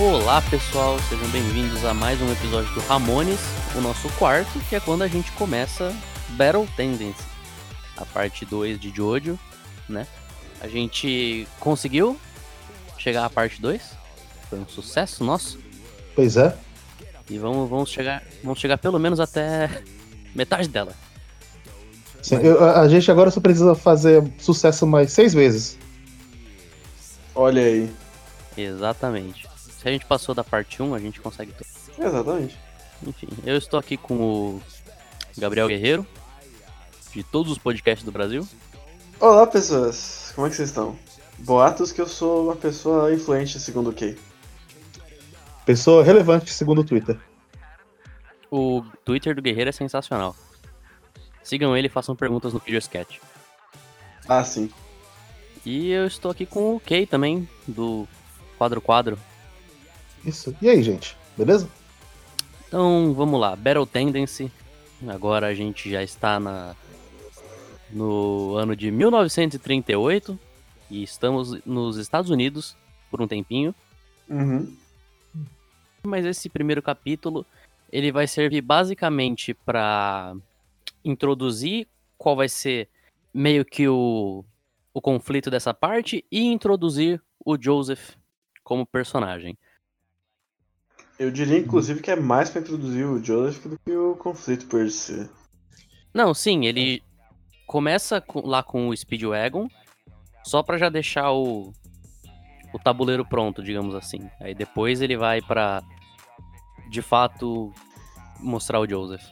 Olá 0.00 0.40
pessoal, 0.42 0.96
sejam 1.08 1.28
bem-vindos 1.30 1.84
a 1.84 1.92
mais 1.92 2.22
um 2.22 2.30
episódio 2.30 2.72
do 2.72 2.78
Ramones, 2.82 3.40
o 3.74 3.80
nosso 3.80 4.08
quarto, 4.10 4.60
que 4.68 4.76
é 4.76 4.80
quando 4.80 5.02
a 5.02 5.08
gente 5.08 5.32
começa 5.32 5.92
Battle 6.36 6.68
Tendency, 6.76 7.24
a 7.96 8.04
parte 8.04 8.44
2 8.44 8.78
de 8.78 8.94
Jojo, 8.94 9.36
né? 9.88 10.06
A 10.60 10.68
gente 10.68 11.48
conseguiu 11.58 12.16
chegar 12.96 13.24
à 13.24 13.30
parte 13.30 13.60
2, 13.60 13.82
foi 14.48 14.60
um 14.60 14.68
sucesso 14.68 15.24
nosso. 15.24 15.58
Pois 16.14 16.36
é. 16.36 16.56
E 17.28 17.36
vamos, 17.36 17.68
vamos, 17.68 17.90
chegar, 17.90 18.22
vamos 18.44 18.60
chegar 18.60 18.78
pelo 18.78 19.00
menos 19.00 19.18
até 19.18 19.82
metade 20.32 20.68
dela. 20.68 20.92
Sim, 22.22 22.36
eu, 22.36 22.64
a 22.64 22.86
gente 22.88 23.10
agora 23.10 23.32
só 23.32 23.40
precisa 23.40 23.74
fazer 23.74 24.22
sucesso 24.38 24.86
mais 24.86 25.10
seis 25.10 25.34
vezes. 25.34 25.76
Olha 27.34 27.62
aí. 27.62 27.90
Exatamente. 28.56 29.57
Se 29.78 29.88
a 29.88 29.92
gente 29.92 30.06
passou 30.06 30.34
da 30.34 30.42
parte 30.42 30.82
1, 30.82 30.92
a 30.92 30.98
gente 30.98 31.20
consegue 31.20 31.52
tudo. 31.52 31.68
Exatamente. 32.04 32.58
Enfim, 33.06 33.28
eu 33.46 33.56
estou 33.56 33.78
aqui 33.78 33.96
com 33.96 34.16
o 34.16 34.62
Gabriel 35.36 35.68
Guerreiro, 35.68 36.04
de 37.14 37.22
todos 37.22 37.52
os 37.52 37.58
podcasts 37.58 38.04
do 38.04 38.10
Brasil. 38.10 38.46
Olá, 39.20 39.46
pessoas. 39.46 40.32
Como 40.34 40.48
é 40.48 40.50
que 40.50 40.56
vocês 40.56 40.70
estão? 40.70 40.98
Boatos 41.38 41.92
que 41.92 42.00
eu 42.00 42.08
sou 42.08 42.46
uma 42.46 42.56
pessoa 42.56 43.14
influente, 43.14 43.60
segundo 43.60 43.90
o 43.90 43.92
Kay. 43.92 44.18
Pessoa 45.64 46.02
relevante, 46.02 46.52
segundo 46.52 46.80
o 46.80 46.84
Twitter. 46.84 47.16
O 48.50 48.82
Twitter 49.04 49.32
do 49.36 49.42
Guerreiro 49.42 49.68
é 49.68 49.72
sensacional. 49.72 50.34
Sigam 51.40 51.76
ele 51.76 51.86
e 51.86 51.90
façam 51.90 52.16
perguntas 52.16 52.52
no 52.52 52.58
Video 52.58 52.80
Sketch. 52.80 53.18
Ah, 54.28 54.42
sim. 54.42 54.72
E 55.64 55.92
eu 55.92 56.04
estou 56.04 56.32
aqui 56.32 56.44
com 56.44 56.74
o 56.74 56.80
Kay 56.80 57.06
também, 57.06 57.48
do 57.64 58.08
Quadro 58.58 58.80
Quadro. 58.80 59.16
Isso. 60.24 60.54
E 60.60 60.68
aí, 60.68 60.82
gente? 60.82 61.16
Beleza? 61.36 61.68
Então, 62.66 63.14
vamos 63.14 63.40
lá. 63.40 63.56
Battle 63.56 63.86
Tendency. 63.86 64.50
Agora 65.06 65.46
a 65.46 65.54
gente 65.54 65.90
já 65.90 66.02
está 66.02 66.40
na 66.40 66.74
no 67.90 68.54
ano 68.56 68.76
de 68.76 68.90
1938 68.90 70.38
e 70.90 71.02
estamos 71.02 71.64
nos 71.64 71.96
Estados 71.96 72.30
Unidos 72.30 72.76
por 73.10 73.22
um 73.22 73.28
tempinho. 73.28 73.74
Uhum. 74.28 74.76
Mas 76.02 76.26
esse 76.26 76.48
primeiro 76.48 76.82
capítulo 76.82 77.46
ele 77.90 78.12
vai 78.12 78.26
servir 78.26 78.60
basicamente 78.60 79.54
para 79.54 80.34
introduzir 81.04 81.86
qual 82.18 82.36
vai 82.36 82.48
ser 82.48 82.88
meio 83.32 83.64
que 83.64 83.88
o, 83.88 84.44
o 84.92 85.00
conflito 85.00 85.50
dessa 85.50 85.72
parte 85.72 86.24
e 86.30 86.44
introduzir 86.44 87.22
o 87.44 87.56
Joseph 87.60 88.10
como 88.62 88.84
personagem. 88.84 89.56
Eu 91.18 91.30
diria, 91.30 91.58
inclusive, 91.58 92.00
que 92.00 92.10
é 92.10 92.16
mais 92.16 92.48
pra 92.48 92.60
introduzir 92.60 93.04
o 93.06 93.22
Joseph 93.22 93.66
do 93.66 93.78
que 93.84 93.92
o 93.92 94.14
conflito 94.16 94.66
por 94.66 94.88
si. 94.90 95.28
Não, 96.14 96.32
sim, 96.32 96.64
ele 96.66 97.02
começa 97.66 98.20
com- 98.20 98.46
lá 98.46 98.62
com 98.62 98.88
o 98.88 98.96
Speedwagon 98.96 99.68
só 100.44 100.62
pra 100.62 100.78
já 100.78 100.88
deixar 100.88 101.32
o, 101.32 101.72
o 102.72 102.78
tabuleiro 102.78 103.24
pronto, 103.26 103.62
digamos 103.62 103.94
assim. 103.94 104.20
Aí 104.40 104.54
depois 104.54 105.00
ele 105.02 105.16
vai 105.16 105.42
pra 105.42 105.82
de 106.90 107.02
fato 107.02 107.72
mostrar 108.40 108.80
o 108.80 108.88
Joseph. 108.88 109.24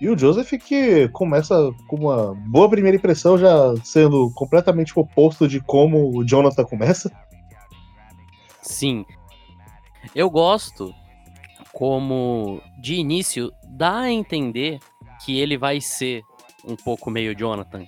E 0.00 0.08
o 0.08 0.16
Joseph 0.16 0.50
que 0.62 1.08
começa 1.08 1.54
com 1.88 1.96
uma 1.96 2.34
boa 2.34 2.68
primeira 2.70 2.96
impressão, 2.96 3.36
já 3.36 3.74
sendo 3.82 4.30
completamente 4.34 4.92
o 4.96 5.02
oposto 5.02 5.48
de 5.48 5.58
como 5.60 6.16
o 6.16 6.24
Jonathan 6.24 6.64
começa. 6.64 7.10
Sim. 8.62 9.04
Eu 10.14 10.30
gosto 10.30 10.94
como 11.72 12.62
de 12.78 12.94
início 12.94 13.52
dá 13.68 14.00
a 14.00 14.10
entender 14.10 14.78
que 15.24 15.38
ele 15.38 15.58
vai 15.58 15.80
ser 15.80 16.22
um 16.66 16.76
pouco 16.76 17.10
meio 17.10 17.34
Jonathan. 17.34 17.86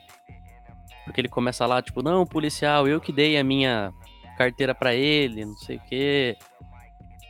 Porque 1.04 1.20
ele 1.20 1.28
começa 1.28 1.64
lá, 1.64 1.80
tipo, 1.80 2.02
não, 2.02 2.26
policial, 2.26 2.86
eu 2.86 3.00
que 3.00 3.10
dei 3.12 3.38
a 3.38 3.44
minha 3.44 3.92
carteira 4.36 4.74
pra 4.74 4.94
ele, 4.94 5.44
não 5.44 5.56
sei 5.56 5.76
o 5.76 5.80
quê. 5.80 6.36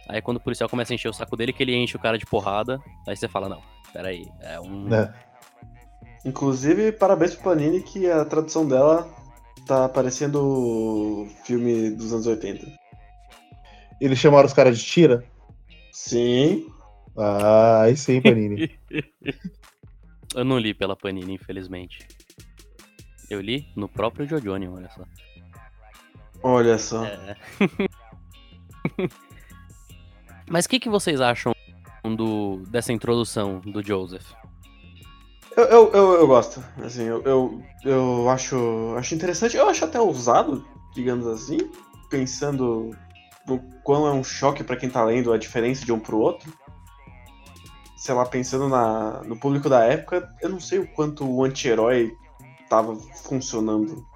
Aí 0.09 0.21
quando 0.21 0.39
o 0.39 0.41
policial 0.41 0.69
começa 0.69 0.93
a 0.93 0.97
encher 0.97 1.09
o 1.09 1.13
saco 1.13 1.37
dele, 1.37 1.53
que 1.53 1.63
ele 1.63 1.77
enche 1.77 1.97
o 1.97 2.01
cara 2.01 2.19
de 2.19 2.27
porrada, 2.27 2.81
aí 3.07 3.17
você 3.17 3.29
fala, 3.29 3.49
não, 3.49 3.63
peraí, 3.93 4.27
é 4.41 4.59
um. 4.59 4.85
Né? 4.85 5.15
Inclusive, 6.25 6.93
parabéns 6.93 7.35
pro 7.35 7.45
Panini 7.45 7.83
que 7.83 8.11
a 8.11 8.25
tradução 8.25 8.67
dela 8.67 9.09
tá 9.67 9.89
parecendo 9.89 10.43
o 10.43 11.29
filme 11.45 11.91
dos 11.91 12.13
anos 12.13 12.27
80. 12.27 12.67
Eles 14.01 14.19
chamaram 14.19 14.47
os 14.47 14.53
caras 14.53 14.79
de 14.79 14.85
tira. 14.85 15.25
Sim. 15.93 16.67
Ah, 17.17 17.83
aí 17.83 17.97
sim, 17.97 18.21
Panini. 18.21 18.79
Eu 20.35 20.45
não 20.45 20.59
li 20.59 20.75
pela 20.75 20.95
Panini, 20.95 21.35
infelizmente. 21.35 22.07
Eu 23.31 23.41
li 23.41 23.67
no 23.75 23.89
próprio 23.89 24.27
Jojone, 24.27 24.69
olha 24.69 24.91
só. 24.91 25.03
Olha 26.43 26.79
só. 26.79 27.05
É. 27.05 27.37
Mas 30.49 30.65
o 30.65 30.69
que, 30.69 30.81
que 30.81 30.89
vocês 30.89 31.21
acham 31.21 31.53
do, 32.17 32.63
dessa 32.69 32.93
introdução 32.93 33.61
do 33.61 33.83
Joseph? 33.83 34.27
Eu, 35.57 35.65
eu, 35.65 35.93
eu, 35.93 36.13
eu 36.21 36.27
gosto. 36.27 36.63
Assim, 36.83 37.03
eu, 37.03 37.23
eu, 37.25 37.63
eu 37.85 38.31
acho, 38.31 38.95
acho 38.97 39.15
interessante. 39.15 39.57
Eu 39.57 39.69
acho 39.69 39.85
até 39.85 40.01
ousado, 40.01 40.65
digamos 40.95 41.27
assim. 41.27 41.59
Pensando 42.09 42.97
no 43.49 43.59
quão 43.83 44.07
é 44.07 44.13
um 44.13 44.23
choque 44.23 44.63
pra 44.63 44.77
quem 44.77 44.91
tá 44.91 45.03
lendo 45.03 45.33
a 45.33 45.39
diferença 45.39 45.85
de 45.85 45.93
um 45.93 45.99
pro 45.99 46.19
outro. 46.19 46.53
Sei 47.97 48.15
lá, 48.15 48.25
pensando 48.25 48.69
na, 48.69 49.23
no 49.25 49.37
público 49.37 49.69
da 49.69 49.85
época, 49.85 50.29
eu 50.41 50.49
não 50.49 50.61
sei 50.61 50.79
o 50.79 50.87
quanto 50.93 51.29
o 51.29 51.45
anti-herói 51.45 52.13
tava 52.69 52.95
funcionando. 52.97 54.07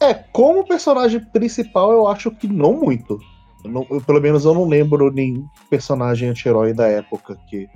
É, 0.00 0.14
como 0.14 0.66
personagem 0.66 1.20
principal, 1.32 1.90
eu 1.90 2.06
acho 2.06 2.30
que 2.30 2.46
não 2.46 2.74
muito. 2.74 3.18
Eu 3.64 3.70
não- 3.70 3.86
eu, 3.90 4.00
pelo 4.00 4.20
menos 4.20 4.44
eu 4.44 4.54
não 4.54 4.68
lembro 4.68 5.10
nenhum 5.10 5.48
personagem 5.68 6.28
anti-herói 6.28 6.72
da 6.74 6.86
época 6.86 7.36
que 7.48 7.66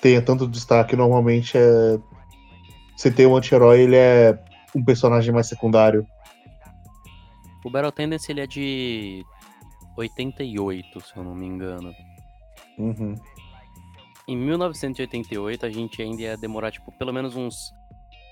tenha 0.00 0.22
tanto 0.22 0.46
destaque. 0.46 0.96
Normalmente 0.96 1.58
é. 1.58 1.98
Se 2.96 3.10
tem 3.10 3.26
um 3.26 3.36
anti-herói, 3.36 3.80
ele 3.82 3.96
é 3.96 4.38
um 4.74 4.84
personagem 4.84 5.32
mais 5.32 5.46
secundário. 5.48 6.06
O 7.64 7.70
Battle 7.70 7.92
Tendency 7.92 8.32
ele 8.32 8.40
é 8.40 8.46
de 8.46 9.26
88, 9.98 11.00
se 11.00 11.16
eu 11.16 11.24
não 11.24 11.34
me 11.34 11.46
engano. 11.46 11.92
Uhum. 12.78 13.14
Em 14.26 14.36
1988 14.36 15.66
a 15.66 15.70
gente 15.70 16.00
ainda 16.00 16.22
ia 16.22 16.36
demorar, 16.36 16.70
tipo, 16.70 16.92
pelo 16.92 17.12
menos 17.12 17.34
uns 17.34 17.72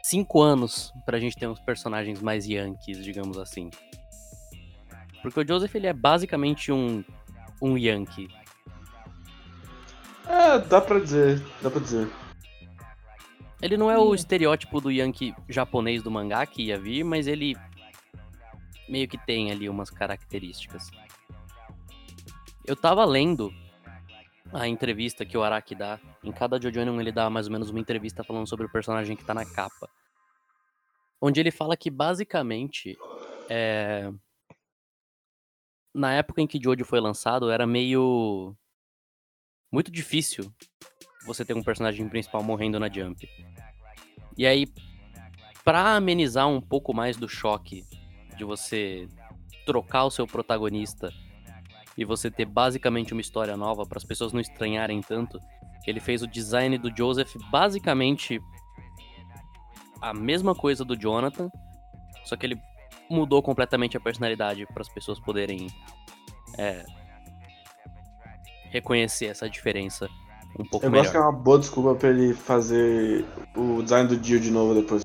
5 0.04 0.40
anos 0.40 0.92
pra 1.04 1.18
gente 1.18 1.36
ter 1.36 1.48
uns 1.48 1.58
personagens 1.58 2.22
mais 2.22 2.46
Yankees, 2.46 3.02
digamos 3.02 3.38
assim. 3.38 3.70
Porque 5.22 5.40
o 5.40 5.46
Joseph 5.46 5.74
ele 5.74 5.88
é 5.88 5.92
basicamente 5.92 6.70
um, 6.70 7.02
um 7.60 7.76
Yankee. 7.76 8.28
É, 10.28 10.58
dá 10.58 10.80
pra 10.80 11.00
dizer, 11.00 11.42
dá 11.62 11.70
pra 11.70 11.80
dizer. 11.80 12.08
Ele 13.60 13.76
não 13.76 13.90
é 13.90 13.98
o 13.98 14.14
estereótipo 14.14 14.80
do 14.80 14.90
Yankee 14.90 15.34
japonês 15.48 16.02
do 16.02 16.10
mangá 16.10 16.44
que 16.46 16.64
ia 16.64 16.78
vir, 16.78 17.02
mas 17.02 17.26
ele 17.26 17.56
meio 18.88 19.08
que 19.08 19.18
tem 19.18 19.50
ali 19.50 19.68
umas 19.68 19.90
características. 19.90 20.90
Eu 22.66 22.74
tava 22.74 23.04
lendo 23.04 23.54
a 24.52 24.66
entrevista 24.66 25.24
que 25.24 25.38
o 25.38 25.42
Araki 25.42 25.74
dá. 25.74 26.00
Em 26.24 26.32
cada 26.32 26.60
Jojonon 26.60 27.00
ele 27.00 27.12
dá 27.12 27.30
mais 27.30 27.46
ou 27.46 27.52
menos 27.52 27.70
uma 27.70 27.78
entrevista 27.78 28.24
falando 28.24 28.48
sobre 28.48 28.66
o 28.66 28.72
personagem 28.72 29.16
que 29.16 29.24
tá 29.24 29.32
na 29.32 29.44
capa. 29.44 29.88
Onde 31.20 31.38
ele 31.38 31.52
fala 31.52 31.76
que 31.76 31.90
basicamente 31.90 32.98
é... 33.48 34.10
na 35.94 36.12
época 36.14 36.42
em 36.42 36.46
que 36.46 36.60
Jojo 36.62 36.84
foi 36.84 37.00
lançado 37.00 37.50
era 37.50 37.66
meio 37.66 38.56
muito 39.70 39.90
difícil 39.90 40.52
você 41.24 41.44
ter 41.44 41.54
um 41.54 41.62
personagem 41.62 42.08
principal 42.08 42.42
morrendo 42.42 42.80
na 42.80 42.88
Jump. 42.88 43.28
E 44.36 44.44
aí, 44.44 44.66
pra 45.64 45.94
amenizar 45.96 46.48
um 46.48 46.60
pouco 46.60 46.92
mais 46.92 47.16
do 47.16 47.28
choque 47.28 47.84
de 48.36 48.44
você 48.44 49.08
trocar 49.64 50.04
o 50.04 50.10
seu 50.10 50.26
protagonista 50.26 51.12
e 51.96 52.04
você 52.04 52.30
ter 52.30 52.44
basicamente 52.44 53.12
uma 53.12 53.20
história 53.20 53.56
nova 53.56 53.84
para 53.86 53.98
as 53.98 54.04
pessoas 54.04 54.32
não 54.32 54.40
estranharem 54.40 55.00
tanto, 55.00 55.38
ele 55.86 56.00
fez 56.00 56.22
o 56.22 56.26
design 56.26 56.76
do 56.78 56.94
Joseph 56.94 57.34
basicamente 57.50 58.40
a 60.00 60.12
mesma 60.12 60.54
coisa 60.54 60.84
do 60.84 60.96
Jonathan, 60.96 61.50
só 62.24 62.36
que 62.36 62.46
ele 62.46 62.60
mudou 63.08 63.42
completamente 63.42 63.96
a 63.96 64.00
personalidade 64.00 64.66
para 64.66 64.82
as 64.82 64.88
pessoas 64.88 65.18
poderem 65.20 65.68
é, 66.58 66.84
reconhecer 68.70 69.26
essa 69.26 69.48
diferença 69.48 70.08
um 70.58 70.64
pouco 70.64 70.86
Eu 70.86 70.90
melhor. 70.90 71.02
gosto 71.04 71.12
que 71.12 71.18
é 71.18 71.20
uma 71.20 71.32
boa 71.32 71.58
desculpa 71.58 71.94
pra 71.94 72.08
ele 72.10 72.34
fazer 72.34 73.24
o 73.54 73.82
design 73.82 74.08
do 74.08 74.16
Dio 74.16 74.40
de 74.40 74.50
novo 74.50 74.74
depois. 74.74 75.02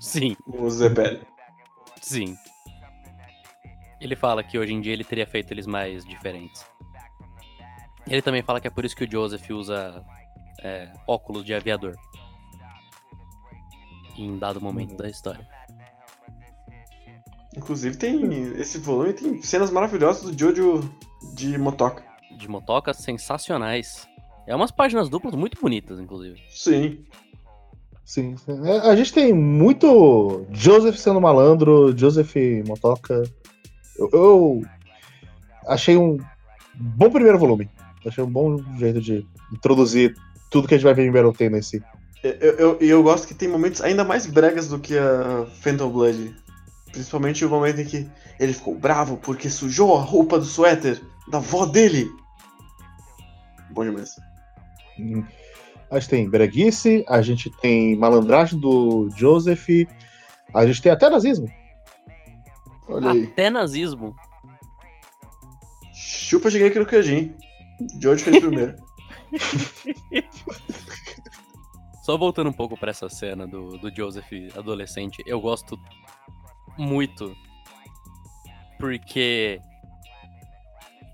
Sim, 0.00 0.36
o 0.46 0.68
Zebelli. 0.70 1.22
sim. 2.00 2.36
Ele 4.02 4.16
fala 4.16 4.42
que 4.42 4.58
hoje 4.58 4.72
em 4.72 4.80
dia 4.80 4.92
ele 4.92 5.04
teria 5.04 5.26
feito 5.26 5.52
eles 5.52 5.66
mais 5.66 6.04
diferentes. 6.04 6.66
Ele 8.06 8.20
também 8.20 8.42
fala 8.42 8.60
que 8.60 8.66
é 8.66 8.70
por 8.70 8.84
isso 8.84 8.96
que 8.96 9.04
o 9.04 9.10
Joseph 9.10 9.48
usa 9.50 10.04
é, 10.60 10.92
óculos 11.06 11.44
de 11.44 11.54
aviador. 11.54 11.94
Em 14.18 14.36
dado 14.38 14.60
momento 14.60 14.90
Uhum. 14.90 14.96
da 14.96 15.08
história. 15.08 15.46
Inclusive 17.56 17.96
tem. 17.96 18.24
Esse 18.58 18.78
volume 18.78 19.12
tem 19.12 19.42
cenas 19.42 19.70
maravilhosas 19.70 20.22
do 20.34 20.38
Jojo 20.38 20.90
de 21.34 21.56
motoca. 21.58 22.02
De 22.36 22.48
motocas 22.48 22.96
sensacionais. 22.98 24.08
É 24.46 24.56
umas 24.56 24.70
páginas 24.70 25.08
duplas 25.08 25.34
muito 25.34 25.60
bonitas, 25.60 26.00
inclusive. 26.00 26.40
Sim. 26.50 27.04
Sim, 28.04 28.36
sim. 28.36 28.66
É, 28.66 28.78
a 28.90 28.96
gente 28.96 29.12
tem 29.12 29.32
muito 29.32 30.44
Joseph 30.50 30.96
sendo 30.96 31.20
malandro, 31.20 31.96
Joseph 31.96 32.34
Motoca. 32.66 33.22
Eu, 33.98 34.10
eu 34.12 34.62
achei 35.66 35.96
um 35.96 36.18
bom 36.74 37.10
primeiro 37.10 37.38
volume. 37.38 37.70
Achei 38.06 38.22
um 38.22 38.30
bom 38.30 38.58
jeito 38.78 39.00
de 39.00 39.26
introduzir 39.52 40.14
tudo 40.50 40.66
que 40.66 40.74
a 40.74 40.76
gente 40.76 40.84
vai 40.84 40.94
ver 40.94 41.06
em 41.06 41.12
Battle 41.12 41.50
nesse. 41.50 41.82
Eu, 42.22 42.32
eu, 42.32 42.78
e 42.80 42.88
eu 42.88 43.02
gosto 43.02 43.26
que 43.26 43.34
tem 43.34 43.48
momentos 43.48 43.80
ainda 43.80 44.04
mais 44.04 44.26
bregas 44.26 44.68
do 44.68 44.78
que 44.78 44.96
a 44.96 45.46
Phantom 45.60 45.90
Blood. 45.90 46.34
Principalmente 46.92 47.44
o 47.44 47.48
momento 47.48 47.80
em 47.80 47.84
que 47.84 48.08
ele 48.38 48.52
ficou 48.52 48.74
bravo 48.74 49.16
porque 49.16 49.48
sujou 49.48 49.96
a 49.96 50.00
roupa 50.00 50.38
do 50.38 50.44
suéter 50.44 51.00
da 51.28 51.38
avó 51.38 51.64
dele. 51.64 52.10
Bom 53.70 53.84
demais. 53.84 54.16
Hum. 54.98 55.24
A 55.90 55.98
gente 55.98 56.08
tem 56.10 56.28
breguice, 56.28 57.04
a 57.08 57.20
gente 57.22 57.50
tem 57.60 57.96
malandragem 57.96 58.58
do 58.58 59.08
Joseph, 59.16 59.68
a 60.54 60.66
gente 60.66 60.80
tem 60.80 60.92
até 60.92 61.08
nazismo. 61.10 61.50
Olha 62.88 63.10
aí. 63.12 63.24
Até 63.24 63.50
nazismo. 63.50 64.14
Chupa 65.94 66.50
Shigeki 66.50 66.78
no 66.78 66.86
Kyojin. 66.86 67.34
Jojo 68.00 68.24
fez 68.24 68.38
primeiro. 68.38 68.76
Só 72.02 72.16
voltando 72.16 72.50
um 72.50 72.52
pouco 72.52 72.76
pra 72.76 72.90
essa 72.90 73.08
cena 73.08 73.46
do, 73.46 73.78
do 73.78 73.94
Joseph 73.94 74.30
adolescente, 74.56 75.22
eu 75.24 75.40
gosto 75.40 75.78
muito. 76.76 77.34
Porque 78.78 79.60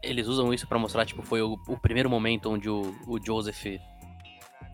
eles 0.02 0.26
usam 0.26 0.52
isso 0.54 0.66
pra 0.66 0.78
mostrar, 0.78 1.04
tipo, 1.04 1.22
foi 1.22 1.42
o, 1.42 1.58
o 1.66 1.76
primeiro 1.76 2.08
momento 2.08 2.50
onde 2.50 2.70
o, 2.70 2.94
o 3.06 3.22
Joseph 3.22 3.66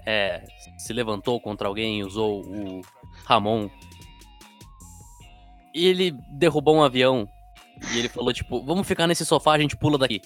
é, 0.07 0.45
se 0.79 0.93
levantou 0.93 1.41
contra 1.41 1.67
alguém 1.67 1.99
e 1.99 2.05
usou 2.05 2.43
o 2.47 2.83
Ramon. 3.25 3.69
E 5.75 5.87
ele 5.87 6.13
derrubou 6.39 6.77
um 6.77 6.83
avião. 6.83 7.29
E 7.93 7.99
ele 7.99 8.09
falou, 8.09 8.33
tipo, 8.33 8.63
vamos 8.63 8.87
ficar 8.87 9.07
nesse 9.07 9.27
sofá, 9.27 9.55
a 9.55 9.59
gente 9.59 9.77
pula 9.77 9.99
daqui. 9.99 10.23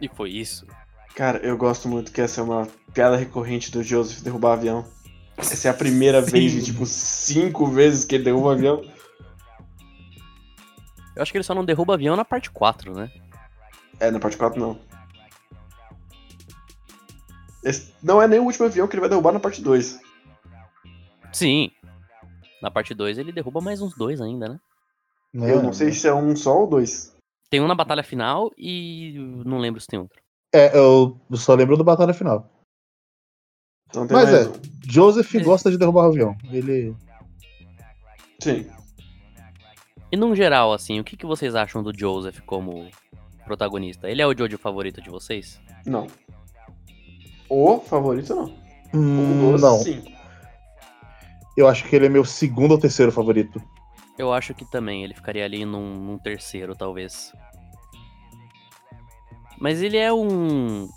E 0.00 0.08
foi 0.08 0.30
isso. 0.30 0.66
Cara, 1.14 1.38
eu 1.38 1.56
gosto 1.56 1.88
muito 1.88 2.12
que 2.12 2.20
essa 2.20 2.40
é 2.40 2.44
uma 2.44 2.66
piada 2.92 3.16
recorrente 3.16 3.70
do 3.70 3.82
Joseph 3.82 4.22
derrubar 4.22 4.54
avião. 4.54 4.86
Essa 5.36 5.68
é 5.68 5.70
a 5.70 5.74
primeira 5.74 6.20
Sim. 6.24 6.30
vez 6.30 6.52
de, 6.52 6.64
tipo, 6.64 6.86
cinco 6.86 7.66
vezes 7.66 8.04
que 8.04 8.14
ele 8.14 8.24
derruba 8.24 8.52
avião. 8.52 8.82
Eu 11.14 11.22
acho 11.22 11.32
que 11.32 11.38
ele 11.38 11.44
só 11.44 11.54
não 11.54 11.64
derruba 11.64 11.94
avião 11.94 12.16
na 12.16 12.24
parte 12.24 12.50
4, 12.50 12.92
né? 12.94 13.10
É, 13.98 14.10
na 14.10 14.18
parte 14.18 14.36
4 14.36 14.60
não. 14.60 14.78
Esse 17.64 17.92
não 18.02 18.20
é 18.20 18.28
nem 18.28 18.38
o 18.38 18.44
último 18.44 18.66
avião 18.66 18.86
que 18.86 18.94
ele 18.94 19.00
vai 19.00 19.08
derrubar 19.08 19.32
na 19.32 19.40
parte 19.40 19.62
2. 19.62 19.98
Sim. 21.32 21.70
Na 22.62 22.70
parte 22.70 22.94
2 22.94 23.18
ele 23.18 23.32
derruba 23.32 23.60
mais 23.60 23.80
uns 23.82 23.94
dois 23.96 24.20
ainda, 24.20 24.48
né? 24.48 24.60
Eu 25.34 25.62
não 25.62 25.72
sei 25.72 25.92
se 25.92 26.08
é 26.08 26.14
um 26.14 26.34
só 26.34 26.60
ou 26.60 26.66
dois. 26.66 27.14
Tem 27.50 27.60
um 27.60 27.66
na 27.66 27.74
batalha 27.74 28.02
final 28.02 28.50
e 28.56 29.14
não 29.44 29.58
lembro 29.58 29.80
se 29.80 29.86
tem 29.86 29.98
outro. 29.98 30.20
É, 30.54 30.76
eu 30.76 31.20
só 31.34 31.54
lembro 31.54 31.76
do 31.76 31.84
Batalha 31.84 32.14
Final. 32.14 32.48
Então 33.88 34.06
tem 34.06 34.16
Mas 34.16 34.28
é. 34.32 34.48
um. 34.48 34.52
Joseph 34.88 35.34
Ele- 35.34 35.44
gosta 35.44 35.70
de 35.70 35.76
derrubar 35.76 36.04
o 36.06 36.08
avião. 36.10 36.36
Ele. 36.50 36.96
Sim. 38.40 38.66
E 40.10 40.16
num 40.16 40.34
geral, 40.34 40.72
assim, 40.72 40.98
o 40.98 41.04
que, 41.04 41.16
que 41.16 41.26
vocês 41.26 41.54
acham 41.54 41.82
do 41.82 41.92
Joseph 41.96 42.40
como 42.46 42.88
protagonista? 43.44 44.08
Ele 44.08 44.22
é 44.22 44.26
o 44.26 44.36
Jojo 44.36 44.56
favorito 44.56 45.02
de 45.02 45.10
vocês? 45.10 45.60
Não. 45.84 46.06
O 47.48 47.78
favorito 47.80 48.34
não. 48.34 48.56
Hum, 48.94 49.48
O 49.48 49.52
dos, 49.52 49.60
não, 49.62 49.78
sim. 49.78 50.02
Eu 51.56 51.66
acho 51.66 51.84
que 51.84 51.96
ele 51.96 52.06
é 52.06 52.08
meu 52.08 52.24
segundo 52.24 52.72
ou 52.72 52.78
terceiro 52.78 53.10
favorito. 53.10 53.62
Eu 54.18 54.32
acho 54.32 54.54
que 54.54 54.64
também 54.64 55.04
ele 55.04 55.14
ficaria 55.14 55.44
ali 55.44 55.64
num, 55.64 55.96
num 55.96 56.18
terceiro, 56.18 56.74
talvez. 56.74 57.32
Mas 59.58 59.82
ele 59.82 59.96
é 59.96 60.12
um. 60.12 60.88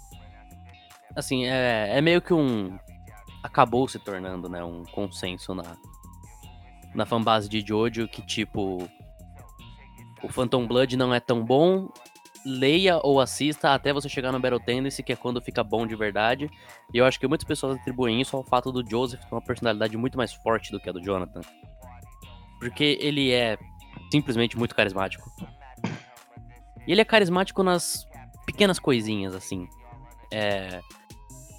Assim, 1.15 1.45
é, 1.45 1.97
é 1.97 2.01
meio 2.01 2.21
que 2.21 2.33
um. 2.33 2.77
Acabou 3.41 3.87
se 3.87 3.99
tornando, 3.99 4.49
né? 4.49 4.63
Um 4.63 4.83
consenso 4.83 5.53
na. 5.53 5.77
Na 6.93 7.05
fanbase 7.05 7.47
de 7.47 7.61
Jojo 7.65 8.07
que, 8.07 8.21
tipo. 8.21 8.89
O 10.21 10.27
Phantom 10.27 10.67
Blood 10.67 10.97
não 10.97 11.13
é 11.13 11.19
tão 11.19 11.43
bom. 11.43 11.89
Leia 12.45 12.99
ou 13.03 13.19
assista 13.19 13.73
até 13.73 13.91
você 13.91 14.07
chegar 14.07 14.31
no 14.31 14.39
Battle 14.39 14.59
Tendency, 14.59 15.03
que 15.03 15.13
é 15.13 15.15
quando 15.15 15.41
fica 15.41 15.63
bom 15.63 15.85
de 15.85 15.95
verdade. 15.95 16.49
E 16.93 16.97
eu 16.97 17.05
acho 17.05 17.19
que 17.19 17.27
muitas 17.27 17.47
pessoas 17.47 17.77
atribuem 17.77 18.21
isso 18.21 18.35
ao 18.35 18.43
fato 18.43 18.71
do 18.71 18.87
Joseph 18.87 19.19
ter 19.21 19.35
uma 19.35 19.41
personalidade 19.41 19.95
muito 19.97 20.17
mais 20.17 20.33
forte 20.33 20.71
do 20.71 20.79
que 20.79 20.89
a 20.89 20.93
do 20.93 21.01
Jonathan. 21.01 21.41
Porque 22.59 22.97
ele 23.01 23.31
é 23.31 23.57
simplesmente 24.11 24.57
muito 24.57 24.75
carismático. 24.75 25.29
E 26.87 26.91
ele 26.91 27.01
é 27.01 27.05
carismático 27.05 27.61
nas 27.61 28.07
pequenas 28.45 28.79
coisinhas, 28.79 29.35
assim. 29.35 29.67
É, 30.31 30.81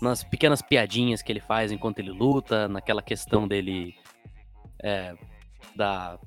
nas 0.01 0.25
pequenas 0.25 0.63
piadinhas 0.63 1.23
que 1.23 1.31
ele 1.31 1.41
faz 1.41 1.71
enquanto 1.71 1.99
ele 1.99 2.11
luta, 2.11 2.69
naquela 2.69 3.03
questão 3.03 3.47
dele. 3.47 3.95
é, 4.83 5.15
da, 5.77 6.19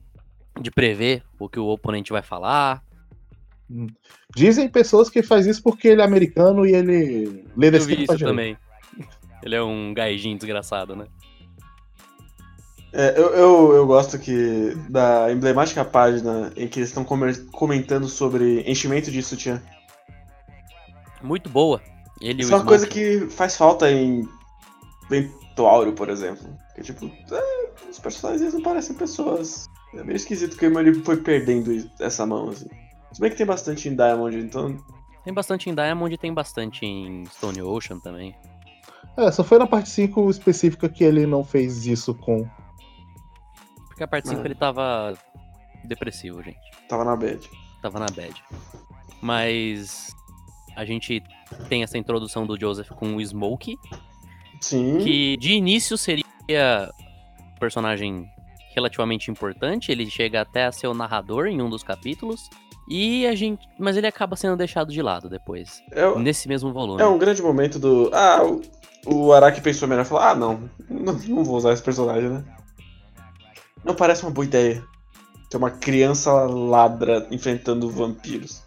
de 0.62 0.72
prever 0.72 1.24
o 1.40 1.50
que 1.50 1.60
o 1.60 1.68
oponente 1.68 2.12
vai 2.12 2.22
falar. 2.22 2.84
Dizem 4.36 4.70
pessoas 4.70 5.10
que 5.10 5.24
faz 5.24 5.46
isso 5.46 5.64
porque 5.64 5.88
ele 5.88 6.02
é 6.02 6.06
americano 6.06 6.66
e 6.66 6.74
ele 6.74 7.46
lê 7.56 7.68
Eu 7.68 7.72
desse 7.72 7.88
vi 7.88 8.06
pra 8.06 8.16
isso 8.16 8.26
também. 8.26 8.58
Ele 9.42 9.56
é 9.56 9.64
um 9.64 9.94
gaijinho 9.94 10.38
desgraçado, 10.38 10.96
né? 10.96 11.06
É, 12.94 13.20
eu, 13.20 13.30
eu, 13.34 13.74
eu 13.74 13.88
gosto 13.88 14.20
que 14.20 14.76
da 14.88 15.32
emblemática 15.32 15.84
página 15.84 16.54
em 16.56 16.68
que 16.68 16.80
eles 16.80 16.90
estão 16.90 17.04
comentando 17.52 18.08
sobre 18.08 18.62
enchimento 18.70 19.12
de 19.12 19.24
sutiã. 19.24 19.62
Muito 21.22 21.50
boa. 21.50 21.82
Ele 22.22 22.44
Isso 22.44 22.54
é 22.54 22.56
uma 22.56 22.66
coisa 22.66 22.86
que 22.86 23.28
faz 23.32 23.58
falta 23.58 23.92
em 23.92 24.28
Ventuário, 25.10 25.94
por 25.94 26.08
exemplo. 26.10 26.48
Que 26.76 26.84
tipo, 26.84 27.06
é, 27.32 27.70
os 27.90 27.98
personagens 27.98 28.54
não 28.54 28.62
parecem 28.62 28.96
pessoas. 28.96 29.66
É 29.96 30.04
meio 30.04 30.16
esquisito 30.16 30.56
que 30.56 30.66
ele 30.66 30.94
foi 31.04 31.18
perdendo 31.18 31.72
essa 32.00 32.26
mão, 32.26 32.50
assim. 32.50 32.68
Se 33.14 33.22
bem 33.22 33.30
que 33.30 33.38
tem 33.38 33.46
bastante 33.46 33.88
em 33.88 33.96
Diamond, 33.96 34.38
então. 34.38 34.78
Tem 35.24 35.34
bastante 35.34 35.70
em 35.70 35.76
Diamond 35.76 36.14
e 36.14 36.18
tem 36.18 36.34
bastante 36.34 36.86
em 36.86 37.26
Stone 37.28 37.62
Ocean 37.62 38.00
também. 38.00 38.36
É, 39.16 39.32
só 39.32 39.44
foi 39.44 39.58
na 39.60 39.68
parte 39.68 39.90
5 39.90 40.30
específica 40.30 40.90
que 40.90 41.04
ele 41.04 41.26
não 41.26 41.44
fez 41.44 41.86
isso 41.86 42.14
com. 42.16 42.50
Porque 43.88 44.04
a 44.04 44.08
parte 44.08 44.28
5 44.28 44.42
Ah. 44.42 44.46
ele 44.46 44.56
tava 44.56 45.14
depressivo, 45.86 46.42
gente. 46.42 46.58
Tava 46.90 47.06
na 47.06 47.16
bad. 47.16 47.48
Tava 47.82 48.00
na 48.00 48.08
bad. 48.08 48.34
Mas 49.22 50.14
a 50.76 50.84
gente 50.84 51.22
tem 51.70 51.84
essa 51.84 51.98
introdução 51.98 52.46
do 52.48 52.60
Joseph 52.60 52.90
com 52.90 53.16
o 53.16 53.22
Smoke, 53.26 53.78
Sim. 54.60 54.98
que 55.00 55.38
de 55.38 55.54
início 55.54 55.98
seria 55.98 56.24
um 57.40 57.60
personagem 57.60 58.26
relativamente 58.76 59.30
importante, 59.30 59.92
ele 59.92 60.10
chega 60.10 60.42
até 60.42 60.66
a 60.66 60.72
ser 60.72 60.88
o 60.88 60.94
narrador 60.96 61.46
em 61.46 61.62
um 61.62 61.70
dos 61.70 61.84
capítulos. 61.84 62.50
E 62.88 63.26
a 63.28 63.34
gente. 63.36 63.66
Mas 63.80 63.96
ele 63.96 64.08
acaba 64.08 64.36
sendo 64.36 64.58
deixado 64.58 64.92
de 64.92 65.02
lado 65.02 65.30
depois. 65.30 65.82
É, 65.92 66.18
Nesse 66.20 66.48
mesmo 66.48 66.74
volume. 66.74 67.02
é 67.02 67.06
um 67.06 67.18
grande 67.18 67.42
momento 67.42 67.80
do. 67.80 68.10
Ah, 68.14 68.42
o, 68.44 68.62
o 69.06 69.34
Araki 69.34 69.62
pensou 69.62 69.88
melhor 69.88 70.02
e 70.04 70.08
falou: 70.08 70.24
Ah, 70.24 70.36
não, 70.36 70.70
não, 70.90 71.14
não 71.14 71.44
vou 71.44 71.56
usar 71.56 71.72
esse 71.74 71.82
personagem, 71.84 72.30
né? 72.30 72.44
Não 73.84 73.96
parece 73.96 74.24
uma 74.24 74.32
boa 74.32 74.46
ideia. 74.46 74.84
Ter 75.50 75.58
uma 75.58 75.72
criança 75.72 76.32
ladra 76.32 77.28
enfrentando 77.32 77.90
vampiros. 77.90 78.64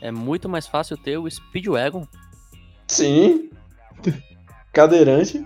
É 0.00 0.10
muito 0.10 0.48
mais 0.48 0.66
fácil 0.66 0.96
ter 0.96 1.18
o 1.18 1.28
Speedwagon. 1.30 2.06
Sim. 2.86 3.50
Cadeirante. 4.72 5.44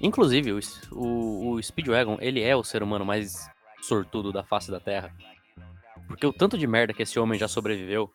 Inclusive, 0.00 0.52
o, 0.52 0.60
o, 0.92 1.50
o 1.52 1.62
Speedwagon, 1.62 2.16
ele 2.20 2.40
é 2.40 2.54
o 2.54 2.62
ser 2.62 2.82
humano 2.82 3.04
mais 3.04 3.48
sortudo 3.82 4.32
da 4.32 4.44
face 4.44 4.70
da 4.70 4.78
Terra. 4.80 5.12
Porque 6.08 6.26
o 6.26 6.32
tanto 6.32 6.58
de 6.58 6.66
merda 6.66 6.92
que 6.92 7.02
esse 7.02 7.18
homem 7.18 7.38
já 7.38 7.46
sobreviveu. 7.46 8.10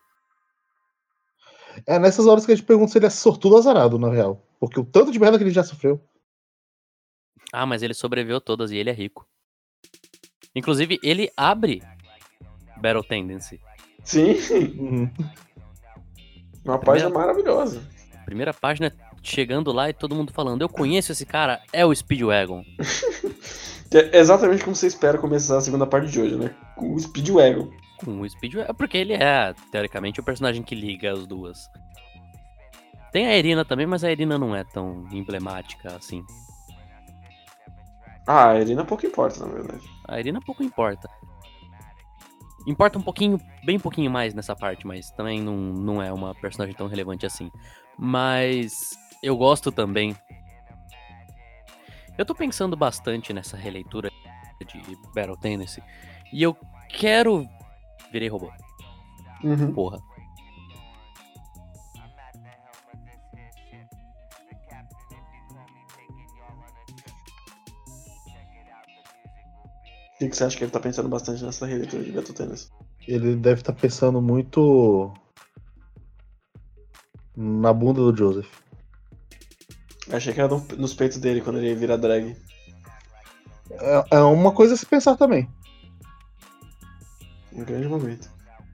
É 1.86 1.98
nessas 1.98 2.26
horas 2.26 2.44
que 2.44 2.52
a 2.52 2.54
gente 2.54 2.66
pergunta 2.66 2.92
se 2.92 2.98
ele 2.98 3.06
é 3.06 3.10
sortudo 3.10 3.52
ou 3.52 3.58
azarado, 3.58 3.98
na 3.98 4.10
real. 4.10 4.44
Porque 4.60 4.78
o 4.78 4.84
tanto 4.84 5.10
de 5.10 5.18
merda 5.18 5.38
que 5.38 5.44
ele 5.44 5.50
já 5.50 5.64
sofreu. 5.64 6.00
Ah, 7.52 7.66
mas 7.66 7.82
ele 7.82 7.94
sobreviveu 7.94 8.40
todas 8.40 8.70
e 8.70 8.76
ele 8.76 8.90
é 8.90 8.92
rico. 8.92 9.26
Inclusive, 10.54 10.98
ele 11.02 11.30
abre 11.36 11.82
Battle 12.80 13.02
Tendency. 13.04 13.60
Sim, 14.04 14.34
Uhum. 14.78 15.10
uma 16.64 16.78
Primeira- 16.78 16.80
página 16.84 17.10
maravilhosa. 17.10 17.88
Primeira 18.24 18.54
página 18.54 18.92
chegando 19.22 19.72
lá 19.72 19.88
e 19.90 19.94
todo 19.94 20.14
mundo 20.14 20.32
falando: 20.32 20.62
Eu 20.62 20.68
conheço 20.68 21.12
esse 21.12 21.26
cara, 21.26 21.62
é 21.72 21.84
o 21.86 21.94
Speedwagon. 21.94 22.64
É 23.92 24.18
exatamente 24.18 24.64
como 24.64 24.74
você 24.74 24.88
espera 24.88 25.18
começar 25.18 25.56
a 25.56 25.60
segunda 25.60 25.86
parte 25.86 26.10
de 26.10 26.20
hoje, 26.20 26.34
né? 26.34 26.52
Com 26.74 26.94
o 26.94 26.98
Speedwagon. 26.98 27.70
Com 28.04 28.20
o 28.20 28.28
Speedwagon. 28.28 28.74
Porque 28.74 28.96
ele 28.98 29.14
é, 29.14 29.54
teoricamente, 29.70 30.20
o 30.20 30.24
personagem 30.24 30.62
que 30.62 30.74
liga 30.74 31.12
as 31.12 31.26
duas. 31.26 31.70
Tem 33.12 33.26
a 33.26 33.36
Irina 33.36 33.64
também, 33.64 33.86
mas 33.86 34.02
a 34.02 34.10
Irina 34.10 34.36
não 34.36 34.54
é 34.54 34.64
tão 34.64 35.06
emblemática 35.12 35.94
assim. 35.94 36.24
Ah, 38.26 38.50
a 38.50 38.60
Irina 38.60 38.84
pouco 38.84 39.06
importa, 39.06 39.46
na 39.46 39.52
verdade. 39.52 39.86
A 40.08 40.18
Irina 40.18 40.40
pouco 40.40 40.62
importa. 40.62 41.08
Importa 42.66 42.98
um 42.98 43.02
pouquinho, 43.02 43.38
bem 43.64 43.78
pouquinho 43.78 44.10
mais 44.10 44.32
nessa 44.32 44.56
parte, 44.56 44.86
mas 44.86 45.10
também 45.10 45.40
não, 45.40 45.56
não 45.56 46.02
é 46.02 46.12
uma 46.12 46.34
personagem 46.34 46.74
tão 46.74 46.86
relevante 46.86 47.26
assim. 47.26 47.50
Mas 47.98 48.96
eu 49.22 49.36
gosto 49.36 49.70
também. 49.70 50.16
Eu 52.16 52.24
tô 52.24 52.34
pensando 52.34 52.76
bastante 52.76 53.32
nessa 53.32 53.56
releitura 53.56 54.10
de 54.66 54.96
Battle 55.14 55.36
Tendency. 55.36 55.82
E 56.32 56.42
eu 56.42 56.56
quero. 56.88 57.46
Virei 58.14 58.28
robô, 58.28 58.48
Uhum. 59.42 59.72
porra. 59.74 59.98
O 70.14 70.18
que 70.18 70.28
que 70.28 70.36
você 70.36 70.44
acha 70.44 70.56
que 70.56 70.64
ele 70.64 70.70
tá 70.70 70.78
pensando 70.80 71.08
bastante 71.08 71.42
nessa 71.44 71.66
releitura 71.66 72.04
de 72.04 72.12
Battle 72.12 72.34
Tennis? 72.34 72.70
Ele 73.06 73.34
deve 73.36 73.60
estar 73.60 73.72
pensando 73.72 74.22
muito 74.22 75.12
na 77.36 77.72
bunda 77.72 78.00
do 78.00 78.16
Joseph. 78.16 78.48
Achei 80.12 80.32
que 80.32 80.40
era 80.40 80.48
no- 80.48 80.64
nos 80.78 80.94
peitos 80.94 81.18
dele 81.18 81.40
quando 81.40 81.58
ele 81.58 81.74
vira 81.74 81.98
drag. 81.98 82.36
É, 83.72 84.04
é 84.16 84.20
uma 84.20 84.52
coisa 84.52 84.74
a 84.74 84.76
se 84.76 84.86
pensar 84.86 85.16
também. 85.16 85.48
Um 87.54 87.64
grande 87.64 87.88
momento. 87.88 88.30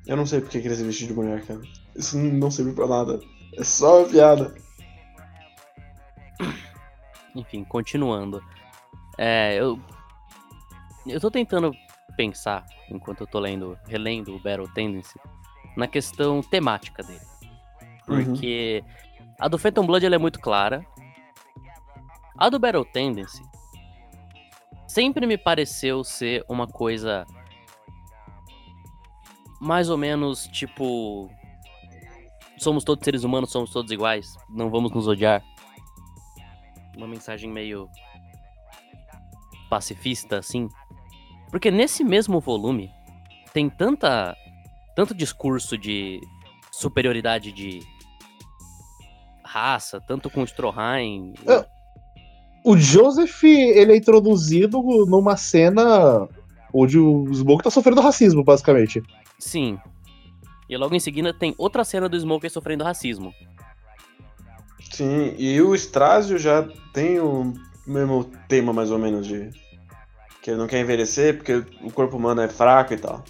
Eu 0.07 0.17
não 0.17 0.27
sei 0.27 0.41
porque 0.41 0.61
que 0.61 0.67
ele 0.67 0.75
se 0.75 0.85
vestiu 0.85 1.07
de 1.07 1.13
mulher, 1.13 1.45
cara. 1.45 1.61
Isso 1.95 2.17
não 2.17 2.51
serve 2.51 2.73
pra 2.73 2.87
nada. 2.87 3.21
É 3.55 3.63
só 3.63 4.01
uma 4.01 4.09
piada. 4.09 4.55
Enfim, 7.35 7.65
continuando. 7.65 8.43
É, 9.19 9.57
eu. 9.57 9.79
Eu 11.07 11.21
tô 11.21 11.31
tentando 11.31 11.73
pensar, 12.17 12.67
enquanto 12.91 13.23
eu 13.23 13.27
tô 13.27 13.39
lendo, 13.39 13.79
relendo 13.87 14.35
o 14.35 14.39
Battle 14.39 14.69
Tendency, 14.75 15.19
na 15.77 15.87
questão 15.87 16.43
temática 16.43 17.03
dele. 17.03 17.21
Porque 18.05 18.85
a 19.39 19.49
do 19.49 19.59
Phantom 19.59 19.87
Blood 19.87 20.05
ela 20.05 20.17
é 20.17 20.19
muito 20.19 20.41
clara. 20.41 20.85
A 22.37 22.49
do 22.49 22.59
Battle 22.59 22.85
Tendency 22.85 23.43
sempre 24.87 25.27
me 25.27 25.39
pareceu 25.39 26.03
ser 26.03 26.45
uma 26.49 26.67
coisa 26.67 27.27
mais 29.61 29.91
ou 29.91 29.99
menos 29.99 30.47
tipo 30.49 31.31
somos 32.59 32.85
todos 32.85 33.05
seres 33.05 33.25
humanos, 33.25 33.51
somos 33.51 33.71
todos 33.71 33.91
iguais, 33.91 34.37
não 34.49 34.71
vamos 34.71 34.93
nos 34.93 35.07
odiar. 35.07 35.43
Uma 36.97 37.07
mensagem 37.07 37.51
meio 37.51 37.89
pacifista 39.69 40.39
assim. 40.39 40.69
Porque 41.51 41.71
nesse 41.71 42.05
mesmo 42.05 42.41
volume 42.41 42.91
tem 43.53 43.69
tanta 43.69 44.37
tanto 44.95 45.15
discurso 45.15 45.79
de 45.79 46.21
superioridade 46.71 47.53
de 47.53 47.81
raça, 49.45 50.01
tanto 50.01 50.31
com 50.31 50.45
Stroheim. 50.45 51.35
É. 51.47 51.67
O 52.65 52.77
Joseph, 52.77 53.43
ele 53.43 53.93
é 53.93 53.97
introduzido 53.97 54.81
numa 55.07 55.37
cena 55.37 56.29
onde 56.73 56.99
o 56.99 57.27
Smoke 57.33 57.65
tá 57.65 57.71
sofrendo 57.71 58.01
racismo, 58.01 58.45
basicamente. 58.45 59.03
Sim. 59.41 59.79
E 60.69 60.77
logo 60.77 60.95
em 60.95 61.01
seguida 61.01 61.35
tem 61.35 61.55
outra 61.59 61.83
cena 61.85 62.09
do 62.09 62.17
Smoker 62.19 62.51
sofrendo 62.51 62.85
racismo. 62.85 63.35
Sim, 64.93 65.35
e 65.39 65.61
o 65.61 65.75
Strázio 65.75 66.39
já 66.39 66.63
tem 66.93 67.19
o 67.21 67.53
mesmo 67.87 68.25
tema, 68.49 68.73
mais 68.73 68.91
ou 68.91 68.99
menos, 68.99 69.27
de. 69.27 69.51
Que 70.43 70.51
ele 70.51 70.59
não 70.59 70.67
quer 70.67 70.81
envelhecer 70.81 71.37
porque 71.37 71.55
o 71.83 71.93
corpo 71.93 72.17
humano 72.17 72.41
é 72.41 72.49
fraco 72.49 72.95
e 72.95 72.97
tal. 72.99 73.25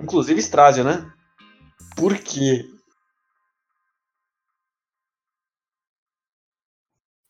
Inclusive 0.00 0.40
Strázio, 0.40 0.84
né? 0.84 1.10
Por 1.96 2.16
quê? 2.18 2.64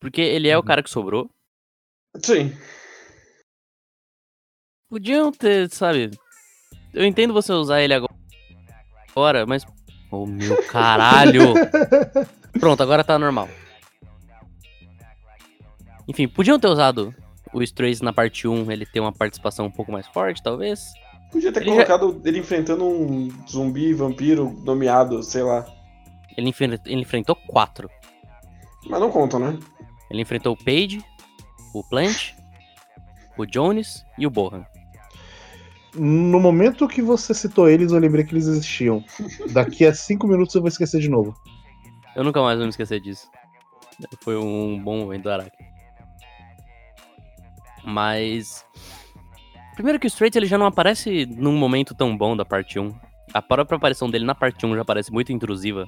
Porque 0.00 0.20
ele 0.20 0.48
é 0.48 0.56
o 0.56 0.60
Uhum. 0.60 0.66
cara 0.66 0.82
que 0.82 0.90
sobrou. 0.90 1.30
Sim. 2.22 2.52
Podiam 4.92 5.32
ter, 5.32 5.70
sabe? 5.70 6.10
Eu 6.92 7.06
entendo 7.06 7.32
você 7.32 7.50
usar 7.50 7.80
ele 7.80 7.94
agora, 7.94 8.12
agora 9.10 9.46
mas. 9.46 9.64
Oh 10.10 10.26
meu 10.26 10.62
caralho! 10.64 11.54
Pronto, 12.60 12.82
agora 12.82 13.02
tá 13.02 13.18
normal. 13.18 13.48
Enfim, 16.06 16.28
podiam 16.28 16.60
ter 16.60 16.66
usado 16.68 17.14
o 17.54 17.62
Strays 17.62 18.02
na 18.02 18.12
parte 18.12 18.46
1, 18.46 18.70
ele 18.70 18.84
ter 18.84 19.00
uma 19.00 19.12
participação 19.14 19.64
um 19.64 19.70
pouco 19.70 19.90
mais 19.90 20.06
forte, 20.08 20.42
talvez. 20.42 20.92
Podia 21.30 21.50
ter 21.50 21.60
Ele 21.62 21.70
já- 21.70 21.86
colocado 21.86 22.20
ele 22.26 22.40
enfrentando 22.40 22.84
um 22.84 23.30
zumbi 23.48 23.94
vampiro 23.94 24.50
nomeado, 24.62 25.22
sei 25.22 25.42
lá. 25.42 25.64
Ele, 26.36 26.52
ele 26.84 27.00
enfrentou 27.00 27.34
quatro. 27.34 27.88
Mas 28.84 29.00
não 29.00 29.10
conta, 29.10 29.38
né? 29.38 29.58
Ele 30.10 30.20
enfrentou 30.20 30.52
o 30.52 30.62
Page, 30.62 31.02
o 31.72 31.82
Plant, 31.82 32.34
o 33.38 33.46
Jones 33.46 34.04
e 34.18 34.26
o 34.26 34.30
Bohan. 34.30 34.66
No 35.94 36.40
momento 36.40 36.88
que 36.88 37.02
você 37.02 37.34
citou 37.34 37.68
eles, 37.68 37.92
eu 37.92 37.98
lembrei 37.98 38.24
que 38.24 38.32
eles 38.32 38.46
existiam. 38.46 39.04
Daqui 39.52 39.84
a 39.84 39.94
cinco 39.94 40.26
minutos 40.26 40.54
eu 40.54 40.62
vou 40.62 40.68
esquecer 40.68 41.00
de 41.00 41.08
novo. 41.08 41.34
Eu 42.16 42.24
nunca 42.24 42.40
mais 42.40 42.56
vou 42.56 42.64
me 42.64 42.70
esquecer 42.70 43.00
disso. 43.00 43.28
Foi 44.22 44.36
um 44.36 44.82
bom 44.82 45.00
momento 45.00 45.24
do 45.24 45.30
Araki. 45.30 45.56
Mas. 47.84 48.64
Primeiro 49.74 49.98
que 49.98 50.06
o 50.06 50.08
Straits 50.08 50.36
ele 50.36 50.46
já 50.46 50.58
não 50.58 50.66
aparece 50.66 51.26
num 51.26 51.56
momento 51.56 51.94
tão 51.94 52.16
bom 52.16 52.36
da 52.36 52.44
parte 52.44 52.78
1. 52.78 52.94
A 53.34 53.42
própria 53.42 53.76
aparição 53.76 54.10
dele 54.10 54.24
na 54.24 54.34
parte 54.34 54.64
1 54.64 54.76
já 54.76 54.84
parece 54.84 55.12
muito 55.12 55.32
intrusiva. 55.32 55.86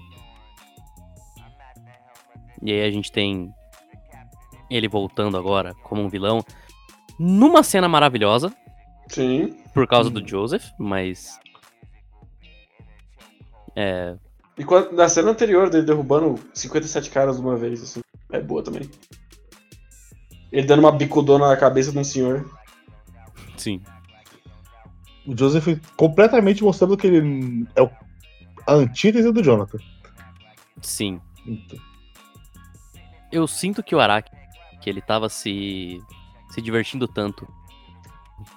E 2.63 2.73
aí 2.73 2.83
a 2.83 2.91
gente 2.91 3.13
tem 3.13 3.53
ele 4.71 4.89
voltando 4.89 5.37
agora 5.37 5.75
como 5.83 6.03
um 6.03 6.09
vilão. 6.09 6.45
Numa 7.19 7.63
cena 7.63 7.89
maravilhosa, 7.89 8.53
Sim. 9.09 9.57
por 9.75 9.87
causa 9.87 10.09
do 10.11 10.21
Uhum. 10.21 10.27
Joseph, 10.29 10.65
mas. 10.79 11.39
É. 13.77 14.17
E 14.57 14.65
quando- 14.65 14.93
na 14.93 15.09
cena 15.09 15.31
anterior 15.31 15.69
dele 15.69 15.85
derrubando 15.87 16.39
57 16.55 17.11
caras 17.11 17.37
de 17.37 17.43
uma 17.43 17.57
vez, 17.57 17.83
assim. 17.83 18.01
É 18.31 18.41
boa 18.41 18.63
também. 18.63 18.89
Ele 20.53 20.67
dando 20.67 20.81
uma 20.81 20.93
bicudona 20.93 21.49
na 21.49 21.57
cabeça 21.57 21.91
de 21.91 21.99
um 21.99 22.05
senhor. 22.05 22.49
Sim. 23.57 23.83
O 25.27 25.37
Joseph 25.37 25.67
completamente 25.97 26.63
mostrando 26.63 26.97
que 26.97 27.07
ele 27.09 27.67
é 27.75 27.83
o- 27.83 27.91
a 28.67 28.75
antítese 28.75 29.33
do 29.33 29.43
Jonathan. 29.43 29.79
Sim. 30.81 31.21
Então, 31.47 31.79
eu 33.33 33.47
sinto 33.49 33.83
que 33.83 33.95
o 33.95 34.01
Araki, 34.01 34.31
que 34.81 34.89
ele 34.89 35.01
tava 35.01 35.29
se, 35.29 36.01
se 36.51 36.61
divertindo 36.63 37.09
tanto 37.09 37.49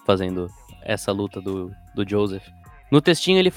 fazendo 0.06 0.50
essa 0.82 1.12
luta 1.12 1.42
do, 1.42 1.72
do 1.94 2.08
Joseph. 2.08 2.48
No 2.92 3.02
textinho 3.02 3.40
ele 3.40 3.54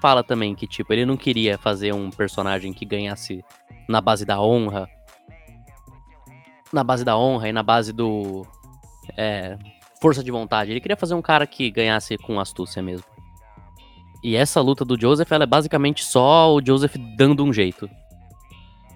fala 0.00 0.22
também 0.22 0.54
que, 0.54 0.66
tipo, 0.66 0.92
ele 0.92 1.06
não 1.06 1.16
queria 1.16 1.58
fazer 1.58 1.92
um 1.92 2.10
personagem 2.10 2.72
que 2.72 2.84
ganhasse 2.84 3.44
na 3.88 4.00
base 4.00 4.24
da 4.24 4.40
honra. 4.40 4.88
Na 6.72 6.84
base 6.84 7.04
da 7.04 7.16
honra 7.16 7.48
e 7.48 7.52
na 7.52 7.62
base 7.62 7.92
do. 7.92 8.46
É, 9.16 9.56
força 10.00 10.22
de 10.22 10.30
vontade. 10.30 10.70
Ele 10.70 10.80
queria 10.80 10.96
fazer 10.96 11.14
um 11.14 11.22
cara 11.22 11.46
que 11.46 11.70
ganhasse 11.70 12.16
com 12.18 12.38
astúcia 12.38 12.82
mesmo. 12.82 13.06
E 14.22 14.34
essa 14.34 14.60
luta 14.60 14.84
do 14.84 15.00
Joseph, 15.00 15.30
ela 15.30 15.44
é 15.44 15.46
basicamente 15.46 16.04
só 16.04 16.52
o 16.52 16.64
Joseph 16.64 16.96
dando 17.16 17.44
um 17.44 17.52
jeito. 17.52 17.88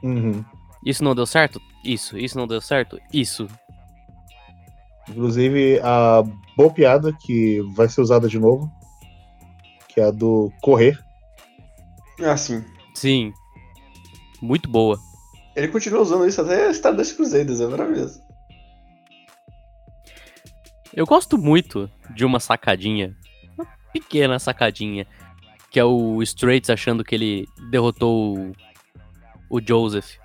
uhum. 0.03 0.45
Isso 0.85 1.05
não 1.05 1.15
deu 1.15 1.25
certo? 1.25 1.61
Isso. 1.85 2.19
Isso 2.19 2.37
não 2.37 2.47
deu 2.47 2.61
certo? 2.61 2.99
Isso. 3.13 3.47
Inclusive, 5.09 5.81
a 5.83 6.23
boa 6.57 6.73
piada 6.73 7.13
que 7.13 7.61
vai 7.75 7.89
ser 7.89 8.01
usada 8.01 8.29
de 8.29 8.39
novo, 8.39 8.71
que 9.89 10.01
é 10.01 10.05
a 10.05 10.11
do 10.11 10.53
correr. 10.63 10.99
É 12.21 12.31
assim. 12.31 12.65
Sim. 12.95 13.33
Muito 14.41 14.69
boa. 14.69 14.99
Ele 15.55 15.69
continua 15.69 16.01
usando 16.01 16.27
isso 16.27 16.41
até 16.41 16.71
Stardust 16.71 17.17
Crusaders, 17.17 17.61
é 17.61 17.67
maravilhoso. 17.67 18.23
Eu 20.95 21.07
gosto 21.07 21.39
muito 21.39 21.91
de 22.15 22.25
uma 22.25 22.39
sacadinha, 22.39 23.17
uma 23.57 23.67
pequena 23.93 24.39
sacadinha, 24.39 25.07
que 25.71 25.81
é 25.81 25.85
o 25.85 26.23
Straits 26.23 26.69
achando 26.69 27.03
que 27.03 27.15
ele 27.15 27.49
derrotou 27.71 28.37
o, 28.39 28.53
o 29.49 29.61
Joseph. 29.61 30.17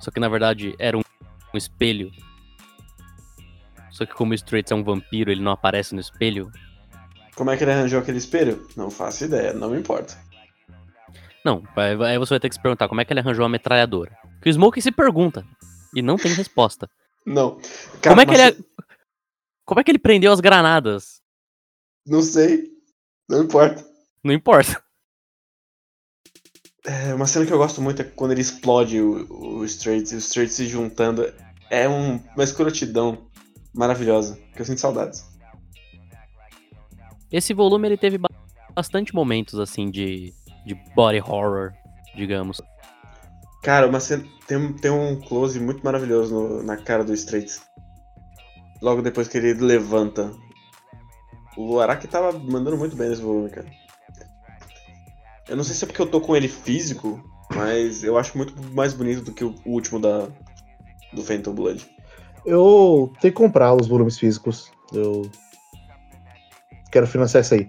Só 0.00 0.10
que 0.10 0.18
na 0.18 0.28
verdade 0.28 0.74
era 0.78 0.98
um, 0.98 1.02
um 1.54 1.56
espelho. 1.56 2.10
Só 3.92 4.04
que 4.06 4.14
como 4.14 4.32
o 4.32 4.34
Straits 4.34 4.72
é 4.72 4.74
um 4.74 4.82
vampiro, 4.82 5.30
ele 5.30 5.42
não 5.42 5.52
aparece 5.52 5.94
no 5.94 6.00
espelho. 6.00 6.50
Como 7.36 7.50
é 7.50 7.56
que 7.56 7.64
ele 7.64 7.72
arranjou 7.72 8.00
aquele 8.00 8.18
espelho? 8.18 8.66
Não 8.76 8.90
faço 8.90 9.24
ideia, 9.24 9.52
não 9.52 9.70
me 9.70 9.78
importa. 9.78 10.16
Não, 11.44 11.62
aí 11.76 12.18
você 12.18 12.30
vai 12.34 12.40
ter 12.40 12.48
que 12.48 12.54
se 12.54 12.62
perguntar 12.62 12.88
como 12.88 13.00
é 13.00 13.04
que 13.04 13.12
ele 13.12 13.20
arranjou 13.20 13.44
a 13.44 13.48
metralhadora. 13.48 14.16
Que 14.40 14.48
o 14.48 14.52
Smoke 14.52 14.80
se 14.80 14.92
pergunta. 14.92 15.44
E 15.94 16.00
não 16.02 16.16
tem 16.16 16.32
resposta. 16.32 16.88
Não. 17.24 17.60
como 18.02 18.20
é 18.20 18.26
que 18.26 18.34
ele. 18.34 18.64
Como 19.64 19.80
é 19.80 19.84
que 19.84 19.90
ele 19.92 19.98
prendeu 19.98 20.32
as 20.32 20.40
granadas? 20.40 21.20
Não 22.06 22.20
sei. 22.20 22.68
Não 23.28 23.44
importa. 23.44 23.84
Não 24.24 24.32
importa. 24.32 24.82
É, 26.84 27.14
uma 27.14 27.28
cena 27.28 27.46
que 27.46 27.52
eu 27.52 27.58
gosto 27.58 27.80
muito 27.80 28.02
é 28.02 28.04
quando 28.04 28.32
ele 28.32 28.40
explode 28.40 29.00
o, 29.00 29.58
o 29.60 29.64
Straits 29.64 30.10
e 30.10 30.16
o 30.16 30.18
Straits 30.18 30.54
se 30.56 30.66
juntando. 30.66 31.32
É 31.70 31.88
um- 31.88 32.16
uma 32.34 32.42
escrotidão 32.42 33.30
maravilhosa, 33.74 34.38
que 34.54 34.60
eu 34.60 34.64
sinto 34.66 34.80
saudades. 34.80 35.24
Esse 37.30 37.54
volume 37.54 37.88
ele 37.88 37.96
teve 37.96 38.18
ba- 38.18 38.28
bastante 38.74 39.14
momentos 39.14 39.58
assim 39.58 39.90
de, 39.90 40.32
de 40.66 40.74
body 40.94 41.20
horror, 41.20 41.72
digamos. 42.14 42.60
Cara, 43.62 43.86
uma 43.86 44.00
cena, 44.00 44.24
tem, 44.46 44.56
um- 44.58 44.72
tem 44.72 44.90
um 44.90 45.20
close 45.20 45.58
muito 45.60 45.82
maravilhoso 45.84 46.34
no- 46.34 46.62
na 46.62 46.76
cara 46.76 47.04
do 47.04 47.14
Straits. 47.14 47.62
Logo 48.82 49.00
depois 49.00 49.28
que 49.28 49.38
ele 49.38 49.54
levanta. 49.54 50.32
O 51.56 51.78
Araki 51.80 52.08
tava 52.08 52.32
mandando 52.38 52.76
muito 52.76 52.96
bem 52.96 53.08
nesse 53.08 53.22
volume, 53.22 53.50
cara. 53.50 53.70
Eu 55.48 55.56
não 55.56 55.64
sei 55.64 55.74
se 55.74 55.84
é 55.84 55.86
porque 55.86 56.00
eu 56.02 56.10
tô 56.10 56.20
com 56.20 56.34
ele 56.34 56.48
físico, 56.48 57.22
mas 57.54 58.02
eu 58.02 58.16
acho 58.18 58.36
muito 58.36 58.54
mais 58.74 58.92
bonito 58.94 59.22
do 59.22 59.32
que 59.32 59.44
o, 59.44 59.54
o 59.64 59.70
último 59.72 60.00
da, 60.00 60.28
do 61.12 61.22
Phantom 61.22 61.54
Blood. 61.54 61.86
Eu 62.44 63.12
tenho 63.20 63.32
que 63.32 63.38
comprar 63.40 63.74
os 63.74 63.86
volumes 63.86 64.18
físicos. 64.18 64.70
Eu 64.92 65.30
quero 66.90 67.06
financiar 67.06 67.42
isso 67.42 67.54
aí. 67.54 67.68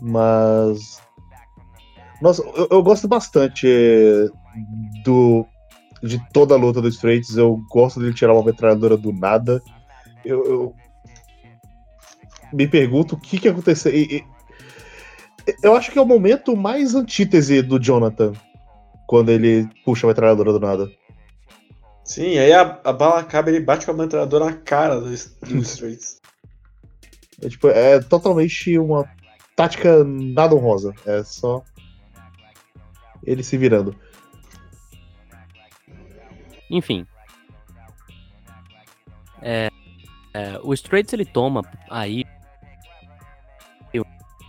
Mas. 0.00 1.00
Nossa, 2.20 2.42
eu, 2.54 2.68
eu 2.70 2.82
gosto 2.82 3.08
bastante 3.08 3.66
eh, 3.66 4.28
do 5.04 5.46
de 6.02 6.20
toda 6.32 6.54
a 6.54 6.58
luta 6.58 6.80
do 6.80 6.88
Straits. 6.88 7.36
Eu 7.36 7.62
gosto 7.70 8.00
dele 8.00 8.14
tirar 8.14 8.34
uma 8.34 8.44
metralhadora 8.44 8.96
do 8.96 9.12
nada. 9.12 9.62
Eu, 10.24 10.44
eu 10.44 10.74
me 12.52 12.66
pergunto 12.66 13.14
o 13.14 13.18
que 13.20 13.38
que 13.38 13.48
aconteceu. 13.48 13.92
E- 13.94 14.16
e- 14.18 14.24
eu 15.62 15.74
acho 15.74 15.90
que 15.90 15.98
é 15.98 16.02
o 16.02 16.06
momento 16.06 16.56
mais 16.56 16.94
antítese 16.94 17.62
do 17.62 17.78
Jonathan. 17.78 18.32
Quando 19.06 19.30
ele 19.30 19.68
puxa 19.84 20.06
a 20.06 20.08
metralhadora 20.08 20.52
do 20.52 20.60
nada. 20.60 20.88
Sim, 22.12 22.36
aí 22.36 22.52
a, 22.52 22.78
a 22.84 22.92
bala 22.92 23.20
acaba 23.20 23.50
e 23.50 23.54
ele 23.54 23.64
bate 23.64 23.86
com 23.86 23.92
a 23.92 23.94
metralhadora 23.94 24.44
na 24.44 24.52
cara 24.52 25.00
do, 25.00 25.06
do 25.06 25.62
Straits. 25.62 26.20
É, 27.42 27.48
tipo, 27.48 27.68
é 27.68 28.00
totalmente 28.00 28.78
uma 28.78 29.08
tática 29.56 30.04
nada 30.04 30.54
honrosa. 30.54 30.94
É 31.06 31.24
só 31.24 31.64
ele 33.24 33.42
se 33.42 33.56
virando. 33.56 33.96
Enfim. 36.68 37.06
É, 39.40 39.70
é, 40.34 40.60
o 40.62 40.74
Straits 40.74 41.14
ele 41.14 41.24
toma 41.24 41.62
aí 41.88 42.26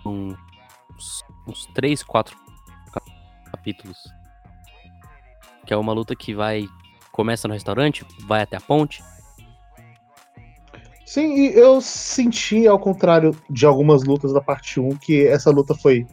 uns, 0.06 0.36
uns 1.48 1.66
3, 1.68 2.04
4 2.04 2.38
capítulos. 3.52 3.98
Que 5.66 5.74
é 5.74 5.78
uma 5.78 5.94
luta 5.94 6.14
que 6.14 6.34
vai. 6.34 6.68
Começa 7.14 7.48
no 7.48 7.54
restaurante, 7.54 8.04
vai 8.28 8.42
até 8.42 8.58
a 8.58 8.62
ponte. 8.62 9.04
Sim, 11.06 11.36
e 11.36 11.54
eu 11.54 11.80
senti, 11.80 12.66
ao 12.68 12.80
contrário 12.80 13.38
de 13.48 13.68
algumas 13.68 14.04
lutas 14.04 14.34
da 14.34 14.42
parte 14.42 14.80
1, 14.80 14.96
que 14.98 15.28
essa 15.28 15.52
luta 15.52 15.76
foi 15.76 16.08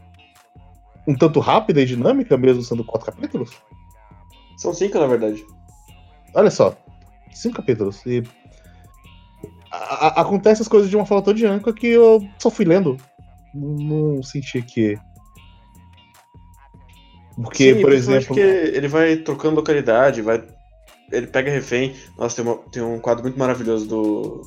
um 1.09 1.15
tanto 1.17 1.41
rápida 1.41 1.81
e 1.81 1.87
dinâmica, 1.87 2.37
mesmo 2.37 2.63
sendo 2.63 2.85
quatro 2.85 3.11
capítulos. 3.11 3.51
São 4.59 4.75
cinco, 4.75 4.99
na 4.99 5.07
verdade. 5.07 5.43
Olha 6.35 6.51
só, 6.51 6.77
cinco 7.33 7.57
capítulos. 7.57 8.05
E 8.05 8.23
a- 9.73 10.07
a- 10.09 10.21
acontece 10.21 10.61
as 10.61 10.69
coisas 10.69 10.91
de 10.91 10.97
uma 10.97 11.07
forma 11.07 11.25
tão 11.25 11.33
dinâmica 11.33 11.73
que 11.73 11.87
eu 11.87 12.21
só 12.39 12.51
fui 12.51 12.67
lendo. 12.67 12.99
Não 13.55 14.23
senti 14.23 14.61
que. 14.61 14.99
Porque, 17.43 17.75
Sim, 17.75 17.81
por 17.81 17.91
exemplo. 17.93 18.27
porque 18.27 18.41
ele 18.41 18.87
vai 18.87 19.17
trocando 19.17 19.57
localidade, 19.57 20.21
vai. 20.21 20.47
Ele 21.11 21.27
pega 21.27 21.51
refém. 21.51 21.96
Nossa, 22.16 22.37
tem, 22.37 22.44
uma- 22.44 22.62
tem 22.70 22.83
um 22.83 23.01
quadro 23.01 23.23
muito 23.23 23.38
maravilhoso 23.38 23.87
do 23.88 24.42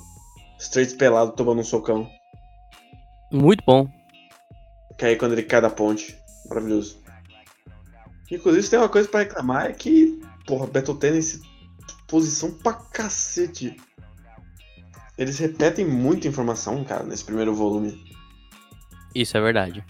Straits 0.60 0.93
pelado 0.93 1.32
tomando 1.34 1.60
um 1.62 1.63
socão. 1.63 2.10
Muito 3.32 3.63
bom. 3.65 3.88
Que 4.97 5.06
aí 5.06 5.15
quando 5.15 5.34
ele 5.34 5.43
cai 5.43 5.62
da 5.62 5.69
ponte. 5.69 6.17
Maravilhoso. 6.49 7.02
Inclusive, 8.32 8.63
se 8.63 8.69
tem 8.69 8.80
uma 8.80 8.89
coisa 8.89 9.08
pra 9.08 9.21
reclamar 9.21 9.65
é 9.67 9.73
que, 9.73 10.21
porra, 10.45 10.67
Battle 10.67 10.97
posição 12.08 12.52
pra 12.52 12.73
cacete. 12.73 13.76
Eles 15.17 15.38
repetem 15.39 15.86
muita 15.86 16.28
informação, 16.28 16.84
cara, 16.84 17.04
nesse 17.04 17.23
primeiro 17.23 17.54
volume. 17.54 18.04
Isso 19.13 19.38
é 19.38 19.41
verdade. 19.41 19.84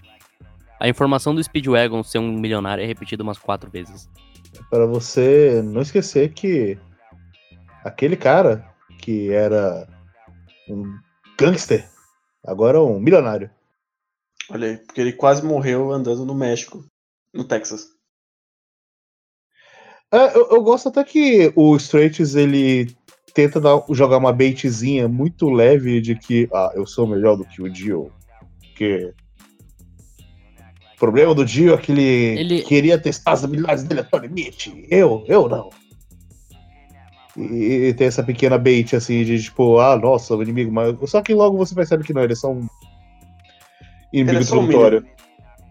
A 0.80 0.88
informação 0.88 1.34
do 1.34 1.42
Speedwagon 1.42 2.02
ser 2.02 2.18
um 2.18 2.32
milionário 2.38 2.82
é 2.82 2.86
repetida 2.86 3.22
umas 3.22 3.38
quatro 3.38 3.70
vezes. 3.70 4.08
Para 4.70 4.86
você 4.86 5.62
não 5.62 5.82
esquecer 5.82 6.32
que 6.32 6.78
aquele 7.84 8.16
cara 8.16 8.64
que 8.98 9.30
era 9.30 9.86
um 10.68 10.98
gangster, 11.38 11.88
agora 12.44 12.78
é 12.78 12.80
um 12.80 12.98
milionário. 12.98 13.50
Olha 14.50 14.68
aí, 14.68 14.76
porque 14.78 15.00
ele 15.00 15.12
quase 15.12 15.44
morreu 15.44 15.90
andando 15.92 16.24
no 16.24 16.34
México, 16.34 16.84
no 17.32 17.44
Texas. 17.44 17.88
É, 20.12 20.36
eu, 20.36 20.48
eu 20.50 20.62
gosto 20.62 20.88
até 20.88 21.02
que 21.02 21.52
o 21.56 21.74
Straits 21.76 22.34
ele 22.34 22.94
tenta 23.32 23.60
dar- 23.60 23.84
jogar 23.90 24.18
uma 24.18 24.32
baitzinha 24.32 25.08
muito 25.08 25.50
leve 25.50 26.00
de 26.00 26.14
que 26.14 26.48
ah, 26.52 26.70
eu 26.74 26.86
sou 26.86 27.06
melhor 27.06 27.36
do 27.36 27.44
que 27.44 27.60
o 27.60 27.68
Dio. 27.68 28.12
Que 28.76 29.12
problema 30.98 31.34
do 31.34 31.44
Dio 31.44 31.74
é 31.74 31.78
que 31.78 31.92
ele, 31.92 32.02
Ele- 32.02 32.62
queria 32.62 32.98
testar 32.98 33.32
as 33.32 33.44
habilidades 33.44 33.84
dele 33.84 34.00
até 34.00 34.16
o 34.16 34.20
limite. 34.20 34.86
Eu, 34.90 35.24
eu 35.26 35.48
não. 35.48 35.70
E, 37.36 37.88
e 37.88 37.94
tem 37.94 38.06
essa 38.06 38.22
pequena 38.22 38.56
bait 38.58 38.94
assim 38.94 39.24
de 39.24 39.42
tipo, 39.42 39.78
ah, 39.78 39.96
nossa, 39.96 40.36
o 40.36 40.42
inimigo, 40.42 40.70
mas 40.72 40.96
só 41.10 41.20
que 41.20 41.34
logo 41.34 41.56
você 41.56 41.74
percebe 41.74 42.04
que 42.04 42.12
não, 42.12 42.22
ele 42.22 42.32
é 42.32 42.36
só 42.36 42.52
um 42.52 42.66
inimigo 44.12 44.30
Ele 44.36 44.38
é 44.38 44.42
só 44.44 44.58
um 44.58 44.64
introdutório. 44.64 45.06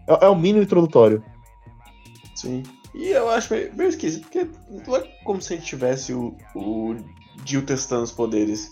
é, 0.06 0.26
é 0.26 0.28
um 0.28 0.38
mínimo 0.38 0.62
introdutório. 0.64 1.24
Sim. 2.34 2.62
E 2.94 3.08
eu 3.08 3.28
acho 3.30 3.52
meio, 3.52 3.74
meio 3.74 3.88
esquisito, 3.88 4.22
porque 4.28 4.46
não 4.86 4.96
é 4.96 5.00
como 5.24 5.40
se 5.40 5.54
a 5.54 5.56
gente 5.56 5.66
tivesse 5.66 6.12
o, 6.12 6.36
o 6.54 6.94
Jill 7.44 7.64
testando 7.64 8.04
os 8.04 8.12
poderes. 8.12 8.70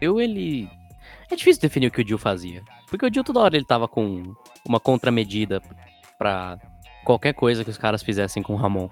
Eu, 0.00 0.20
ele. 0.20 0.68
É 1.30 1.36
difícil 1.36 1.62
definir 1.62 1.86
o 1.86 1.90
que 1.90 2.02
o 2.02 2.06
Jill 2.06 2.18
fazia. 2.18 2.62
Porque 2.92 3.06
o 3.06 3.10
Jill 3.10 3.24
toda 3.24 3.40
hora 3.40 3.56
ele 3.56 3.64
tava 3.64 3.88
com 3.88 4.34
uma 4.68 4.78
contramedida 4.78 5.62
pra 6.18 6.58
qualquer 7.06 7.32
coisa 7.32 7.64
que 7.64 7.70
os 7.70 7.78
caras 7.78 8.02
fizessem 8.02 8.42
com 8.42 8.52
o 8.52 8.56
Ramon. 8.56 8.86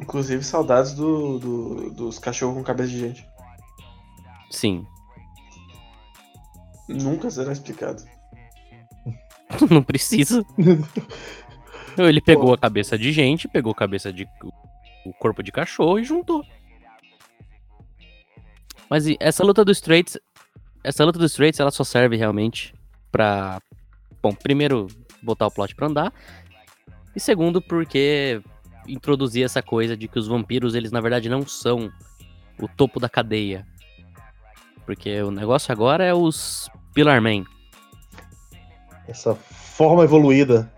Inclusive, 0.00 0.44
saudades 0.44 0.92
do, 0.94 1.40
do- 1.40 1.90
dos 1.90 2.20
cachorros 2.20 2.56
com 2.56 2.62
cabeça 2.62 2.90
de 2.90 3.00
gente. 3.00 3.28
Sim. 4.48 4.86
Nunca 6.88 7.28
será 7.32 7.50
explicado. 7.50 8.00
Não 9.68 9.82
precisa. 9.82 10.46
Ele 11.98 12.20
pegou 12.20 12.54
a 12.54 12.58
cabeça 12.58 12.96
de 12.96 13.10
gente, 13.10 13.48
pegou 13.48 13.72
a 13.72 13.74
cabeça 13.74 14.12
de. 14.12 14.24
o 15.04 15.12
corpo 15.14 15.42
de 15.42 15.50
cachorro 15.50 15.98
e 15.98 16.04
juntou. 16.04 16.44
Mas 18.88 19.08
e 19.08 19.16
essa 19.18 19.42
luta 19.42 19.64
do 19.64 19.72
Straits. 19.72 20.16
Essa 20.88 21.04
luta 21.04 21.18
do 21.18 21.26
Straits 21.26 21.60
ela 21.60 21.70
só 21.70 21.84
serve 21.84 22.16
realmente 22.16 22.74
pra. 23.12 23.60
Bom, 24.22 24.32
primeiro, 24.32 24.86
botar 25.22 25.46
o 25.46 25.50
plot 25.50 25.74
pra 25.74 25.86
andar. 25.86 26.10
E 27.14 27.20
segundo, 27.20 27.60
porque 27.60 28.40
introduzir 28.86 29.44
essa 29.44 29.60
coisa 29.62 29.94
de 29.94 30.08
que 30.08 30.18
os 30.18 30.26
vampiros, 30.26 30.74
eles 30.74 30.90
na 30.90 31.02
verdade 31.02 31.28
não 31.28 31.46
são 31.46 31.92
o 32.58 32.66
topo 32.66 32.98
da 32.98 33.06
cadeia. 33.06 33.66
Porque 34.86 35.20
o 35.20 35.30
negócio 35.30 35.70
agora 35.70 36.04
é 36.04 36.14
os 36.14 36.70
Pillar 36.94 37.20
Men. 37.20 37.44
Essa 39.06 39.34
forma 39.34 40.04
evoluída. 40.04 40.72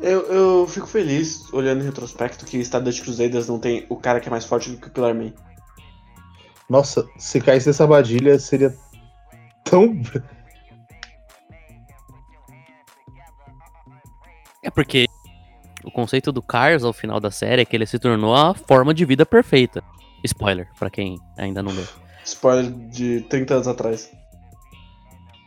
Eu, 0.00 0.22
eu 0.22 0.66
fico 0.66 0.88
feliz, 0.88 1.52
olhando 1.52 1.82
em 1.82 1.86
retrospecto, 1.86 2.44
que 2.44 2.58
Stardust 2.58 3.04
Crusaders 3.04 3.46
não 3.46 3.60
tem 3.60 3.86
o 3.88 3.94
cara 3.94 4.18
que 4.18 4.26
é 4.26 4.30
mais 4.30 4.44
forte 4.44 4.70
do 4.70 4.76
que 4.76 4.88
o 4.88 4.90
Pillar 4.90 5.14
Man. 5.14 5.32
Nossa, 6.68 7.08
se 7.16 7.40
caísse 7.40 7.70
essa 7.70 7.84
armadilha 7.84 8.38
seria 8.38 8.76
tão. 9.64 10.00
É 14.62 14.70
porque 14.70 15.06
o 15.84 15.90
conceito 15.90 16.32
do 16.32 16.42
Cars 16.42 16.82
ao 16.82 16.92
final 16.92 17.20
da 17.20 17.30
série 17.30 17.62
é 17.62 17.64
que 17.64 17.76
ele 17.76 17.86
se 17.86 17.98
tornou 17.98 18.34
a 18.34 18.52
forma 18.54 18.92
de 18.92 19.04
vida 19.04 19.24
perfeita. 19.24 19.82
Spoiler, 20.24 20.68
pra 20.76 20.90
quem 20.90 21.20
ainda 21.36 21.62
não 21.62 21.72
leu. 21.72 21.86
Spoiler 22.24 22.72
de 22.88 23.20
30 23.22 23.54
anos 23.54 23.68
atrás. 23.68 24.10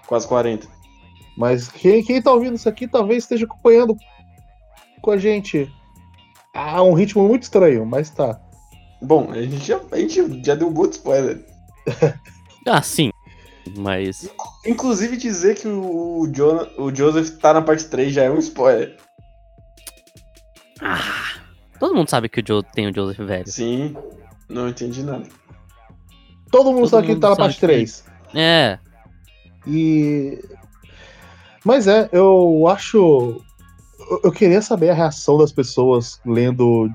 Quase 0.07 0.25
40. 0.27 0.67
Mas 1.37 1.67
quem, 1.67 2.03
quem 2.03 2.21
tá 2.21 2.31
ouvindo 2.31 2.55
isso 2.55 2.69
aqui 2.69 2.87
talvez 2.87 3.23
esteja 3.23 3.45
acompanhando 3.45 3.97
com 5.01 5.11
a 5.11 5.17
gente. 5.17 5.69
Ah, 6.53 6.81
um 6.81 6.93
ritmo 6.93 7.27
muito 7.27 7.43
estranho, 7.43 7.85
mas 7.85 8.09
tá. 8.09 8.39
Bom, 9.01 9.31
a 9.31 9.41
gente 9.41 9.65
já, 9.65 9.79
a 9.91 9.97
gente 9.97 10.43
já 10.45 10.55
deu 10.55 10.67
um 10.67 10.71
muito 10.71 10.93
spoiler. 10.93 11.43
Ah, 12.67 12.81
sim. 12.83 13.09
Mas. 13.77 14.29
Inclusive 14.65 15.15
dizer 15.17 15.55
que 15.55 15.67
o, 15.67 16.27
John, 16.27 16.67
o 16.77 16.93
Joseph 16.93 17.37
tá 17.39 17.53
na 17.53 17.61
parte 17.61 17.85
3 17.85 18.13
já 18.13 18.23
é 18.23 18.29
um 18.29 18.37
spoiler. 18.37 18.97
Ah! 20.81 20.99
Todo 21.79 21.95
mundo 21.95 22.09
sabe 22.09 22.29
que 22.29 22.41
o 22.41 22.43
Joe 22.45 22.61
tem 22.73 22.87
o 22.89 22.93
Joseph 22.93 23.25
velho. 23.25 23.47
Sim, 23.49 23.95
não 24.49 24.67
entendi 24.67 25.01
nada. 25.03 25.23
Todo 26.51 26.71
mundo 26.71 26.81
Todo 26.81 26.89
sabe 26.89 27.07
que 27.07 27.13
mundo 27.13 27.21
tá 27.21 27.29
na 27.29 27.35
parte 27.37 27.55
que- 27.55 27.65
3. 27.65 28.03
É. 28.35 28.77
E. 29.65 30.39
Mas 31.63 31.87
é, 31.87 32.09
eu 32.11 32.67
acho. 32.67 32.97
eu- 32.97 34.21
Eu 34.25 34.31
queria 34.31 34.61
saber 34.61 34.89
a 34.89 34.93
reação 34.93 35.37
das 35.37 35.51
pessoas 35.51 36.19
lendo 36.25 36.89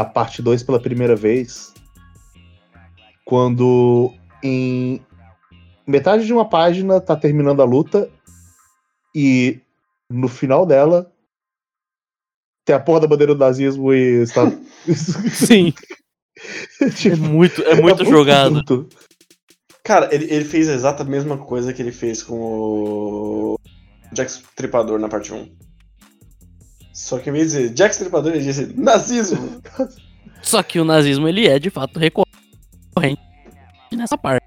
a 0.00 0.04
parte 0.04 0.42
2 0.42 0.62
pela 0.62 0.80
primeira 0.80 1.14
vez. 1.14 1.72
Quando 3.24 4.12
em 4.42 5.00
metade 5.86 6.26
de 6.26 6.32
uma 6.32 6.48
página 6.48 7.00
tá 7.00 7.16
terminando 7.16 7.62
a 7.62 7.64
luta 7.64 8.10
e 9.14 9.60
no 10.10 10.28
final 10.28 10.66
dela 10.66 11.10
tem 12.64 12.74
a 12.74 12.80
porra 12.80 13.00
da 13.00 13.06
bandeira 13.06 13.34
do 13.34 13.38
nazismo 13.38 13.92
e 13.92 14.22
está. 14.22 14.50
Sim. 15.32 15.72
É 16.80 16.90
Tipo, 16.90 17.16
muito, 17.18 17.62
é 17.62 17.80
muito 17.80 18.04
jogado. 18.04 18.58
Então, 18.58 18.82
puto. 18.82 18.96
Cara, 19.84 20.12
ele, 20.12 20.24
ele 20.24 20.44
fez 20.44 20.68
a 20.68 20.74
exata 20.74 21.04
mesma 21.04 21.38
coisa 21.38 21.72
que 21.72 21.80
ele 21.80 21.92
fez 21.92 22.22
com 22.22 22.34
o 22.34 23.60
Jack 24.12 24.30
Stripador 24.30 24.98
na 24.98 25.08
parte 25.08 25.32
1. 25.32 25.48
Só 26.94 27.18
que 27.18 27.28
em 27.28 27.32
vez 27.32 27.50
de 27.50 27.58
dizer 27.58 27.74
Jack 27.74 27.92
Stripador, 27.92 28.32
ele 28.32 28.44
disse 28.44 28.72
nazismo. 28.80 29.60
Só 30.40 30.62
que 30.62 30.78
o 30.78 30.84
nazismo 30.84 31.26
ele 31.28 31.46
é 31.48 31.58
de 31.58 31.68
fato 31.68 31.98
recorrente 31.98 33.20
nessa 33.90 34.16
parte. 34.16 34.44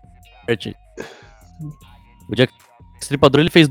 O 2.30 2.36
Jack 2.36 2.54
Stripador 3.02 3.42
ele 3.42 3.50
fez 3.50 3.68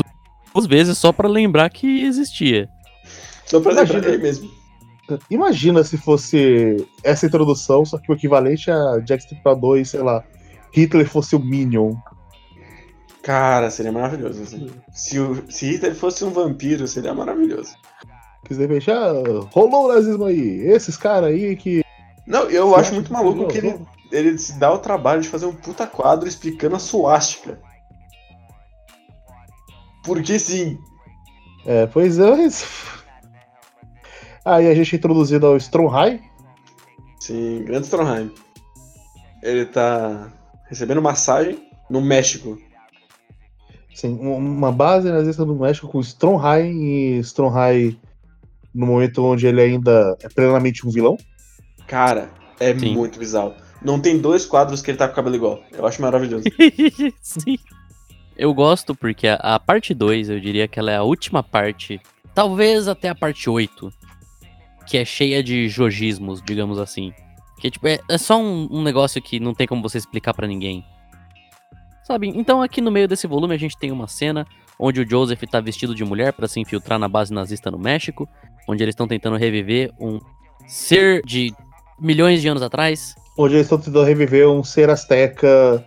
duas 0.53 0.67
vezes 0.67 0.99
só 0.99 1.13
pra 1.13 1.29
lembrar 1.29 1.71
que 1.71 2.03
existia. 2.03 2.69
Só 3.47 3.61
pra 3.61 3.73
lembrar 3.73 3.95
Imagina. 3.95 4.15
ele 4.15 4.23
mesmo. 4.23 4.51
Imagina 5.31 5.85
se 5.85 5.97
fosse 5.97 6.85
essa 7.05 7.27
introdução, 7.27 7.85
só 7.85 7.97
que 7.97 8.11
o 8.11 8.15
equivalente 8.15 8.71
a 8.71 8.99
Jack 8.99 9.23
Stripador 9.23 9.79
e, 9.79 9.85
sei 9.85 10.01
lá, 10.01 10.25
Hitler 10.73 11.09
fosse 11.09 11.37
o 11.37 11.39
Minion. 11.39 11.95
Cara, 13.23 13.71
seria 13.71 13.93
maravilhoso. 13.93 14.43
assim. 14.43 14.71
Se, 14.93 15.19
o, 15.21 15.45
se 15.51 15.71
Hitler 15.71 15.95
fosse 15.95 16.25
um 16.25 16.31
vampiro, 16.31 16.87
seria 16.89 17.15
maravilhoso. 17.15 17.75
Repente, 18.55 18.91
ah, 18.91 19.13
rolou 19.51 19.87
o 19.87 19.95
nazismo 19.95 20.25
aí. 20.25 20.61
Esses 20.61 20.97
caras 20.97 21.31
aí 21.31 21.57
que. 21.57 21.85
Não, 22.27 22.43
eu 22.51 22.75
acho 22.75 22.95
muito 22.95 23.13
maluco 23.13 23.47
que 23.49 23.59
ele, 23.59 23.79
ele 24.11 24.39
se 24.39 24.59
dá 24.59 24.73
o 24.73 24.79
trabalho 24.79 25.23
de 25.23 25.29
fazer 25.29 25.47
um 25.47 25.55
puta 25.55 25.87
quadro 25.87 26.29
explicando 26.29 26.77
a 26.77 26.79
suástica. 26.81 27.61
Porque 30.05 30.39
sim. 30.39 30.79
É, 31.65 31.87
pois 31.87 32.19
é. 32.19 32.31
mas- 32.31 32.67
Aí 34.45 34.69
a 34.69 34.75
gente 34.75 34.95
é 34.95 34.99
introduzido 34.99 35.47
ao 35.47 35.57
Stromheim. 35.57 36.21
Sim, 37.19 37.65
grande 37.65 37.87
Stronheim. 37.87 38.33
Ele 39.43 39.67
tá 39.67 40.33
recebendo 40.69 41.03
massagem 41.03 41.69
no 41.91 42.01
México. 42.01 42.57
Sim, 43.93 44.17
um- 44.21 44.37
uma 44.37 44.71
base 44.71 45.09
nazista 45.11 45.45
do 45.45 45.57
México 45.57 45.89
com 45.89 46.01
Stromheim 46.01 46.81
e 46.83 47.19
Stromheim 47.21 47.99
no 48.77 48.87
momento 48.87 49.25
onde 49.25 49.47
ele 49.47 49.61
ainda 49.61 50.17
é 50.23 50.29
plenamente 50.29 50.87
um 50.87 50.91
vilão. 50.91 51.17
Cara, 51.87 52.31
é 52.61 52.77
Sim. 52.79 52.95
muito 52.95 53.19
bizarro. 53.19 53.55
Não 53.83 54.01
tem 54.01 54.19
dois 54.19 54.45
quadros 54.45 54.83
que 54.83 54.91
ele 54.91 54.99
tá 54.99 55.07
com 55.07 55.13
o 55.13 55.17
cabelo 55.17 55.37
igual. 55.37 55.63
Eu 55.73 55.87
acho 55.87 56.03
maravilhoso. 56.03 56.45
Sim. 57.21 57.59
Eu 58.37 58.53
gosto 58.53 58.95
porque 58.95 59.29
a, 59.29 59.37
a 59.37 59.59
parte 59.59 59.95
2, 59.95 60.29
eu 60.29 60.39
diria 60.39 60.69
que 60.69 60.79
ela 60.79 60.91
é 60.91 60.97
a 60.97 61.03
última 61.03 61.43
parte, 61.43 62.01
talvez 62.35 62.87
até 62.87 63.09
a 63.09 63.15
parte 63.15 63.49
8, 63.49 63.91
que 64.87 64.99
é 64.99 65.05
cheia 65.05 65.43
de 65.43 65.69
jogismos, 65.69 66.43
digamos 66.43 66.79
assim. 66.79 67.13
Que 67.59 67.71
tipo, 67.71 67.89
é, 67.89 67.99
é 68.09 68.19
só 68.19 68.39
um, 68.39 68.69
um 68.71 68.83
negócio 68.83 69.23
que 69.23 69.41
não 69.41 69.55
tem 69.55 69.67
como 69.67 69.83
você 69.83 69.97
explicar 69.97 70.35
pra 70.35 70.47
ninguém. 70.47 70.85
Sabe? 72.05 72.29
Então 72.29 72.63
aqui 72.63 72.81
no 72.81 72.91
meio 72.91 73.09
desse 73.09 73.27
volume 73.27 73.55
a 73.55 73.59
gente 73.59 73.79
tem 73.79 73.91
uma 73.91 74.07
cena 74.07 74.47
onde 74.79 75.01
o 75.01 75.09
Joseph 75.09 75.43
tá 75.51 75.61
vestido 75.61 75.95
de 75.95 76.05
mulher 76.05 76.33
pra 76.33 76.47
se 76.47 76.61
infiltrar 76.61 76.99
na 76.99 77.09
base 77.09 77.33
nazista 77.33 77.71
no 77.71 77.79
México, 77.79 78.29
onde 78.69 78.83
eles 78.83 78.93
estão 78.93 79.07
tentando 79.09 79.37
reviver 79.37 79.91
um 80.01 80.19
ser 80.67 81.23
de 81.25 81.53
milhões 81.99 82.41
de 82.43 82.49
anos 82.49 82.63
atrás, 82.63 83.15
Onde 83.39 83.55
eles 83.55 83.67
estão 83.67 83.79
tentando 83.79 84.03
reviver 84.05 84.49
um 84.49 84.65
ser 84.65 84.89
asteca 84.89 85.85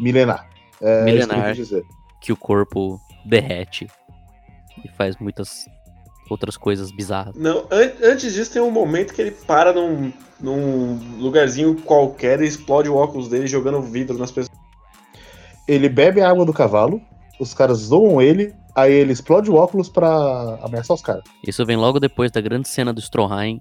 milenar. 0.00 0.46
É 0.80 0.86
isso 0.86 1.04
que 1.04 1.10
eu 1.10 1.26
Milenar. 1.26 1.54
dizer. 1.54 1.82
que 2.20 2.32
o 2.32 2.36
corpo 2.36 3.00
derrete 3.24 3.88
e 4.84 4.88
faz 4.96 5.16
muitas 5.16 5.66
outras 6.30 6.56
coisas 6.56 6.92
bizarras. 6.92 7.34
Não, 7.34 7.66
an- 7.70 7.92
antes 8.02 8.32
disso 8.32 8.52
tem 8.52 8.62
um 8.62 8.70
momento 8.70 9.12
que 9.12 9.20
ele 9.20 9.32
para 9.32 9.72
num, 9.72 10.12
num 10.40 11.00
lugarzinho 11.18 11.74
qualquer 11.82 12.40
e 12.40 12.46
explode 12.46 12.88
o 12.88 12.94
óculos 12.94 13.28
dele 13.28 13.46
jogando 13.48 13.82
vidro 13.82 14.16
nas 14.16 14.30
pessoas. 14.30 14.56
Ele 15.66 15.88
bebe 15.88 16.20
a 16.20 16.30
água 16.30 16.44
do 16.44 16.52
cavalo, 16.52 17.00
os 17.40 17.52
caras 17.54 17.78
zoam 17.78 18.22
ele, 18.22 18.54
aí 18.80 18.92
ele 18.92 19.12
explode 19.12 19.50
o 19.50 19.54
óculos 19.54 19.88
pra 19.88 20.08
ameaçar 20.62 20.94
os 20.94 21.02
caras. 21.02 21.24
Isso 21.46 21.64
vem 21.66 21.76
logo 21.76 21.98
depois 22.00 22.30
da 22.30 22.40
grande 22.40 22.68
cena 22.68 22.92
do 22.92 23.00
Stroheim, 23.00 23.60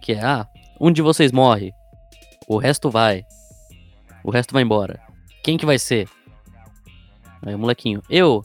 que 0.00 0.12
é, 0.12 0.22
ah, 0.22 0.46
um 0.80 0.90
de 0.92 1.02
vocês 1.02 1.30
morre, 1.32 1.72
o 2.48 2.56
resto 2.58 2.90
vai, 2.90 3.24
o 4.24 4.30
resto 4.30 4.52
vai 4.52 4.62
embora. 4.62 5.00
Quem 5.44 5.56
que 5.56 5.66
vai 5.66 5.78
ser? 5.78 6.08
Aí 7.44 7.54
o 7.54 7.58
molequinho, 7.58 8.02
eu. 8.08 8.42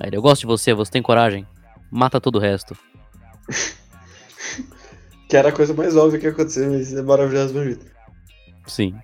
Aí 0.00 0.08
ele, 0.08 0.16
eu 0.16 0.22
gosto 0.22 0.40
de 0.42 0.46
você, 0.46 0.72
você 0.74 0.90
tem 0.90 1.02
coragem? 1.02 1.46
Mata 1.90 2.20
todo 2.20 2.36
o 2.36 2.40
resto. 2.40 2.76
Que 5.28 5.36
era 5.36 5.50
a 5.50 5.52
coisa 5.52 5.74
mais 5.74 5.94
óbvia 5.94 6.18
que 6.18 6.24
ia 6.24 6.32
acontecer, 6.32 6.66
mas 6.70 6.94
é 6.94 7.02
maravilhoso 7.02 7.52
do 7.52 7.58
mesmo 7.60 7.74
jeito. 7.74 7.86
Sim. 8.66 8.94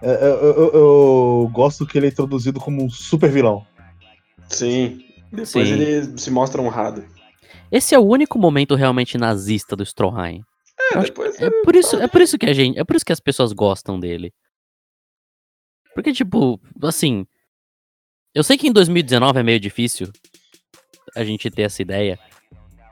É, 0.00 0.12
eu, 0.24 0.52
eu- 0.52 0.72
eu 0.74 1.50
gosto 1.52 1.84
que 1.84 1.98
ele 1.98 2.06
é 2.06 2.10
introduzido 2.10 2.60
como 2.60 2.84
um 2.84 2.88
super 2.88 3.28
vilão. 3.28 3.66
Sim. 4.48 5.04
Depois 5.30 5.68
Sim. 5.68 5.74
ele 5.74 6.18
se 6.18 6.30
mostra 6.30 6.62
honrado. 6.62 7.04
Esse 7.70 7.94
é 7.94 7.98
o 7.98 8.06
único 8.06 8.38
momento 8.38 8.74
realmente 8.74 9.18
nazista 9.18 9.74
do 9.74 9.84
Stroheim. 9.84 10.42
É, 10.92 11.00
depois 11.00 11.40
É 11.40 11.50
por 11.64 11.74
isso, 11.74 11.96
é 11.96 12.06
por 12.06 12.20
isso 12.20 12.38
que 12.38 12.46
a 12.46 12.52
gente, 12.52 12.78
é 12.78 12.84
por 12.84 12.96
isso 12.96 13.04
que 13.04 13.12
as 13.12 13.20
pessoas 13.20 13.52
gostam 13.52 13.98
dele. 13.98 14.32
Porque 15.94 16.12
tipo, 16.12 16.60
assim, 16.82 17.26
eu 18.34 18.44
sei 18.44 18.56
que 18.58 18.68
em 18.68 18.72
2019 18.72 19.40
é 19.40 19.42
meio 19.42 19.58
difícil 19.58 20.10
a 21.14 21.24
gente 21.24 21.50
ter 21.50 21.62
essa 21.62 21.82
ideia. 21.82 22.18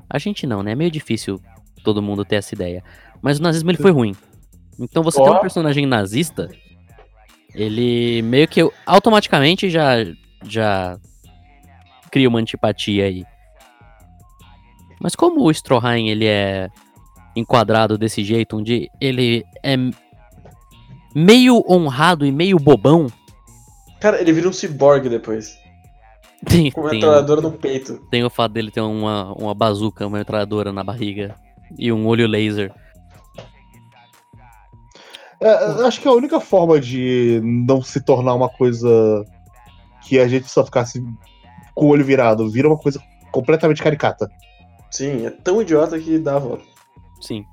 A 0.09 0.19
gente 0.19 0.47
não, 0.47 0.63
né? 0.63 0.73
É 0.73 0.75
meio 0.75 0.91
difícil 0.91 1.41
todo 1.85 2.03
mundo 2.03 2.25
ter 2.25 2.37
essa 2.37 2.55
ideia. 2.55 2.83
Mas 3.23 3.39
o 3.39 3.43
nazismo 3.43 3.71
ele 3.71 3.79
foi 3.79 3.91
ruim. 3.91 4.15
Então 4.79 5.03
você 5.03 5.23
ter 5.23 5.29
Ó. 5.29 5.37
um 5.37 5.41
personagem 5.41 5.87
nazista, 5.87 6.51
ele 7.55 8.23
meio 8.23 8.49
que 8.49 8.61
automaticamente 8.87 9.71
já 9.71 9.97
já 10.47 10.99
cria 12.15 12.29
uma 12.29 12.39
antipatia 12.39 13.07
aí. 13.07 13.27
Mas 15.01 15.17
como 15.17 15.43
o 15.43 15.51
Stroheim 15.51 16.11
ele 16.11 16.27
é 16.27 16.71
enquadrado 17.35 17.99
desse 17.99 18.23
jeito, 18.23 18.57
onde 18.57 18.89
ele 19.01 19.45
é 19.65 19.75
meio 21.13 21.65
honrado 21.69 22.25
e 22.25 22.31
meio 22.31 22.57
bobão, 22.57 23.09
Cara, 24.01 24.21
ele 24.21 24.33
vira 24.33 24.49
um 24.49 24.53
ciborgue 24.53 25.09
depois. 25.09 25.59
tem, 26.47 26.71
Com 26.71 26.83
uma 26.83 26.91
tem, 26.91 27.01
metralhadora 27.01 27.41
no 27.41 27.51
peito. 27.51 27.99
tem 28.13 28.23
o 28.23 28.31
fato 28.31 28.53
dele 28.53 28.71
ter 28.71 28.81
uma, 28.81 29.33
uma 29.33 29.55
bazuca, 29.55 30.07
uma 30.07 30.19
metralhadora 30.19 30.73
na 30.73 30.85
barriga 30.85 31.35
e 31.77 31.91
um 31.91 32.07
olho 32.07 32.29
laser. 32.29 32.73
É, 35.41 35.49
acho 35.85 36.01
que 36.01 36.07
a 36.07 36.13
única 36.13 36.39
forma 36.39 36.81
de 36.81 37.41
não 37.43 37.83
se 37.83 38.01
tornar 38.01 38.35
uma 38.35 38.49
coisa 38.49 39.25
que 40.03 40.21
a 40.21 40.29
gente 40.29 40.49
só 40.49 40.65
ficasse 40.65 41.03
com 41.75 41.87
o 41.87 41.89
olho 41.89 42.05
virado, 42.05 42.49
vira 42.51 42.69
uma 42.69 42.79
coisa 42.79 43.03
completamente 43.33 43.83
caricata. 43.83 44.31
Sim, 44.91 45.27
é 45.27 45.31
tão 45.31 45.61
idiota 45.61 45.99
que 45.99 46.19
dá 46.19 46.37
a 46.37 46.39
volta. 46.39 46.65
Sim. 47.21 47.45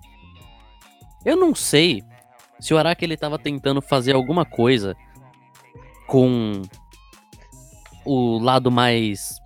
Eu 1.26 1.36
não 1.36 1.54
sei 1.56 2.04
Se 2.60 2.76
o 2.76 2.78
Araki 2.78 3.04
ele 3.04 3.18
tava 3.18 3.40
tentando 3.40 3.82
fazer 3.82 4.14
alguma 4.14 4.46
coisa 4.46 4.96
com 6.08 6.62
o 8.06 8.38
lado 8.38 8.70
mais 8.70 9.40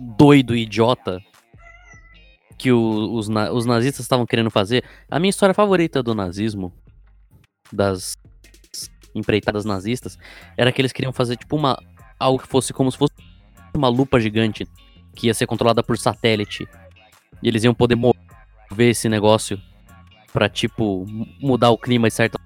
doido 0.00 0.56
e 0.56 0.62
idiota 0.62 1.20
que 2.56 2.72
o- 2.72 3.12
os, 3.14 3.28
na- 3.28 3.52
os 3.52 3.66
nazistas 3.66 4.06
estavam 4.06 4.24
querendo 4.24 4.50
fazer. 4.50 4.82
A 5.10 5.18
minha 5.20 5.28
história 5.28 5.54
favorita 5.54 6.02
do 6.02 6.14
nazismo, 6.14 6.72
das 7.70 8.16
empreitadas 9.14 9.66
nazistas, 9.66 10.16
era 10.56 10.72
que 10.72 10.80
eles 10.80 10.92
queriam 10.92 11.12
fazer 11.12 11.36
tipo 11.36 11.56
uma 11.56 11.78
algo 12.18 12.38
que 12.42 12.48
fosse 12.48 12.72
como 12.72 12.90
se 12.90 12.96
fosse 12.96 13.12
uma 13.74 13.88
lupa 13.88 14.18
gigante 14.20 14.66
que 15.14 15.26
ia 15.26 15.34
ser 15.34 15.46
controlada 15.46 15.82
por 15.82 15.98
satélite. 15.98 16.68
E 17.42 17.48
eles 17.48 17.64
iam 17.64 17.74
poder 17.74 17.94
mover 17.96 18.16
esse 18.78 19.08
negócio 19.08 19.60
pra 20.32 20.48
tipo 20.48 21.04
mu- 21.08 21.26
mudar 21.40 21.70
o 21.70 21.78
clima 21.78 22.08
em 22.08 22.10
certas 22.10 22.40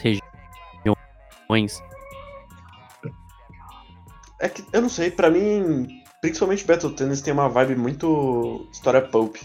regiões. 0.00 1.82
É 4.40 4.48
que, 4.48 4.64
eu 4.72 4.80
não 4.80 4.88
sei, 4.88 5.10
pra 5.10 5.30
mim, 5.30 5.88
principalmente 6.20 6.64
Battle 6.64 6.92
Tennis 6.92 7.20
tem 7.20 7.32
uma 7.32 7.48
vibe 7.48 7.76
muito 7.76 8.68
história 8.72 9.02
pulp. 9.02 9.36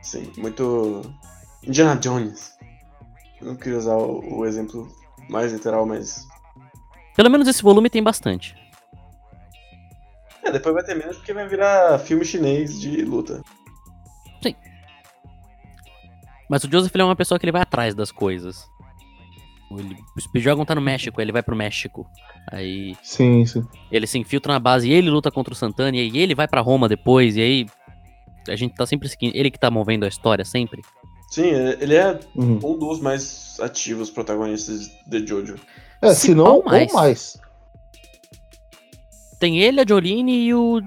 Assim, 0.00 0.32
muito 0.36 1.02
Indiana 1.62 2.00
Jones. 2.00 2.52
Eu 3.40 3.48
não 3.48 3.56
queria 3.56 3.78
usar 3.78 3.96
o, 3.96 4.38
o 4.38 4.46
exemplo 4.46 4.88
mais 5.28 5.52
literal, 5.52 5.86
mas... 5.86 6.26
Pelo 7.14 7.30
menos 7.30 7.46
esse 7.46 7.62
volume 7.62 7.88
tem 7.88 8.02
bastante. 8.02 8.56
É, 10.44 10.50
depois 10.50 10.74
vai 10.74 10.84
ter 10.84 10.94
menos 10.94 11.16
porque 11.16 11.32
vai 11.32 11.46
virar 11.48 11.98
filme 12.00 12.24
chinês 12.24 12.80
de 12.80 13.02
luta. 13.04 13.42
Mas 16.48 16.64
o 16.64 16.70
Joseph 16.70 16.94
ele 16.94 17.02
é 17.02 17.06
uma 17.06 17.16
pessoa 17.16 17.38
que 17.38 17.44
ele 17.46 17.52
vai 17.52 17.62
atrás 17.62 17.94
das 17.94 18.12
coisas. 18.12 18.66
Ele, 19.70 19.96
o 20.14 20.20
Speedwagon 20.20 20.64
tá 20.66 20.74
no 20.74 20.82
México, 20.82 21.18
ele 21.20 21.32
vai 21.32 21.42
pro 21.42 21.56
México. 21.56 22.06
Aí 22.50 22.94
Sim, 23.02 23.46
sim. 23.46 23.66
ele 23.90 24.06
se 24.06 24.18
infiltra 24.18 24.52
na 24.52 24.58
base 24.58 24.86
e 24.88 24.92
ele 24.92 25.08
luta 25.08 25.30
contra 25.30 25.54
o 25.54 25.56
Santana. 25.56 25.96
E 25.96 26.00
aí 26.00 26.18
ele 26.18 26.34
vai 26.34 26.46
pra 26.46 26.60
Roma 26.60 26.88
depois. 26.90 27.36
E 27.36 27.40
aí 27.40 27.66
a 28.48 28.56
gente 28.56 28.74
tá 28.74 28.84
sempre 28.84 29.08
seguindo. 29.08 29.34
Ele 29.34 29.50
que 29.50 29.58
tá 29.58 29.70
movendo 29.70 30.04
a 30.04 30.08
história 30.08 30.44
sempre. 30.44 30.82
Sim, 31.30 31.48
ele 31.80 31.94
é 31.94 32.20
Uhum. 32.36 32.58
um 32.62 32.78
dos 32.78 33.00
mais 33.00 33.56
ativos 33.60 34.10
protagonistas 34.10 34.90
de 35.06 35.26
Jojo. 35.26 35.56
É, 36.02 36.10
Se 36.12 36.20
se 36.26 36.34
não, 36.34 36.44
pau, 36.44 36.56
ou 36.56 36.64
mais. 36.66 36.92
mais. 36.92 37.40
Tem 39.42 39.58
ele, 39.58 39.80
a 39.80 39.84
Jolene 39.84 40.44
e 40.46 40.54
o. 40.54 40.80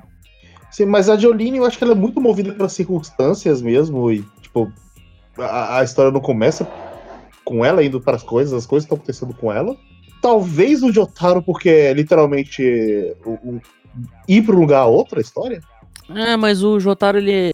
Sim, 0.71 0.85
mas 0.85 1.09
a 1.09 1.17
Jolene, 1.17 1.57
eu 1.57 1.65
acho 1.65 1.77
que 1.77 1.83
ela 1.83 1.91
é 1.91 1.95
muito 1.95 2.21
movida 2.21 2.53
pelas 2.53 2.71
circunstâncias 2.71 3.61
mesmo. 3.61 4.09
E, 4.09 4.23
tipo, 4.41 4.71
a, 5.37 5.79
a 5.79 5.83
história 5.83 6.09
não 6.09 6.21
começa 6.21 6.65
com 7.43 7.65
ela 7.65 7.83
indo 7.83 7.99
para 7.99 8.15
as 8.15 8.23
coisas, 8.23 8.53
as 8.53 8.65
coisas 8.65 8.85
estão 8.85 8.95
acontecendo 8.95 9.33
com 9.33 9.51
ela. 9.51 9.75
Talvez 10.21 10.83
o 10.83 10.89
Jotaro, 10.93 11.43
porque 11.43 11.67
é 11.67 11.91
literalmente 11.93 12.63
o, 13.25 13.31
o- 13.31 13.61
ir 14.25 14.41
para 14.45 14.55
um 14.55 14.59
lugar 14.61 14.79
a 14.83 14.85
outra 14.85 15.19
história. 15.19 15.59
Ah, 16.07 16.37
mas 16.37 16.63
o 16.63 16.79
Jotaro 16.79 17.17
ele. 17.17 17.51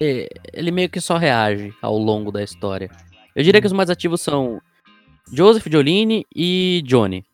é- 0.00 0.28
Ele 0.52 0.70
meio 0.70 0.88
que 0.88 1.00
só 1.00 1.16
reage 1.16 1.74
ao 1.82 1.98
longo 1.98 2.30
da 2.30 2.40
história. 2.44 2.88
Eu 3.34 3.42
diria 3.42 3.60
que 3.60 3.66
os 3.66 3.72
mais 3.72 3.90
ativos 3.90 4.20
são 4.20 4.60
Joseph, 5.32 5.66
Jolene 5.68 6.24
e 6.32 6.82
Johnny. 6.86 7.24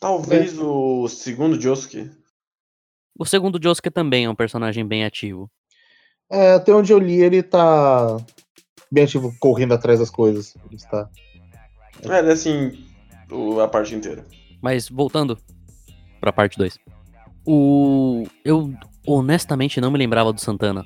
Talvez 0.00 0.56
o 0.56 1.08
segundo 1.08 1.60
Josuke. 1.60 2.08
O 3.18 3.24
segundo 3.24 3.58
Josuke 3.62 3.90
também 3.90 4.24
é 4.26 4.30
um 4.30 4.34
personagem 4.34 4.86
bem 4.86 5.04
ativo. 5.04 5.50
É, 6.30 6.52
até 6.52 6.72
onde 6.72 6.92
eu 6.92 6.98
li, 6.98 7.20
ele 7.20 7.42
tá 7.42 8.16
bem 8.92 9.04
ativo, 9.04 9.34
correndo 9.40 9.74
atrás 9.74 9.98
das 9.98 10.10
coisas. 10.10 10.54
Ele 10.66 10.76
está. 10.76 11.08
É, 12.08 12.18
ele 12.20 12.28
é 12.28 12.32
assim, 12.32 12.84
a 13.62 13.66
parte 13.66 13.94
inteira. 13.94 14.24
Mas 14.62 14.88
voltando 14.88 15.36
pra 16.20 16.32
parte 16.32 16.56
2. 16.58 16.78
O. 17.46 18.24
Eu 18.44 18.72
honestamente 19.06 19.80
não 19.80 19.90
me 19.90 19.98
lembrava 19.98 20.32
do 20.32 20.40
Santana. 20.40 20.84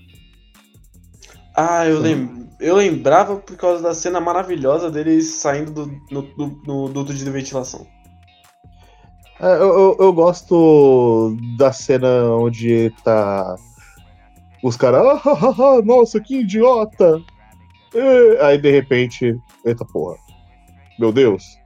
Ah, 1.55 1.87
eu, 1.87 1.97
Sim. 1.99 2.03
lem... 2.03 2.49
eu 2.61 2.77
lembrava 2.77 3.37
por 3.37 3.57
causa 3.57 3.83
da 3.83 3.93
cena 3.95 4.21
maravilhosa 4.21 4.91
dele 4.91 5.21
saindo 5.21 5.71
do, 5.73 5.87
no, 6.11 6.23
no- 6.37 6.63
no 6.65 6.89
duto 6.89 7.13
de 7.13 7.29
ventilação. 7.31 7.87
É, 9.43 9.55
eu, 9.55 9.59
eu, 9.59 9.97
eu 9.99 10.13
gosto 10.13 11.37
da 11.57 11.73
cena 11.73 12.09
onde 12.37 12.91
tá. 13.03 13.57
Os 14.63 14.77
caras. 14.77 15.21
Ah, 15.27 15.83
nossa, 15.85 16.21
que 16.21 16.41
idiota! 16.41 17.21
É, 17.93 18.47
Aí 18.47 18.59
de 18.59 18.71
repente. 18.71 19.37
Eita 19.65 19.85
porra. 19.85 20.17
Meu 20.97 21.13
Deus. 21.13 21.59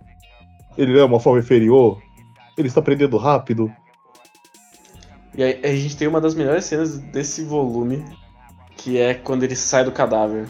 Ele 0.79 0.99
é 0.99 1.05
uma 1.05 1.21
forma 1.21 1.41
inferior. 1.41 2.01
Ele 2.57 2.69
está 2.69 2.81
aprendendo 2.81 3.19
rápido. 3.19 3.71
E 5.35 5.43
aí 5.43 5.61
a 5.63 5.75
gente 5.77 5.99
tem 5.99 6.09
uma 6.09 6.21
das 6.21 6.35
melhores 6.35 6.65
cenas 6.65 6.99
desse 6.99 7.45
volume, 7.45 8.03
que 8.75 8.99
é 8.99 9.13
quando 9.13 9.43
ele 9.43 9.55
sai 9.55 9.85
do 9.85 9.93
cadáver. 9.93 10.49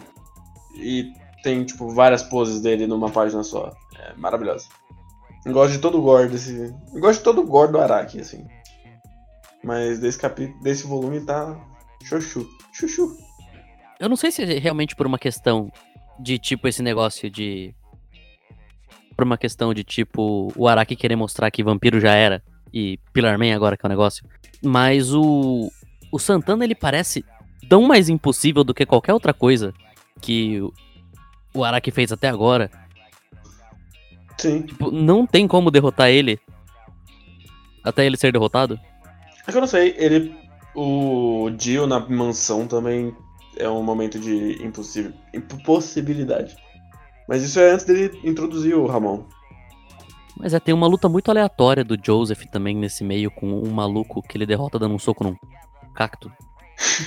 E 0.77 1.13
tem, 1.43 1.65
tipo, 1.65 1.89
várias 1.89 2.23
poses 2.23 2.61
dele 2.61 2.87
numa 2.87 3.11
página 3.11 3.43
só. 3.43 3.73
É 3.99 4.15
maravilhosa. 4.17 4.69
Eu 5.47 5.53
gosto 5.53 5.75
de 5.75 5.79
todo 5.79 5.99
o 5.99 6.03
gore 6.03 6.29
desse. 6.29 6.75
Eu 6.93 7.01
gosto 7.01 7.19
de 7.19 7.25
todo 7.25 7.41
o 7.41 7.47
gore 7.47 7.71
do 7.71 7.79
Araki, 7.79 8.21
assim. 8.21 8.45
Mas 9.63 10.01
desse 10.01 10.19
capítulo, 10.19 10.61
desse 10.61 10.85
volume 10.85 11.21
tá. 11.21 11.57
Chuchu. 12.03 12.49
Chuchu. 12.73 13.17
Eu 14.01 14.09
não 14.09 14.17
sei 14.17 14.33
se 14.33 14.43
é 14.43 14.59
realmente 14.59 14.97
por 14.97 15.07
uma 15.07 15.19
questão 15.19 15.71
de 16.19 16.37
tipo 16.37 16.67
esse 16.67 16.83
negócio 16.83 17.31
de. 17.31 17.73
Por 19.17 19.25
uma 19.25 19.39
questão 19.39 19.73
de 19.73 19.85
tipo 19.85 20.53
o 20.57 20.67
Araki 20.67 20.97
querer 20.97 21.15
mostrar 21.15 21.49
que 21.53 21.63
vampiro 21.63 22.01
já 22.01 22.13
era 22.13 22.43
e 22.75 22.99
Pillar 23.13 23.39
Man 23.39 23.55
agora 23.55 23.77
que 23.77 23.87
é 23.87 23.89
o 23.89 23.91
negócio. 23.91 24.27
Mas 24.61 25.15
o. 25.15 25.71
O 26.11 26.19
Santana 26.19 26.65
ele 26.65 26.75
parece 26.75 27.25
tão 27.69 27.83
mais 27.83 28.09
impossível 28.09 28.65
do 28.65 28.75
que 28.75 28.85
qualquer 28.85 29.13
outra 29.13 29.33
coisa 29.33 29.73
que 30.21 30.61
o 31.55 31.63
Araki 31.63 31.93
fez 31.93 32.11
até 32.11 32.27
agora. 32.29 32.69
Sim. 34.39 34.63
Tipo, 34.63 34.91
não 34.91 35.27
tem 35.27 35.47
como 35.49 35.71
derrotar 35.71 36.09
ele 36.09 36.39
até 37.83 38.05
ele 38.05 38.17
ser 38.17 38.33
derrotado. 38.33 38.79
É 39.47 39.51
que 39.51 39.57
eu 39.57 39.61
não 39.61 39.69
sei, 39.69 39.95
ele. 39.97 40.35
O 40.75 41.49
Dio 41.57 41.87
na 41.87 42.01
mansão 42.01 42.67
também 42.67 43.15
é 43.57 43.69
um 43.69 43.83
momento 43.83 44.19
de 44.19 44.63
impossível, 44.63 45.13
impossibilidade. 45.33 46.55
Mas 47.27 47.43
isso 47.43 47.59
é 47.59 47.71
antes 47.71 47.87
dele 47.87 48.21
introduzir 48.23 48.75
o 48.75 48.87
Ramon. 48.87 49.25
Mas 50.39 50.53
é, 50.53 50.61
tem 50.61 50.75
uma 50.75 50.87
luta 50.87 51.09
muito 51.09 51.31
aleatória 51.31 51.83
do 51.83 51.97
Joseph 52.01 52.45
também 52.53 52.77
nesse 52.77 53.03
meio 53.03 53.31
com 53.31 53.47
um 53.47 53.71
maluco 53.71 54.21
que 54.21 54.37
ele 54.37 54.45
derrota 54.45 54.79
dando 54.79 54.95
um 54.95 54.99
soco 54.99 55.25
num 55.25 55.35
cacto. 55.95 56.31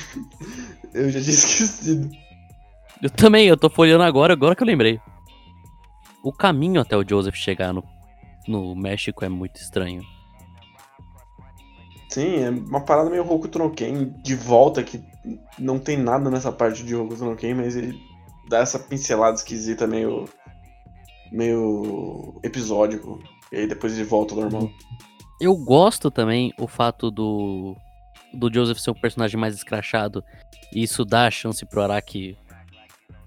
Eu 0.92 1.12
já 1.12 1.22
tinha 1.22 1.34
esquecido. 1.34 2.10
Eu 3.02 3.10
também, 3.12 3.48
eu 3.48 3.56
tô 3.56 3.70
folheando 3.70 4.04
agora, 4.04 4.34
agora 4.34 4.56
que 4.56 4.64
eu 4.64 4.68
lembrei. 4.68 5.00
O 6.24 6.34
caminho 6.34 6.82
até 6.82 6.98
o 6.98 7.08
Joseph 7.08 7.36
chegar 7.36 7.74
no, 7.74 7.84
no 8.48 8.76
México 8.76 9.24
é 9.24 9.30
muito 9.30 9.58
estranho. 9.58 10.02
Sim, 12.10 12.44
é 12.44 12.50
uma 12.50 12.82
parada 12.82 13.10
meio 13.10 13.30
Hokuto 13.30 13.60
no 13.60 13.70
Ken 13.70 14.10
de 14.24 14.36
volta 14.36 14.84
que 14.84 15.02
não 15.58 15.78
tem 15.78 15.96
nada 15.96 16.30
nessa 16.30 16.52
parte 16.52 16.84
de 16.84 16.96
Hokuto 16.96 17.24
no 17.24 17.36
Ken, 17.36 17.54
mas 17.54 17.76
ele 17.76 18.00
dá 18.50 18.60
essa 18.60 18.80
pincelada 18.80 19.36
esquisita 19.36 19.86
meio 19.86 20.28
meio 21.32 22.40
episódico 22.44 23.22
e 23.52 23.58
aí 23.58 23.68
depois 23.68 23.94
ele 23.94 24.04
volta 24.04 24.34
ao 24.34 24.42
normal. 24.42 24.70
Eu 25.40 25.56
gosto 25.56 26.10
também 26.10 26.52
o 26.60 26.68
fato 26.68 27.12
do 27.12 27.76
do 28.34 28.52
Joseph 28.52 28.80
ser 28.80 28.92
um 28.92 28.96
personagem 28.96 29.40
mais 29.40 29.56
escrachado 29.56 30.24
e 30.74 30.84
isso 30.84 31.06
dá 31.06 31.28
a 31.28 31.32
chance 31.32 31.64
pro 31.66 31.82
Araki 31.82 32.36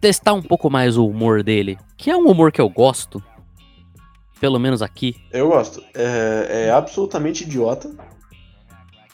testar 0.02 0.34
um 0.34 0.42
pouco 0.42 0.68
mais 0.68 0.96
o 0.98 1.06
humor 1.06 1.42
dele, 1.42 1.78
que 1.96 2.10
é 2.10 2.16
um 2.16 2.26
humor 2.28 2.50
que 2.52 2.60
eu 2.60 2.68
gosto. 2.68 3.22
Pelo 4.40 4.58
menos 4.58 4.82
aqui. 4.82 5.14
Eu 5.30 5.48
gosto. 5.48 5.80
É, 5.94 6.66
é 6.66 6.70
absolutamente 6.72 7.44
idiota 7.44 7.94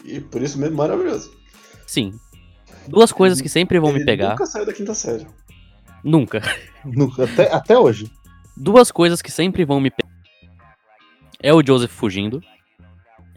e 0.03 0.19
por 0.21 0.41
isso 0.43 0.59
mesmo 0.59 0.77
maravilhoso. 0.79 1.31
Sim. 1.87 2.19
Duas 2.89 3.13
coisas 3.13 3.39
que 3.41 3.49
sempre 3.51 3.79
vão 3.79 3.91
Ele 3.91 3.99
me 4.01 4.05
pegar. 4.07 4.31
Nunca 4.31 4.47
saiu 4.47 4.65
da 4.65 4.73
quinta 4.73 4.95
série. 4.95 5.27
Nunca. 6.03 6.41
No- 6.85 7.13
até, 7.23 7.53
até 7.53 7.77
hoje. 7.79 8.11
Duas 8.57 8.91
coisas 8.91 9.21
que 9.21 9.31
sempre 9.31 9.65
vão 9.65 9.79
me 9.81 9.91
pegar. 9.91 10.09
É 11.43 11.53
o 11.53 11.63
Joseph 11.65 11.91
fugindo. 11.91 12.41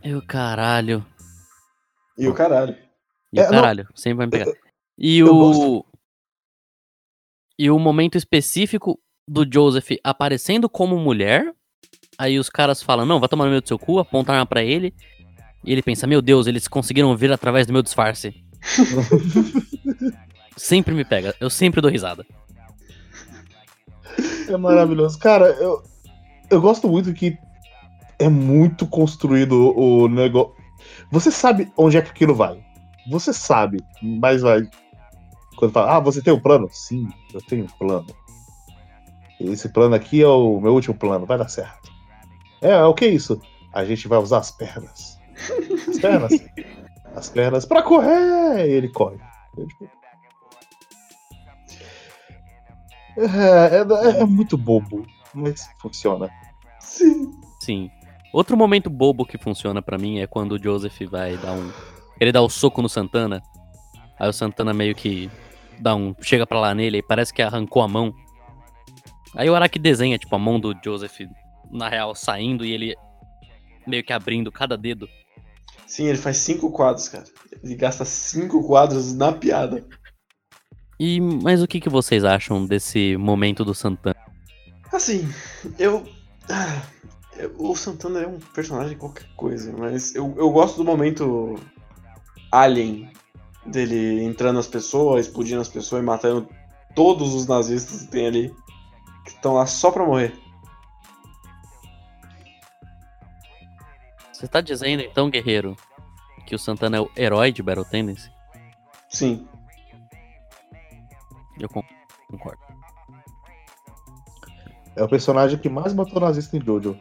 E 0.03 0.13
o 0.15 0.21
caralho. 0.25 1.05
E 2.17 2.27
o 2.29 2.33
caralho. 2.33 2.75
E 3.33 3.39
É, 3.39 3.43
o 3.49 3.51
não- 3.51 3.59
caralho, 3.61 3.87
sempre 3.93 4.17
vai 4.17 4.25
me 4.27 4.31
pegar. 4.31 4.51
E 4.97 5.17
eu 5.19 5.27
o. 5.27 5.39
gosto. 5.39 5.85
E 7.61 7.69
o 7.69 7.77
momento 7.77 8.17
específico 8.17 8.99
do 9.27 9.45
Joseph 9.47 9.91
aparecendo 10.03 10.67
como 10.67 10.97
mulher. 10.97 11.53
Aí 12.17 12.39
os 12.39 12.49
caras 12.49 12.81
falam, 12.81 13.05
não, 13.05 13.19
vai 13.19 13.29
tomar 13.29 13.43
no 13.43 13.51
meio 13.51 13.61
do 13.61 13.67
seu 13.67 13.77
cu, 13.77 13.99
apontar 13.99 14.33
arma 14.33 14.47
pra 14.47 14.63
ele. 14.63 14.91
E 15.63 15.71
ele 15.71 15.83
pensa, 15.83 16.07
meu 16.07 16.23
Deus, 16.23 16.47
eles 16.47 16.67
conseguiram 16.67 17.15
ver 17.15 17.31
através 17.31 17.67
do 17.67 17.73
meu 17.73 17.83
disfarce. 17.83 18.33
sempre 20.57 20.95
me 20.95 21.05
pega, 21.05 21.35
eu 21.39 21.51
sempre 21.51 21.81
dou 21.81 21.91
risada. 21.91 22.25
É 24.49 24.57
maravilhoso. 24.57 25.19
Cara, 25.19 25.45
eu, 25.45 25.83
eu 26.49 26.59
gosto 26.59 26.87
muito 26.87 27.13
que 27.13 27.37
é 28.17 28.27
muito 28.27 28.87
construído 28.87 29.77
o 29.77 30.07
negócio. 30.07 30.55
Você 31.11 31.29
sabe 31.29 31.71
onde 31.77 31.95
é 31.95 32.01
que 32.01 32.09
aquilo 32.09 32.33
vai. 32.33 32.59
Você 33.07 33.31
sabe, 33.31 33.77
mas 34.01 34.41
vai. 34.41 34.67
Quando 35.61 35.73
fala, 35.73 35.97
ah, 35.97 35.99
você 35.99 36.23
tem 36.23 36.33
um 36.33 36.39
plano? 36.39 36.67
Sim, 36.71 37.07
eu 37.31 37.39
tenho 37.39 37.65
um 37.65 37.67
plano. 37.67 38.07
Esse 39.39 39.69
plano 39.69 39.93
aqui 39.93 40.23
é 40.23 40.27
o 40.27 40.59
meu 40.59 40.73
último 40.73 40.97
plano, 40.97 41.23
vai 41.23 41.37
dar 41.37 41.49
certo. 41.49 41.91
É, 42.59 42.83
o 42.83 42.95
que 42.95 43.05
é 43.05 43.09
isso? 43.09 43.39
A 43.71 43.85
gente 43.85 44.07
vai 44.07 44.17
usar 44.17 44.39
as 44.39 44.49
pernas. 44.49 45.19
As 45.87 45.99
pernas. 45.99 46.31
as 47.15 47.29
pernas 47.29 47.65
pra 47.65 47.83
correr! 47.83 48.67
E 48.67 48.71
ele 48.71 48.89
corre. 48.89 49.19
Eu, 49.55 49.67
tipo, 49.67 49.87
é, 53.17 54.17
é, 54.17 54.21
é, 54.21 54.25
muito 54.25 54.57
bobo, 54.57 55.05
mas 55.35 55.69
funciona. 55.79 56.27
Sim. 56.79 57.39
Sim. 57.59 57.91
Outro 58.33 58.57
momento 58.57 58.89
bobo 58.89 59.27
que 59.27 59.37
funciona 59.37 59.79
para 59.79 59.99
mim 59.99 60.21
é 60.21 60.25
quando 60.25 60.53
o 60.53 60.63
Joseph 60.63 61.01
vai 61.01 61.37
dar 61.37 61.51
um. 61.51 61.71
Ele 62.19 62.31
dá 62.31 62.41
o 62.41 62.47
um 62.47 62.49
soco 62.49 62.81
no 62.81 62.89
Santana. 62.89 63.43
Aí 64.17 64.27
o 64.27 64.33
Santana 64.33 64.73
meio 64.73 64.95
que 64.95 65.29
dá 65.81 65.95
um. 65.95 66.15
chega 66.21 66.45
pra 66.45 66.59
lá 66.59 66.75
nele 66.75 66.99
e 66.99 67.03
parece 67.03 67.33
que 67.33 67.41
arrancou 67.41 67.81
a 67.81 67.87
mão. 67.87 68.13
Aí 69.35 69.49
o 69.49 69.55
Araki 69.55 69.79
desenha, 69.79 70.17
tipo, 70.17 70.35
a 70.35 70.39
mão 70.39 70.59
do 70.59 70.75
Joseph, 70.83 71.21
na 71.71 71.89
real, 71.89 72.13
saindo 72.13 72.65
e 72.65 72.71
ele 72.71 72.95
meio 73.87 74.03
que 74.03 74.13
abrindo 74.13 74.51
cada 74.51 74.77
dedo. 74.77 75.07
Sim, 75.87 76.05
ele 76.05 76.17
faz 76.17 76.37
cinco 76.37 76.71
quadros, 76.71 77.09
cara. 77.09 77.25
Ele 77.63 77.75
gasta 77.75 78.05
cinco 78.05 78.65
quadros 78.65 79.13
na 79.13 79.31
piada. 79.31 79.85
E 80.99 81.19
mas 81.19 81.61
o 81.61 81.67
que, 81.67 81.79
que 81.79 81.89
vocês 81.89 82.23
acham 82.23 82.65
desse 82.65 83.17
momento 83.17 83.65
do 83.65 83.73
Santana? 83.73 84.15
Assim, 84.91 85.27
eu. 85.79 86.05
Ah, 86.49 86.81
o 87.57 87.75
Santana 87.75 88.21
é 88.21 88.27
um 88.27 88.39
personagem 88.39 88.97
qualquer 88.97 89.27
coisa, 89.35 89.73
mas 89.77 90.13
eu, 90.13 90.33
eu 90.37 90.49
gosto 90.51 90.77
do 90.77 90.83
momento 90.83 91.55
alien 92.51 93.09
dele 93.65 94.23
entrando 94.23 94.55
nas 94.55 94.67
pessoas, 94.67 95.27
explodindo 95.27 95.61
as 95.61 95.69
pessoas 95.69 96.01
e 96.01 96.05
matando 96.05 96.47
todos 96.95 97.33
os 97.33 97.47
nazistas 97.47 98.01
que 98.01 98.07
tem 98.07 98.27
ali, 98.27 98.55
que 99.23 99.31
estão 99.31 99.53
lá 99.53 99.65
só 99.65 99.91
pra 99.91 100.05
morrer. 100.05 100.33
Você 104.33 104.47
tá 104.47 104.59
dizendo 104.59 105.03
então, 105.03 105.29
guerreiro, 105.29 105.77
que 106.45 106.55
o 106.55 106.59
Santana 106.59 106.97
é 106.97 106.99
o 106.99 107.09
herói 107.15 107.51
de 107.51 107.61
Battle 107.61 107.85
Tendency? 107.85 108.31
Sim. 109.09 109.47
Eu 111.59 111.69
concordo. 111.69 112.61
É 114.95 115.03
o 115.03 115.07
personagem 115.07 115.59
que 115.59 115.69
mais 115.69 115.93
matou 115.93 116.19
nazista 116.19 116.57
em 116.57 116.65
Jojo. 116.65 116.97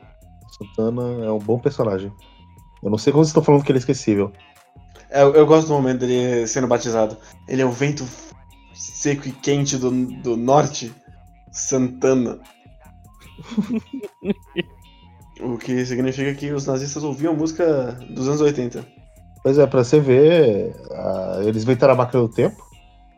Santana 0.51 1.25
é 1.25 1.31
um 1.33 1.39
bom 1.39 1.59
personagem. 1.59 2.13
Eu 2.83 2.91
não 2.91 2.99
sei 2.99 3.13
como 3.13 3.25
vocês 3.25 3.31
estão 3.31 3.43
falando 3.43 3.65
que 3.65 3.73
ele 3.73 3.79
é 3.79 3.81
esquecível. 3.81 4.33
Eu, 5.11 5.35
eu, 5.35 5.47
gosto 5.47 5.69
do 5.69 5.75
momento 5.75 6.01
dele 6.01 6.47
sendo 6.47 6.67
batizado. 6.67 7.17
Ele 7.49 7.63
é 7.63 7.67
o 7.67 7.73
vento 7.73 8.07
seco 8.75 9.29
e 9.29 9.33
quente 9.33 9.77
do, 9.77 9.91
do 10.23 10.37
norte. 10.37 10.93
Santana. 11.53 12.39
o 15.41 15.59
que 15.59 15.85
significa 15.85 16.35
que 16.35 16.53
os 16.53 16.67
nazistas 16.67 17.03
ouviam 17.03 17.35
música 17.35 17.99
dos 18.11 18.29
anos 18.29 18.41
80. 18.41 18.87
Pois 19.43 19.59
é, 19.59 19.67
pra 19.67 19.83
você 19.83 19.99
ver, 19.99 20.77
uh, 20.91 21.43
eles 21.43 21.63
inventaram 21.63 21.95
a 21.95 21.97
máquina 21.97 22.23
do 22.23 22.29
tempo. 22.29 22.63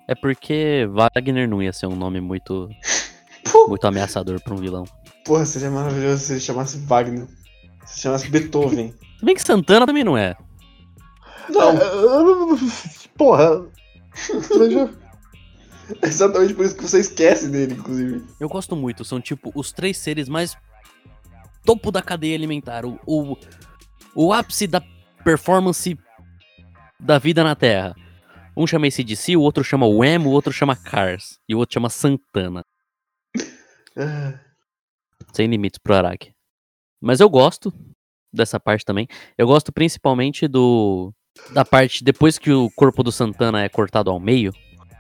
É 0.06 0.14
porque 0.14 0.88
Wagner 0.90 1.48
não 1.48 1.62
ia 1.62 1.72
ser 1.72 1.86
um 1.86 1.96
nome 1.96 2.20
muito. 2.20 2.68
muito 3.68 3.86
ameaçador 3.86 4.40
pra 4.40 4.54
um 4.54 4.58
vilão. 4.58 4.84
Porra, 5.24 5.44
seria 5.44 5.70
maravilhoso 5.70 6.24
se 6.24 6.32
ele 6.32 6.40
chamasse 6.40 6.78
Wagner. 6.78 7.26
Se 7.84 8.00
chamasse 8.00 8.28
Beethoven. 8.28 8.94
Se 9.18 9.24
bem 9.24 9.34
que 9.34 9.42
Santana 9.42 9.86
também 9.86 10.04
não 10.04 10.16
é. 10.16 10.36
Não. 11.48 11.76
Porra. 13.16 13.66
É 16.02 16.06
exatamente 16.06 16.54
por 16.54 16.64
isso 16.64 16.76
que 16.76 16.82
você 16.82 17.00
esquece 17.00 17.48
dele, 17.48 17.74
inclusive. 17.74 18.24
Eu 18.38 18.48
gosto 18.48 18.76
muito, 18.76 19.04
são 19.04 19.20
tipo 19.20 19.52
os 19.54 19.72
três 19.72 19.98
seres 19.98 20.28
mais 20.28 20.56
topo 21.64 21.90
da 21.90 22.02
cadeia 22.02 22.34
alimentar. 22.34 22.84
O, 22.84 22.98
o, 23.06 23.36
o 24.14 24.32
ápice 24.32 24.66
da 24.66 24.82
performance 25.24 25.98
da 26.98 27.18
vida 27.18 27.42
na 27.42 27.54
Terra. 27.54 27.94
Um 28.56 28.66
chama 28.66 28.86
ACDC, 28.86 29.36
o 29.36 29.40
outro 29.40 29.64
chama 29.64 29.86
Wham, 29.86 30.26
o 30.26 30.30
outro 30.30 30.52
chama 30.52 30.76
Cars. 30.76 31.38
E 31.48 31.54
o 31.54 31.58
outro 31.58 31.74
chama 31.74 31.88
Santana. 31.88 32.64
Ah. 33.96 34.38
Sem 35.32 35.48
limites 35.48 35.78
pro 35.78 35.94
Araki. 35.94 36.34
Mas 37.00 37.20
eu 37.20 37.28
gosto 37.28 37.72
dessa 38.32 38.60
parte 38.60 38.84
também. 38.84 39.08
Eu 39.36 39.46
gosto 39.46 39.72
principalmente 39.72 40.46
do. 40.46 41.12
Da 41.50 41.64
parte 41.64 42.04
depois 42.04 42.38
que 42.38 42.52
o 42.52 42.70
corpo 42.70 43.02
do 43.02 43.12
Santana 43.12 43.62
é 43.62 43.68
cortado 43.68 44.10
ao 44.10 44.20
meio. 44.20 44.52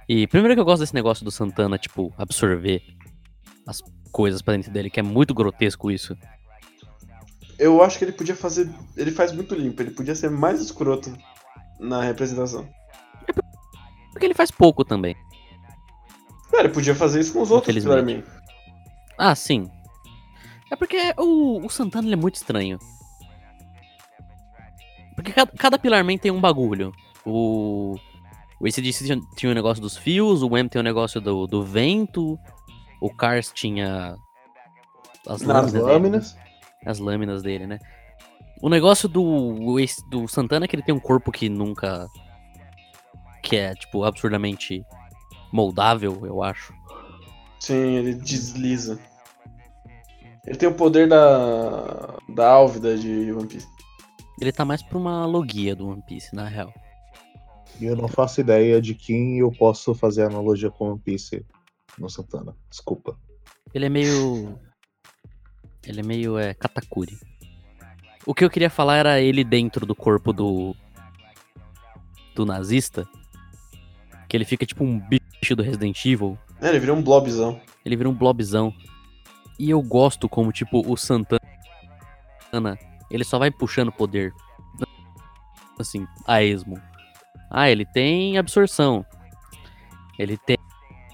E 0.08 0.26
primeiro 0.26 0.54
que 0.54 0.60
eu 0.60 0.64
gosto 0.64 0.80
desse 0.80 0.94
negócio 0.94 1.24
do 1.24 1.30
Santana, 1.30 1.78
tipo, 1.78 2.12
absorver 2.18 2.82
as 3.66 3.80
coisas 4.10 4.42
pra 4.42 4.54
dentro 4.54 4.70
dele, 4.70 4.90
que 4.90 5.00
é 5.00 5.02
muito 5.02 5.32
grotesco 5.34 5.90
isso. 5.90 6.16
Eu 7.58 7.82
acho 7.82 7.98
que 7.98 8.04
ele 8.04 8.12
podia 8.12 8.34
fazer. 8.34 8.68
Ele 8.96 9.10
faz 9.10 9.32
muito 9.32 9.54
limpo, 9.54 9.80
ele 9.80 9.92
podia 9.92 10.14
ser 10.14 10.30
mais 10.30 10.60
escroto 10.60 11.16
na 11.78 12.02
representação. 12.02 12.68
Porque 14.12 14.26
ele 14.26 14.34
faz 14.34 14.50
pouco 14.50 14.84
também. 14.84 15.16
É, 16.52 16.60
ele 16.60 16.68
podia 16.68 16.94
fazer 16.94 17.20
isso 17.20 17.32
com 17.32 17.40
os 17.40 17.50
outros, 17.50 17.82
pra 17.82 18.02
mim. 18.02 18.22
Ah, 19.18 19.34
sim. 19.34 19.70
É 20.70 20.76
porque 20.76 21.14
o, 21.18 21.64
o 21.64 21.68
Santana 21.70 22.06
ele 22.06 22.14
é 22.14 22.16
muito 22.16 22.36
estranho. 22.36 22.78
Porque 25.22 25.32
cada, 25.32 25.52
cada 25.52 25.78
Pilarman 25.78 26.18
tem 26.18 26.30
um 26.30 26.40
bagulho. 26.40 26.92
O. 27.24 27.96
O 28.60 28.66
ACDC 28.66 29.04
tinha, 29.04 29.20
tinha 29.36 29.50
o 29.50 29.52
um 29.52 29.54
negócio 29.54 29.82
dos 29.82 29.96
fios, 29.96 30.42
o 30.42 30.56
M 30.56 30.68
tem 30.68 30.78
o 30.78 30.82
um 30.82 30.84
negócio 30.84 31.20
do, 31.20 31.48
do 31.48 31.64
vento, 31.64 32.38
o 33.00 33.12
Cars 33.12 33.50
tinha. 33.52 34.16
As 35.26 35.42
lâminas. 35.42 35.72
lâminas. 35.72 36.32
Dele, 36.32 36.46
as 36.86 36.98
lâminas 36.98 37.42
dele, 37.42 37.66
né? 37.66 37.78
O 38.60 38.68
negócio 38.68 39.08
do, 39.08 39.76
do 40.08 40.28
Santana 40.28 40.64
é 40.64 40.68
que 40.68 40.76
ele 40.76 40.84
tem 40.84 40.94
um 40.94 41.00
corpo 41.00 41.32
que 41.32 41.48
nunca 41.48 42.08
que 43.42 43.56
é, 43.56 43.74
tipo, 43.74 44.04
absurdamente 44.04 44.84
moldável, 45.52 46.24
eu 46.24 46.42
acho. 46.42 46.72
Sim, 47.58 47.96
ele 47.96 48.14
desliza. 48.14 48.98
Ele 50.46 50.56
tem 50.56 50.68
o 50.68 50.74
poder 50.74 51.08
da. 51.08 52.16
da 52.28 52.48
Álvida 52.48 52.96
de 52.96 53.32
One 53.32 53.46
Piece. 53.46 53.66
Ele 54.42 54.50
tá 54.50 54.64
mais 54.64 54.82
pra 54.82 54.98
uma 54.98 55.24
logia 55.24 55.76
do 55.76 55.86
One 55.86 56.02
Piece, 56.02 56.34
na 56.34 56.48
real. 56.48 56.74
E 57.80 57.84
eu 57.84 57.94
não 57.94 58.08
faço 58.08 58.40
ideia 58.40 58.82
de 58.82 58.92
quem 58.92 59.38
eu 59.38 59.52
posso 59.52 59.94
fazer 59.94 60.24
analogia 60.24 60.68
com 60.68 60.90
One 60.90 60.98
Piece 60.98 61.46
no 61.96 62.10
Santana. 62.10 62.52
Desculpa. 62.68 63.16
Ele 63.72 63.86
é 63.86 63.88
meio. 63.88 64.58
Ele 65.86 66.00
é 66.00 66.02
meio 66.02 66.36
é, 66.36 66.54
Katakuri. 66.54 67.16
O 68.26 68.34
que 68.34 68.44
eu 68.44 68.50
queria 68.50 68.68
falar 68.68 68.96
era 68.96 69.20
ele 69.20 69.44
dentro 69.44 69.86
do 69.86 69.94
corpo 69.94 70.32
do. 70.32 70.74
do 72.34 72.44
nazista. 72.44 73.06
Que 74.28 74.36
ele 74.36 74.44
fica 74.44 74.66
tipo 74.66 74.82
um 74.82 74.98
bicho 74.98 75.54
do 75.54 75.62
Resident 75.62 76.04
Evil. 76.04 76.36
É, 76.60 76.68
ele 76.70 76.80
vira 76.80 76.92
um 76.92 77.00
blobzão. 77.00 77.60
Ele 77.84 77.94
vira 77.94 78.08
um 78.08 78.14
blobzão. 78.14 78.74
E 79.56 79.70
eu 79.70 79.80
gosto 79.80 80.28
como, 80.28 80.50
tipo, 80.50 80.82
o 80.84 80.96
Santana. 80.96 81.38
Ele 83.12 83.24
só 83.24 83.38
vai 83.38 83.50
puxando 83.50 83.92
poder. 83.92 84.32
Assim, 85.82 86.06
a 86.26 86.42
esmo. 86.42 86.80
Ah, 87.50 87.70
ele 87.70 87.84
tem 87.84 88.38
absorção. 88.38 89.04
Ele 90.18 90.36
tem, 90.38 90.56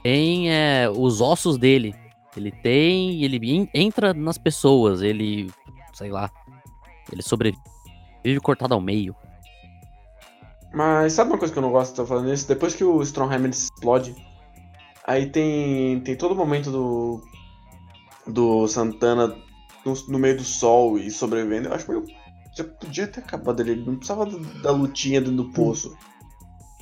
tem 0.03 0.53
é, 0.53 0.89
os 0.89 1.21
ossos 1.21 1.59
dele. 1.59 1.95
Ele 2.37 2.53
tem. 2.53 3.23
Ele 3.25 3.69
entra 3.75 4.15
nas 4.15 4.39
pessoas. 4.39 5.03
Ele. 5.03 5.51
Sei 5.93 6.11
lá. 6.11 6.31
Ele 7.11 7.23
sobrevive 7.23 7.59
cortado 8.43 8.75
ao 8.75 8.81
meio. 8.81 9.17
Mas 10.73 11.15
sabe 11.15 11.31
uma 11.31 11.39
coisa 11.39 11.53
que 11.53 11.59
eu 11.59 11.63
não 11.63 11.73
gosto 11.73 11.95
de 11.95 12.01
estar 12.01 12.07
falando 12.07 12.33
isso? 12.33 12.47
Depois 12.47 12.75
que 12.75 12.85
o 12.85 13.03
Strongheim 13.03 13.49
explode, 13.49 14.15
aí 15.07 15.27
tem, 15.27 16.01
tem 16.01 16.15
todo 16.15 16.33
o 16.33 16.37
momento 16.37 16.71
do, 16.71 17.23
do 18.27 18.69
Santana 18.69 19.35
no, 19.85 19.95
no, 20.09 20.19
meio 20.19 20.37
do 20.37 20.45
sol 20.45 20.99
e 20.99 21.11
sobrevivendo. 21.11 21.69
Eu 21.69 21.75
acho 21.75 21.87
que 21.87 22.18
já 22.59 22.65
podia 22.65 23.07
ter 23.07 23.21
acabado 23.21 23.61
ele, 23.61 23.77
não 23.77 23.97
precisava 23.97 24.27
da 24.63 24.73
lutinha 24.73 25.21
dentro 25.21 25.37
do 25.37 25.53
poço. 25.53 25.97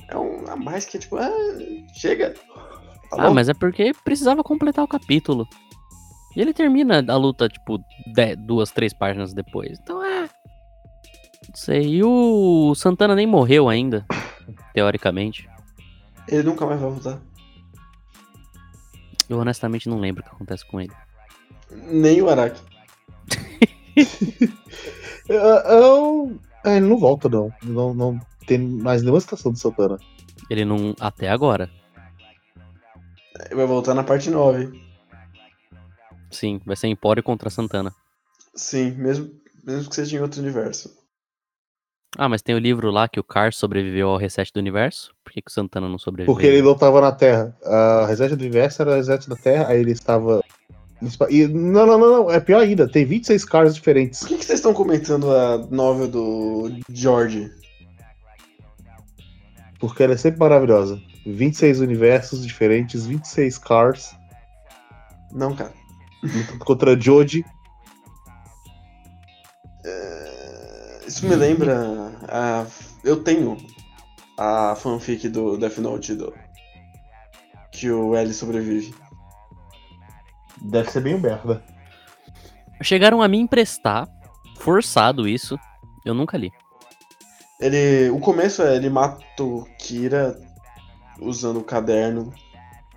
É 0.09 0.17
um 0.17 0.49
a 0.49 0.55
mais 0.55 0.85
que 0.85 0.97
tipo, 0.97 1.17
ah, 1.17 1.31
chega. 1.93 2.33
Tá 3.09 3.17
ah, 3.17 3.31
mas 3.31 3.47
é 3.47 3.53
porque 3.53 3.91
precisava 4.03 4.43
completar 4.43 4.83
o 4.83 4.87
capítulo. 4.87 5.47
E 6.35 6.41
ele 6.41 6.53
termina 6.53 7.03
a 7.07 7.15
luta, 7.15 7.47
tipo, 7.47 7.79
dez, 8.13 8.37
duas, 8.37 8.71
três 8.71 8.93
páginas 8.93 9.33
depois. 9.33 9.77
Então 9.79 10.03
é 10.03 10.29
sei. 11.53 11.95
E 11.95 12.03
o 12.03 12.73
Santana 12.75 13.15
nem 13.15 13.27
morreu 13.27 13.69
ainda, 13.69 14.05
teoricamente. 14.73 15.49
Ele 16.27 16.43
nunca 16.43 16.65
mais 16.65 16.79
vai 16.79 16.89
voltar. 16.89 17.21
Eu 19.29 19.39
honestamente 19.39 19.89
não 19.89 19.99
lembro 19.99 20.23
o 20.23 20.25
que 20.25 20.35
acontece 20.35 20.65
com 20.65 20.79
ele. 20.79 20.93
Nem 21.69 22.21
o 22.21 22.29
Araki. 22.29 22.61
eu, 25.29 25.35
eu- 25.39 26.39
é, 26.65 26.77
ele 26.77 26.87
não 26.87 26.97
volta, 26.97 27.29
não. 27.29 27.51
não. 27.63 27.93
Não 27.93 28.19
tem 28.45 28.57
mais 28.57 29.01
nenhuma 29.01 29.19
citação 29.21 29.51
do 29.51 29.57
Santana. 29.57 29.97
Ele 30.49 30.65
não. 30.65 30.95
Até 30.99 31.29
agora. 31.29 31.69
Ele 33.45 33.55
vai 33.55 33.65
voltar 33.65 33.93
na 33.93 34.03
parte 34.03 34.29
9. 34.29 34.71
Sim, 36.31 36.59
vai 36.65 36.75
ser 36.75 36.87
Empório 36.87 37.23
contra 37.23 37.49
Santana. 37.49 37.93
Sim, 38.55 38.91
mesmo, 38.91 39.29
mesmo 39.63 39.89
que 39.89 39.95
seja 39.95 40.17
em 40.17 40.21
outro 40.21 40.41
universo. 40.41 40.95
Ah, 42.17 42.27
mas 42.27 42.41
tem 42.41 42.55
o 42.55 42.59
livro 42.59 42.89
lá 42.89 43.07
que 43.07 43.19
o 43.19 43.23
Car 43.23 43.53
sobreviveu 43.53 44.09
ao 44.09 44.17
reset 44.17 44.51
do 44.51 44.59
universo. 44.59 45.13
Por 45.23 45.31
que, 45.31 45.41
que 45.41 45.51
o 45.51 45.53
Santana 45.53 45.87
não 45.87 45.99
sobreviveu? 45.99 46.33
Porque 46.33 46.47
ele 46.47 46.61
não 46.61 46.75
tava 46.75 46.99
na 46.99 47.11
Terra. 47.11 47.55
A 47.63 48.05
reset 48.07 48.35
do 48.35 48.41
universo 48.41 48.81
era 48.81 48.93
a 48.93 48.95
reset 48.95 49.29
da 49.29 49.35
Terra, 49.35 49.67
aí 49.67 49.79
ele 49.79 49.91
estava. 49.91 50.43
E, 51.29 51.47
não, 51.47 51.85
não, 51.85 51.97
não, 51.97 52.11
não. 52.23 52.31
É 52.31 52.39
pior 52.39 52.61
ainda. 52.61 52.87
Tem 52.87 53.05
26 53.05 53.45
caras 53.45 53.75
diferentes. 53.75 54.21
Por 54.21 54.29
que, 54.29 54.37
que 54.37 54.45
vocês 54.45 54.59
estão 54.59 54.73
comentando 54.73 55.31
a 55.31 55.57
novel 55.69 56.07
do 56.07 56.79
George? 56.91 57.51
Porque 59.79 60.03
ela 60.03 60.13
é 60.13 60.17
sempre 60.17 60.39
maravilhosa. 60.39 60.99
26 61.25 61.81
universos 61.81 62.45
diferentes, 62.45 63.05
26 63.05 63.57
cars. 63.57 64.15
Não, 65.31 65.55
cara. 65.55 65.73
lutando 66.23 66.59
Contra 66.59 66.99
Joji. 66.99 67.45
É, 69.85 70.99
Isso 71.05 71.27
me 71.27 71.35
lembra. 71.35 72.11
A... 72.27 72.65
Eu 73.03 73.23
tenho 73.23 73.57
a 74.37 74.75
fanfic 74.75 75.29
do 75.29 75.57
Death 75.57 75.77
Note 75.77 76.15
do... 76.15 76.33
que 77.71 77.91
o 77.91 78.15
L 78.15 78.33
sobrevive. 78.33 78.93
Deve 80.61 80.91
ser 80.91 81.01
bem 81.01 81.19
merda. 81.19 81.63
Chegaram 82.81 83.21
a 83.21 83.27
me 83.27 83.37
emprestar, 83.37 84.07
forçado 84.57 85.27
isso. 85.27 85.57
Eu 86.05 86.13
nunca 86.13 86.37
li. 86.37 86.51
Ele. 87.59 88.09
O 88.09 88.19
começo 88.19 88.61
é 88.61 88.75
ele 88.75 88.89
mata 88.89 89.43
o 89.43 89.65
Kira 89.79 90.39
usando 91.19 91.59
o 91.59 91.63
caderno. 91.63 92.33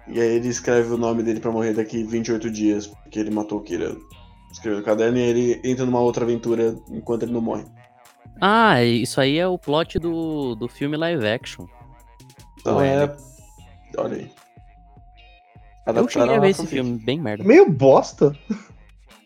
E 0.06 0.20
aí 0.20 0.36
ele 0.36 0.48
escreve 0.48 0.92
o 0.92 0.98
nome 0.98 1.22
dele 1.22 1.40
pra 1.40 1.52
morrer 1.52 1.72
daqui 1.72 2.02
28 2.02 2.50
dias, 2.50 2.86
porque 2.86 3.18
ele 3.18 3.30
matou 3.30 3.58
o 3.58 3.62
Kira. 3.62 3.96
Escreveu 4.50 4.80
no 4.80 4.84
caderno 4.84 5.16
e 5.18 5.22
aí 5.22 5.28
ele 5.28 5.60
entra 5.64 5.86
numa 5.86 6.00
outra 6.00 6.24
aventura 6.24 6.76
enquanto 6.90 7.22
ele 7.22 7.32
não 7.32 7.40
morre. 7.40 7.64
Ah, 8.40 8.82
isso 8.82 9.20
aí 9.20 9.38
é 9.38 9.46
o 9.46 9.58
plot 9.58 9.98
do, 9.98 10.54
do 10.56 10.68
filme 10.68 10.96
live 10.96 11.26
action. 11.26 11.66
Então 12.58 12.78
Ué, 12.78 13.04
é. 13.04 13.16
Olha 13.98 14.16
aí. 14.16 14.30
Eu 15.98 16.08
cheguei 16.08 16.36
a 16.36 16.40
ver 16.40 16.50
esse 16.50 16.58
fanfic. 16.62 16.74
filme, 16.82 16.98
bem 16.98 17.20
merda. 17.20 17.42
Meio 17.44 17.68
bosta. 17.70 18.36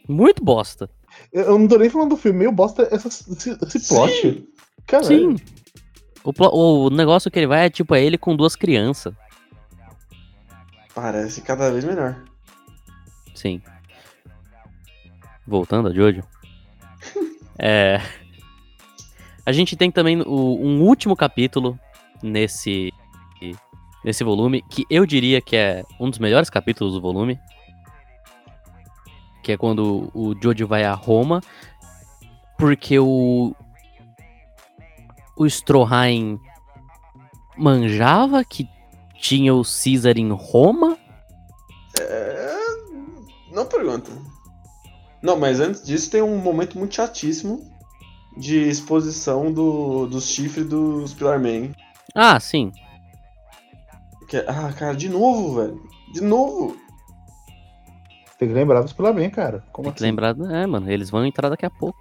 Muito 0.09 0.43
bosta. 0.43 0.89
Eu 1.33 1.43
eu 1.45 1.59
não 1.59 1.69
tô 1.69 1.77
nem 1.79 1.91
falando 1.91 2.11
do 2.11 2.17
filme, 2.17 2.39
meio 2.41 2.53
bosta 2.53 2.89
essa, 2.91 3.09
esse, 3.09 3.51
esse 3.77 3.89
plot. 3.89 4.13
Sim. 4.21 4.47
Caralho. 4.87 5.07
Sim. 5.39 5.45
O, 6.25 6.87
o 6.87 6.91
negócio 6.91 7.31
que 7.31 7.39
ele 7.39 7.47
vai 7.47 7.67
é 7.67 7.71
tipo 7.71 7.95
é 7.95 8.03
ele 8.03 8.17
com 8.19 8.35
duas 8.35 8.57
crianças. 8.57 9.13
Parece 10.95 11.43
cada 11.43 11.71
vez 11.71 11.85
melhor. 11.85 12.23
Sim. 13.35 13.61
Voltando 15.47 15.89
a 15.89 15.93
Jojo. 15.93 16.23
é. 17.59 18.01
A 19.45 19.53
gente 19.53 19.77
tem 19.77 19.91
também 19.91 20.23
o- 20.23 20.59
um 20.61 20.83
último 20.83 21.15
capítulo 21.15 21.79
nesse 22.23 22.91
nesse 24.05 24.23
volume 24.23 24.63
que 24.63 24.85
eu 24.91 25.07
diria 25.07 25.41
que 25.41 25.57
é 25.57 25.85
um 25.99 26.11
dos 26.11 26.19
melhores 26.19 26.51
capítulos 26.51 26.95
do 26.95 27.01
volume, 27.01 27.41
que 29.43 29.53
é 29.53 29.57
quando 29.57 30.11
o 30.15 30.35
Jojo 30.41 30.67
vai 30.67 30.85
a 30.85 30.95
Roma, 30.95 31.41
porque 32.59 32.99
o 32.99 33.55
o 35.37 35.47
Stroheim 35.47 36.39
manjava 37.57 38.45
que 38.45 38.69
tinha 39.21 39.55
o 39.55 39.63
Caesar 39.63 40.17
em 40.17 40.31
Roma. 40.31 40.97
É... 41.99 42.57
Não 43.51 43.67
pergunta. 43.67 44.11
Não, 45.23 45.37
mas 45.39 45.59
antes 45.61 45.83
disso 45.85 46.11
tem 46.11 46.23
um 46.23 46.37
momento 46.37 46.79
muito 46.79 46.95
chatíssimo 46.95 47.69
de 48.37 48.69
exposição 48.69 49.53
do, 49.53 50.07
dos 50.07 50.29
chifres 50.29 50.69
dos 50.69 51.15
Pilar 51.15 51.41
Man. 51.41 51.73
Ah, 52.15 52.39
sim. 52.39 52.73
Que 54.29 54.39
Ah, 54.49 54.73
cara, 54.73 54.95
de 54.95 55.09
novo, 55.09 55.55
velho. 55.57 55.83
De 56.13 56.21
novo. 56.21 56.77
Tem 58.39 58.49
que 58.49 58.55
lembrar 58.55 58.83
dos 58.83 58.93
bem, 59.15 59.31
cara. 59.31 59.65
Como 59.73 59.87
Tem 59.87 59.93
que 59.93 59.99
assim? 59.99 60.07
lembrar, 60.07 60.37
é, 60.51 60.67
mano, 60.67 60.91
eles 60.91 61.11
vão 61.11 61.25
entrar 61.25 61.49
daqui 61.49 61.65
a 61.65 61.71
pouco. 61.71 61.99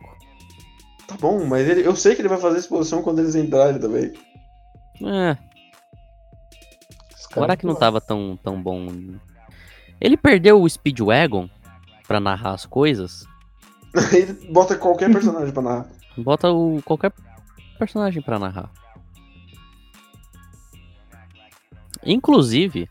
Tá 1.07 1.15
bom, 1.19 1.45
mas 1.45 1.67
ele, 1.67 1.85
eu 1.85 1.95
sei 1.95 2.15
que 2.15 2.21
ele 2.21 2.29
vai 2.29 2.39
fazer 2.39 2.59
exposição 2.59 3.03
quando 3.03 3.19
eles 3.19 3.35
entrarem 3.35 3.79
também. 3.79 4.13
É, 5.05 5.37
cara 7.33 7.45
Araki 7.47 7.65
não 7.65 7.75
tava 7.75 7.99
tão, 7.99 8.37
tão 8.41 8.61
bom. 8.61 8.87
Ele 9.99 10.15
perdeu 10.15 10.61
o 10.61 10.69
Speedwagon 10.69 11.49
pra 12.07 12.19
narrar 12.19 12.51
as 12.51 12.65
coisas. 12.65 13.25
Ele 14.13 14.33
bota 14.51 14.75
qualquer 14.75 15.11
personagem 15.11 15.51
pra 15.53 15.61
narrar. 15.61 15.87
Bota 16.17 16.51
o 16.51 16.81
qualquer 16.83 17.11
personagem 17.79 18.21
pra 18.21 18.37
narrar. 18.39 18.71
Inclusive, 22.05 22.89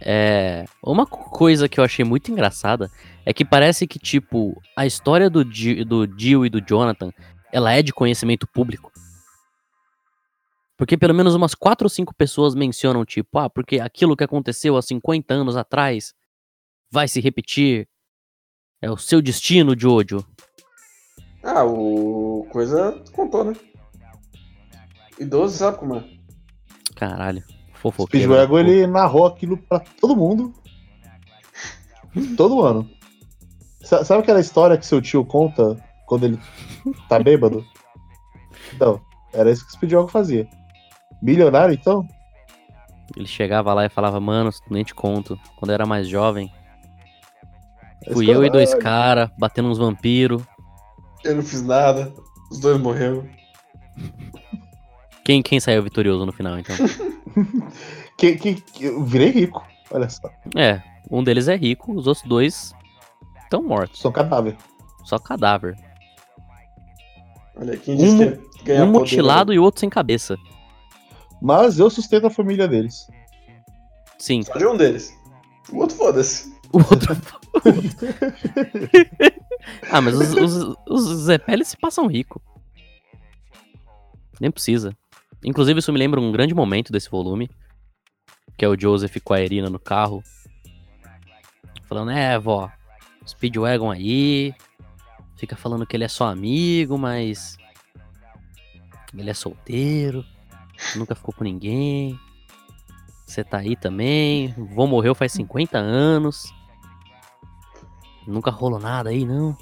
é, 0.00 0.64
uma 0.82 1.06
coisa 1.06 1.68
que 1.68 1.78
eu 1.78 1.84
achei 1.84 2.04
muito 2.04 2.30
engraçada 2.32 2.90
é 3.24 3.32
que 3.32 3.44
parece 3.44 3.86
que, 3.86 3.98
tipo, 3.98 4.60
a 4.76 4.84
história 4.86 5.30
do, 5.30 5.48
Ji- 5.48 5.84
do 5.84 6.06
Jill 6.18 6.46
e 6.46 6.50
do 6.50 6.60
Jonathan, 6.60 7.12
ela 7.52 7.72
é 7.72 7.82
de 7.82 7.92
conhecimento 7.92 8.46
público. 8.46 8.90
Porque 10.76 10.96
pelo 10.96 11.14
menos 11.14 11.34
umas 11.34 11.54
4 11.54 11.84
ou 11.84 11.88
5 11.90 12.12
pessoas 12.14 12.54
mencionam, 12.54 13.04
tipo, 13.04 13.38
ah, 13.38 13.48
porque 13.48 13.78
aquilo 13.78 14.16
que 14.16 14.24
aconteceu 14.24 14.76
há 14.76 14.82
50 14.82 15.32
anos 15.34 15.56
atrás 15.56 16.12
vai 16.90 17.06
se 17.06 17.20
repetir. 17.20 17.86
É 18.80 18.90
o 18.90 18.96
seu 18.96 19.22
destino, 19.22 19.78
Jojo. 19.78 20.26
Ah, 21.44 21.64
o. 21.64 22.48
Coisa 22.50 23.00
contou, 23.12 23.44
né? 23.44 23.54
Idoso 25.20 25.56
sabe 25.56 25.78
como 25.78 25.96
é. 25.96 26.04
Caralho, 26.96 27.44
fofoqueiro. 27.82 28.26
Speedwagon, 28.32 28.62
né? 28.62 28.70
ele 28.70 28.86
narrou 28.86 29.26
aquilo 29.26 29.56
pra 29.58 29.80
todo 29.80 30.16
mundo. 30.16 30.52
Todo 32.36 32.62
ano. 32.62 32.88
Sa- 33.82 34.04
Sabe 34.04 34.22
aquela 34.22 34.40
história 34.40 34.76
que 34.78 34.86
seu 34.86 35.00
tio 35.02 35.24
conta 35.24 35.76
quando 36.06 36.24
ele 36.24 36.38
tá 37.08 37.18
bêbado? 37.18 37.64
Então, 38.74 39.00
era 39.32 39.50
isso 39.50 39.64
que 39.66 39.70
o 39.70 39.74
Speedwagon 39.74 40.08
fazia. 40.08 40.48
Milionário, 41.20 41.74
então? 41.74 42.06
Ele 43.16 43.26
chegava 43.26 43.74
lá 43.74 43.84
e 43.84 43.90
falava, 43.90 44.18
mano, 44.20 44.50
nem 44.70 44.84
te 44.84 44.94
conto. 44.94 45.38
Quando 45.56 45.70
eu 45.70 45.74
era 45.74 45.86
mais 45.86 46.08
jovem, 46.08 46.50
fui 48.12 48.30
eu 48.30 48.44
e 48.44 48.50
dois 48.50 48.74
caras 48.74 49.30
batendo 49.38 49.68
uns 49.68 49.78
vampiros. 49.78 50.42
Eu 51.24 51.36
não 51.36 51.42
fiz 51.42 51.62
nada, 51.62 52.12
os 52.50 52.58
dois 52.58 52.80
morreram. 52.80 53.26
Quem, 55.24 55.42
quem 55.42 55.60
saiu 55.60 55.82
vitorioso 55.82 56.26
no 56.26 56.32
final, 56.32 56.58
então? 56.58 56.74
Que, 58.16 58.36
que, 58.36 58.54
que- 58.60 58.84
eu 58.84 59.04
virei 59.04 59.30
rico. 59.30 59.64
Olha 59.90 60.08
só. 60.08 60.28
é, 60.56 60.82
um 61.10 61.22
deles 61.22 61.48
é 61.48 61.56
rico, 61.56 61.92
os 61.94 62.06
outros 62.06 62.26
dois 62.26 62.74
estão 63.42 63.62
mortos. 63.62 64.00
Sou 64.00 64.12
cadáver. 64.12 64.56
Só 65.04 65.18
cadáver. 65.18 65.76
Olha, 67.56 67.76
quem 67.76 67.96
disse 67.96 68.14
Um- 68.14 68.36
que 68.36 68.64
ganhar 68.64 68.84
um 68.84 68.92
poder, 68.92 68.98
mutilado 69.00 69.52
e 69.52 69.58
o 69.58 69.62
outro 69.62 69.80
sem 69.80 69.90
cabeça. 69.90 70.36
Mas 71.40 71.78
eu 71.78 71.90
sustento 71.90 72.26
a 72.26 72.30
família 72.30 72.68
deles. 72.68 73.06
Sim, 74.18 74.38
né? 74.38 74.44
Só 74.44 74.56
de 74.56 74.66
um 74.66 74.76
deles. 74.76 75.12
O 75.72 75.78
outro 75.78 75.96
foda-se. 75.96 76.52
o 76.72 76.78
outro. 76.78 77.16
ah, 79.90 80.00
mas 80.00 80.14
os, 80.14 80.32
os, 80.34 80.76
os 80.88 81.02
Zepeli 81.24 81.64
se 81.64 81.76
passam 81.76 82.06
rico. 82.06 82.40
Nem 84.40 84.50
precisa. 84.50 84.96
Inclusive, 85.44 85.80
isso 85.80 85.92
me 85.92 85.98
lembra 85.98 86.20
um 86.20 86.32
grande 86.32 86.54
momento 86.54 86.92
desse 86.92 87.10
volume. 87.10 87.50
Que 88.56 88.64
é 88.64 88.68
o 88.68 88.78
Joseph 88.78 89.16
com 89.24 89.34
a 89.34 89.40
Irina 89.40 89.68
no 89.68 89.78
carro. 89.78 90.22
Falando, 91.84 92.10
é, 92.10 92.38
vó, 92.38 92.70
Speedwagon 93.26 93.90
aí. 93.90 94.54
Fica 95.36 95.56
falando 95.56 95.86
que 95.86 95.96
ele 95.96 96.04
é 96.04 96.08
só 96.08 96.28
amigo, 96.28 96.96
mas. 96.96 97.56
Ele 99.16 99.30
é 99.30 99.34
solteiro. 99.34 100.24
Nunca 100.96 101.14
ficou 101.14 101.34
com 101.34 101.44
ninguém. 101.44 102.18
Você 103.26 103.42
tá 103.42 103.58
aí 103.58 103.76
também. 103.76 104.54
Vô 104.74 104.86
morreu 104.86 105.14
faz 105.14 105.32
50 105.32 105.78
anos. 105.78 106.52
Nunca 108.26 108.50
rolou 108.50 108.78
nada 108.78 109.10
aí, 109.10 109.24
não. 109.24 109.56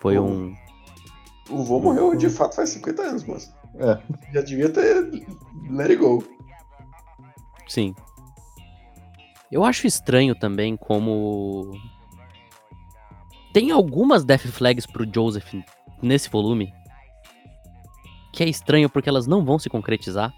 Foi 0.00 0.18
um. 0.18 0.54
O 1.48 1.62
vô 1.62 1.80
morreu 1.80 2.16
de 2.16 2.28
fato 2.28 2.56
faz 2.56 2.70
50 2.70 3.02
anos, 3.02 3.24
moço. 3.24 3.54
É. 3.78 3.98
Já 4.32 4.40
devia 4.40 4.70
ter 4.70 5.10
let 5.70 5.90
it 5.90 5.96
go. 5.96 6.24
Sim. 7.68 7.94
Eu 9.50 9.64
acho 9.64 9.86
estranho 9.86 10.34
também 10.34 10.76
como. 10.76 11.70
Tem 13.52 13.70
algumas 13.70 14.24
Death 14.24 14.46
Flags 14.46 14.86
pro 14.86 15.06
Joseph 15.12 15.54
nesse 16.02 16.28
volume 16.28 16.72
que 18.36 18.44
é 18.44 18.48
estranho 18.48 18.90
porque 18.90 19.08
elas 19.08 19.26
não 19.26 19.42
vão 19.42 19.58
se 19.58 19.70
concretizar. 19.70 20.32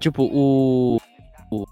Tipo, 0.00 0.24
o. 0.24 0.98
O, 1.50 1.64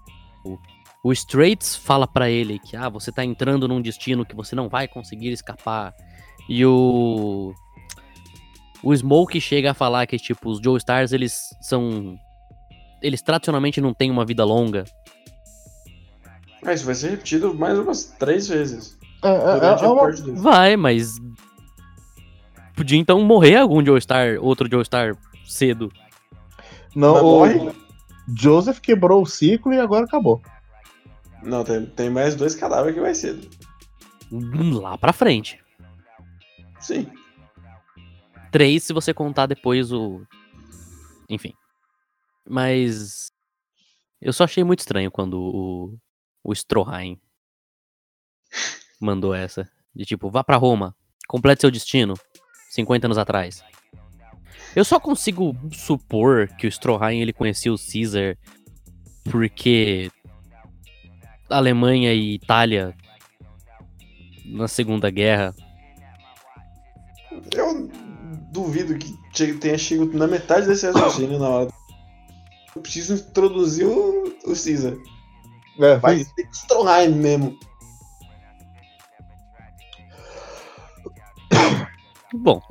o, 0.45 0.57
o 1.03 1.11
Straits 1.11 1.75
fala 1.75 2.07
para 2.07 2.29
ele 2.29 2.57
que 2.57 2.75
ah, 2.75 2.89
você 2.89 3.11
tá 3.11 3.23
entrando 3.23 3.67
num 3.67 3.81
destino 3.81 4.25
que 4.25 4.35
você 4.35 4.55
não 4.55 4.69
vai 4.69 4.87
conseguir 4.87 5.33
escapar. 5.33 5.93
E 6.47 6.65
o. 6.65 7.53
O 8.83 8.95
Smoke 8.95 9.41
chega 9.41 9.71
a 9.71 9.73
falar 9.73 10.05
que, 10.05 10.17
tipo, 10.17 10.49
os 10.49 10.59
Joe 10.59 10.77
Stars, 10.77 11.11
eles 11.11 11.41
são. 11.61 12.17
Eles 13.01 13.21
tradicionalmente 13.21 13.81
não 13.81 13.93
têm 13.93 14.09
uma 14.09 14.25
vida 14.25 14.43
longa. 14.43 14.85
Ah, 16.63 16.73
isso 16.73 16.85
vai 16.85 16.95
ser 16.95 17.11
repetido 17.11 17.53
mais 17.53 17.77
umas 17.77 18.05
três 18.19 18.47
vezes. 18.47 18.97
É, 19.23 19.29
é, 19.29 19.31
é 19.31 19.85
a 19.85 19.91
uma-. 19.91 20.41
Vai, 20.41 20.75
mas. 20.75 21.15
Podia 22.75 22.97
então 22.99 23.21
morrer 23.23 23.55
algum 23.55 23.83
Joe 23.83 23.99
Star, 23.99 24.37
outro 24.39 24.69
Joe 24.69 24.85
Star 24.85 25.15
cedo. 25.45 25.91
Não, 26.95 27.13
Mas 27.13 27.21
o 27.21 27.25
morre? 27.25 27.75
Joseph 28.35 28.79
quebrou 28.79 29.21
o 29.21 29.25
ciclo 29.25 29.73
e 29.73 29.79
agora 29.79 30.05
acabou. 30.05 30.41
Não, 31.43 31.63
tem, 31.63 31.85
tem 31.85 32.09
mais 32.09 32.35
dois 32.35 32.55
cadáveres 32.55 32.95
que 32.95 33.01
vai 33.01 33.13
cedo. 33.15 33.47
Lá 34.31 34.97
pra 34.97 35.13
frente. 35.13 35.59
Sim. 36.79 37.11
Três 38.51 38.83
se 38.83 38.93
você 38.93 39.13
contar 39.13 39.45
depois 39.45 39.91
o. 39.91 40.25
Enfim. 41.29 41.53
Mas. 42.47 43.31
Eu 44.19 44.33
só 44.33 44.45
achei 44.45 44.63
muito 44.63 44.79
estranho 44.79 45.11
quando 45.11 45.39
o. 45.39 45.97
O 46.43 46.53
Stroheim 46.53 47.19
mandou 49.01 49.33
essa. 49.33 49.69
De 49.93 50.05
tipo, 50.05 50.29
vá 50.29 50.43
pra 50.43 50.55
Roma, 50.55 50.95
complete 51.27 51.61
seu 51.61 51.71
destino. 51.71 52.13
50 52.69 53.07
anos 53.07 53.17
atrás. 53.17 53.63
Eu 54.75 54.85
só 54.85 54.99
consigo 54.99 55.55
supor 55.71 56.47
que 56.55 56.67
o 56.67 56.71
Stroheim 56.71 57.21
ele 57.21 57.33
conhecia 57.33 57.73
o 57.73 57.77
Caesar 57.77 58.37
porque 59.29 60.11
Alemanha 61.49 62.13
e 62.13 62.35
Itália 62.35 62.95
na 64.45 64.67
Segunda 64.67 65.09
Guerra 65.09 65.53
Eu 67.53 67.89
duvido 68.51 68.97
que 68.97 69.53
tenha 69.53 69.77
chegado 69.77 70.17
na 70.17 70.27
metade 70.27 70.67
desse 70.67 70.89
raciocínio 70.89 71.39
na 71.39 71.49
hora. 71.49 71.69
Eu 72.75 72.81
preciso 72.81 73.15
introduzir 73.15 73.85
o, 73.85 74.27
o 74.45 74.53
Caesar. 74.53 74.93
É, 75.79 75.97
Vai 75.97 76.23
ser 76.23 76.49
Stroheim 76.51 77.09
mesmo. 77.09 77.57
Bom, 82.33 82.61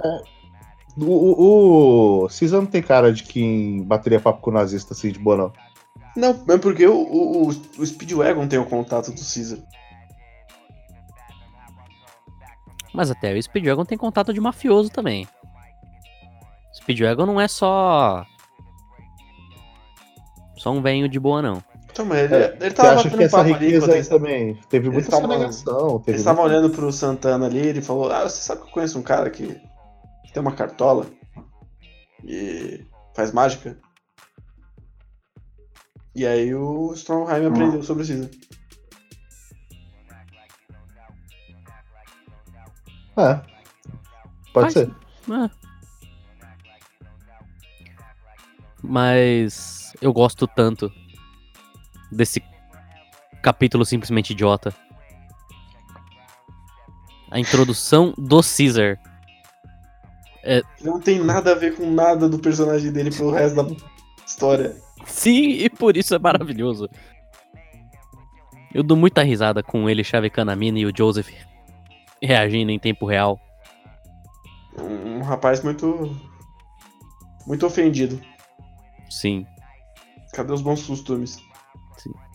O, 0.98 1.04
o, 1.04 2.24
o 2.24 2.28
Caesar 2.28 2.60
não 2.60 2.66
tem 2.66 2.82
cara 2.82 3.12
de 3.12 3.22
quem 3.22 3.82
bateria 3.82 4.20
papo 4.20 4.40
com 4.40 4.50
o 4.50 4.54
nazista 4.54 4.94
assim 4.94 5.10
de 5.10 5.18
boa, 5.18 5.36
não. 5.36 5.52
Não, 6.16 6.54
é 6.54 6.58
porque 6.58 6.86
o, 6.86 6.96
o, 6.96 7.48
o 7.48 7.86
Speedwagon 7.86 8.48
tem 8.48 8.58
o 8.58 8.64
contato 8.64 9.10
do 9.10 9.20
Caesar. 9.20 9.58
Mas 12.96 13.10
até 13.10 13.34
o 13.34 13.42
Speedwagon 13.42 13.84
tem 13.84 13.98
contato 13.98 14.32
de 14.32 14.40
mafioso 14.40 14.88
também. 14.88 15.28
Speedwagon 16.74 17.26
não 17.26 17.38
é 17.38 17.46
só. 17.46 18.24
Só 20.56 20.70
um 20.72 20.80
venho 20.80 21.06
de 21.06 21.20
boa, 21.20 21.42
não. 21.42 21.62
Então, 21.90 22.06
mas 22.06 22.18
ele, 22.32 22.34
É, 22.34 22.56
ele 22.58 22.74
tava 22.74 22.94
batendo 22.96 23.18
que 23.18 23.24
essa 23.24 23.40
ali 23.40 23.52
riqueza 23.52 23.92
eles 23.92 24.08
também 24.08 24.58
teve 24.70 24.88
muita 24.88 25.10
sonegação? 25.10 25.98
Teve 25.98 26.12
Eles 26.12 26.20
estavam 26.22 26.42
muita- 26.44 26.58
olhando 26.58 26.74
pro 26.74 26.90
Santana 26.90 27.44
ali, 27.44 27.58
ele 27.58 27.82
falou: 27.82 28.10
Ah, 28.10 28.22
você 28.22 28.40
sabe 28.40 28.62
que 28.62 28.68
eu 28.68 28.72
conheço 28.72 28.98
um 28.98 29.02
cara 29.02 29.28
que 29.28 29.46
tem 30.32 30.40
uma 30.40 30.52
cartola 30.52 31.06
e 32.24 32.82
faz 33.14 33.30
mágica? 33.30 33.78
E 36.14 36.26
aí 36.26 36.54
o 36.54 36.94
Stromheim 36.94 37.44
aprendeu 37.46 37.82
sobre 37.82 38.02
o 38.02 38.06
É. 43.16 43.40
Pode 44.52 44.72
Faz- 44.72 44.74
ser. 44.74 44.90
É. 45.30 45.50
Mas 48.82 49.92
eu 50.00 50.12
gosto 50.12 50.46
tanto 50.46 50.92
desse 52.12 52.42
capítulo 53.42 53.84
simplesmente 53.84 54.30
idiota. 54.30 54.74
A 57.30 57.40
introdução 57.40 58.14
do 58.16 58.40
Caesar. 58.42 58.98
Não 60.80 61.00
tem 61.00 61.18
nada 61.18 61.52
a 61.52 61.54
ver 61.56 61.74
com 61.76 61.90
nada 61.90 62.28
do 62.28 62.38
personagem 62.38 62.92
dele 62.92 63.10
pro 63.10 63.30
resto 63.30 63.56
da 63.62 63.76
história. 64.24 64.76
Sim, 65.04 65.50
e 65.50 65.68
por 65.68 65.96
isso 65.96 66.14
é 66.14 66.18
maravilhoso. 66.18 66.88
Eu 68.72 68.82
dou 68.84 68.96
muita 68.96 69.22
risada 69.22 69.62
com 69.62 69.90
ele 69.90 70.04
chavecando 70.04 70.52
a 70.52 70.56
mina 70.56 70.78
e 70.78 70.86
o 70.86 70.92
Joseph 70.96 71.30
reagindo 72.26 72.70
em 72.70 72.78
tempo 72.78 73.06
real. 73.06 73.40
Um, 74.78 75.22
rapaz 75.22 75.62
muito. 75.62 76.14
Muito 77.46 77.64
ofendido. 77.64 78.20
Sim. 79.08 79.46
Cadê 80.34 80.52
os 80.52 80.60
bons 80.60 80.84
costumes? 80.86 81.38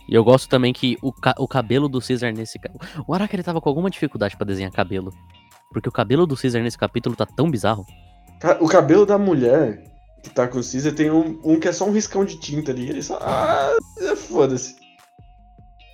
E 0.09 0.15
eu 0.15 0.23
gosto 0.23 0.49
também 0.49 0.73
que 0.73 0.97
o, 1.01 1.11
ca- 1.11 1.35
o 1.37 1.47
cabelo 1.47 1.87
do 1.87 2.01
Caesar 2.01 2.33
nesse. 2.33 2.59
O 3.07 3.13
Araki 3.13 3.35
ele 3.35 3.43
tava 3.43 3.61
com 3.61 3.69
alguma 3.69 3.89
dificuldade 3.89 4.35
pra 4.35 4.45
desenhar 4.47 4.71
cabelo. 4.71 5.11
Porque 5.71 5.87
o 5.87 5.91
cabelo 5.91 6.25
do 6.25 6.35
Caesar 6.35 6.61
nesse 6.63 6.77
capítulo 6.77 7.15
tá 7.15 7.25
tão 7.25 7.49
bizarro. 7.51 7.85
O 8.59 8.67
cabelo 8.67 9.05
da 9.05 9.17
mulher 9.17 9.83
que 10.23 10.29
tá 10.29 10.47
com 10.47 10.59
o 10.59 10.63
Caesar 10.63 10.93
tem 10.93 11.11
um, 11.11 11.39
um 11.43 11.59
que 11.59 11.67
é 11.67 11.71
só 11.71 11.85
um 11.85 11.91
riscão 11.91 12.25
de 12.25 12.39
tinta 12.39 12.71
ali. 12.71 12.89
Ele 12.89 13.03
só. 13.03 13.17
Ah, 13.21 13.75
foda-se. 14.15 14.75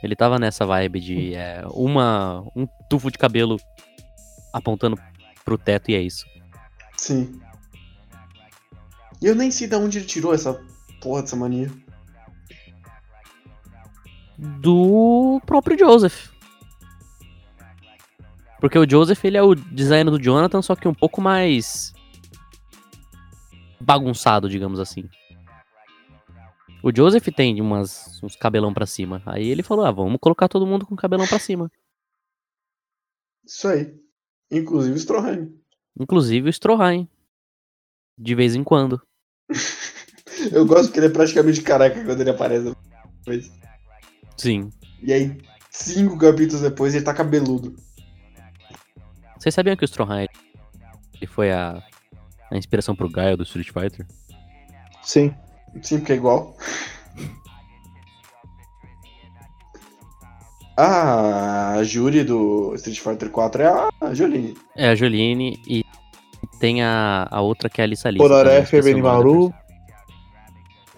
Ele 0.02 0.16
tava 0.16 0.38
nessa 0.40 0.66
vibe 0.66 1.00
de 1.00 1.34
é, 1.36 1.64
uma, 1.72 2.44
um 2.56 2.68
tufo 2.90 3.12
de 3.12 3.18
cabelo 3.18 3.58
apontando 4.54 4.98
pro 5.44 5.58
teto 5.58 5.90
e 5.90 5.96
é 5.96 6.02
isso. 6.02 6.26
Sim. 6.96 7.40
E 9.22 9.26
eu 9.26 9.36
nem 9.36 9.50
sei 9.52 9.68
de 9.68 9.76
onde 9.76 10.00
ele 10.00 10.06
tirou 10.06 10.34
essa 10.34 10.54
porra 11.02 11.22
dessa 11.22 11.36
mania. 11.36 11.72
Do 14.38 15.42
próprio 15.46 15.78
Joseph. 15.78 16.30
Porque 18.60 18.78
o 18.78 18.90
Joseph 18.90 19.24
ele 19.24 19.38
é 19.38 19.42
o 19.42 19.56
design 19.56 20.10
do 20.10 20.22
Jonathan, 20.22 20.62
só 20.62 20.76
que 20.76 20.88
um 20.88 20.94
pouco 20.94 21.22
mais 21.22 21.94
bagunçado, 23.80 24.50
digamos 24.50 24.80
assim. 24.80 25.10
O 26.84 26.96
Joseph 26.96 27.28
tem 27.36 27.60
umas, 27.62 28.22
uns 28.24 28.36
cabelão 28.36 28.74
pra 28.74 28.86
cima. 28.86 29.22
Aí 29.26 29.48
ele 29.48 29.64
falou: 29.64 29.86
ah, 29.86 29.92
vamos 29.92 30.20
colocar 30.20 30.48
todo 30.48 30.68
mundo 30.68 30.86
com 30.86 30.96
cabelão 30.96 31.28
pra 31.28 31.40
cima. 31.40 31.72
Isso 33.46 33.68
aí. 33.68 34.07
Inclusive 34.52 34.94
o 34.94 35.00
Stroheim. 35.00 35.54
Inclusive 36.00 36.50
o 36.50 36.54
Stroheim. 36.54 37.08
De 38.18 38.36
vez 38.36 38.56
em 38.56 38.64
quando. 38.64 39.02
Eu 40.52 40.66
gosto 40.66 40.92
que 40.92 41.00
ele 41.00 41.08
é 41.08 41.10
praticamente 41.10 41.62
careca 41.62 42.04
quando 42.04 42.22
ele 42.22 42.30
aparece. 42.30 42.76
Sim. 44.38 44.72
E 45.02 45.12
aí, 45.12 45.38
cinco 45.72 46.18
capítulos 46.18 46.62
depois, 46.62 46.94
ele 46.94 47.04
tá 47.04 47.14
cabeludo. 47.14 47.76
Vocês 49.38 49.54
sabiam 49.54 49.76
que 49.76 49.84
o 49.84 49.88
Stroheim 49.88 50.28
ele 51.16 51.28
foi 51.28 51.52
a, 51.52 51.84
a 52.52 52.58
inspiração 52.58 52.96
pro 52.96 53.10
Gaio 53.10 53.38
do 53.38 53.44
Street 53.44 53.72
Fighter? 53.72 54.06
Sim. 55.04 55.34
Sim, 55.82 56.00
porque 56.00 56.14
é 56.14 56.16
igual. 56.16 56.56
A 60.78 61.84
Júri 61.84 62.24
do 62.24 62.76
Street 62.76 63.00
Fighter 63.00 63.32
4 63.32 63.64
é 63.64 63.68
a 64.00 64.14
Jolene. 64.14 64.56
É 64.76 64.90
a 64.90 64.96
Jolene 64.96 65.60
e 65.68 65.84
tem 66.60 66.84
a, 66.84 67.28
a 67.32 67.42
outra 67.42 67.68
que 67.68 67.82
é 67.82 67.84
a 67.84 67.88
Alissa 67.88 68.12
Lisa. 68.12 68.44
Da 68.44 68.82
Benimaru. 68.82 69.52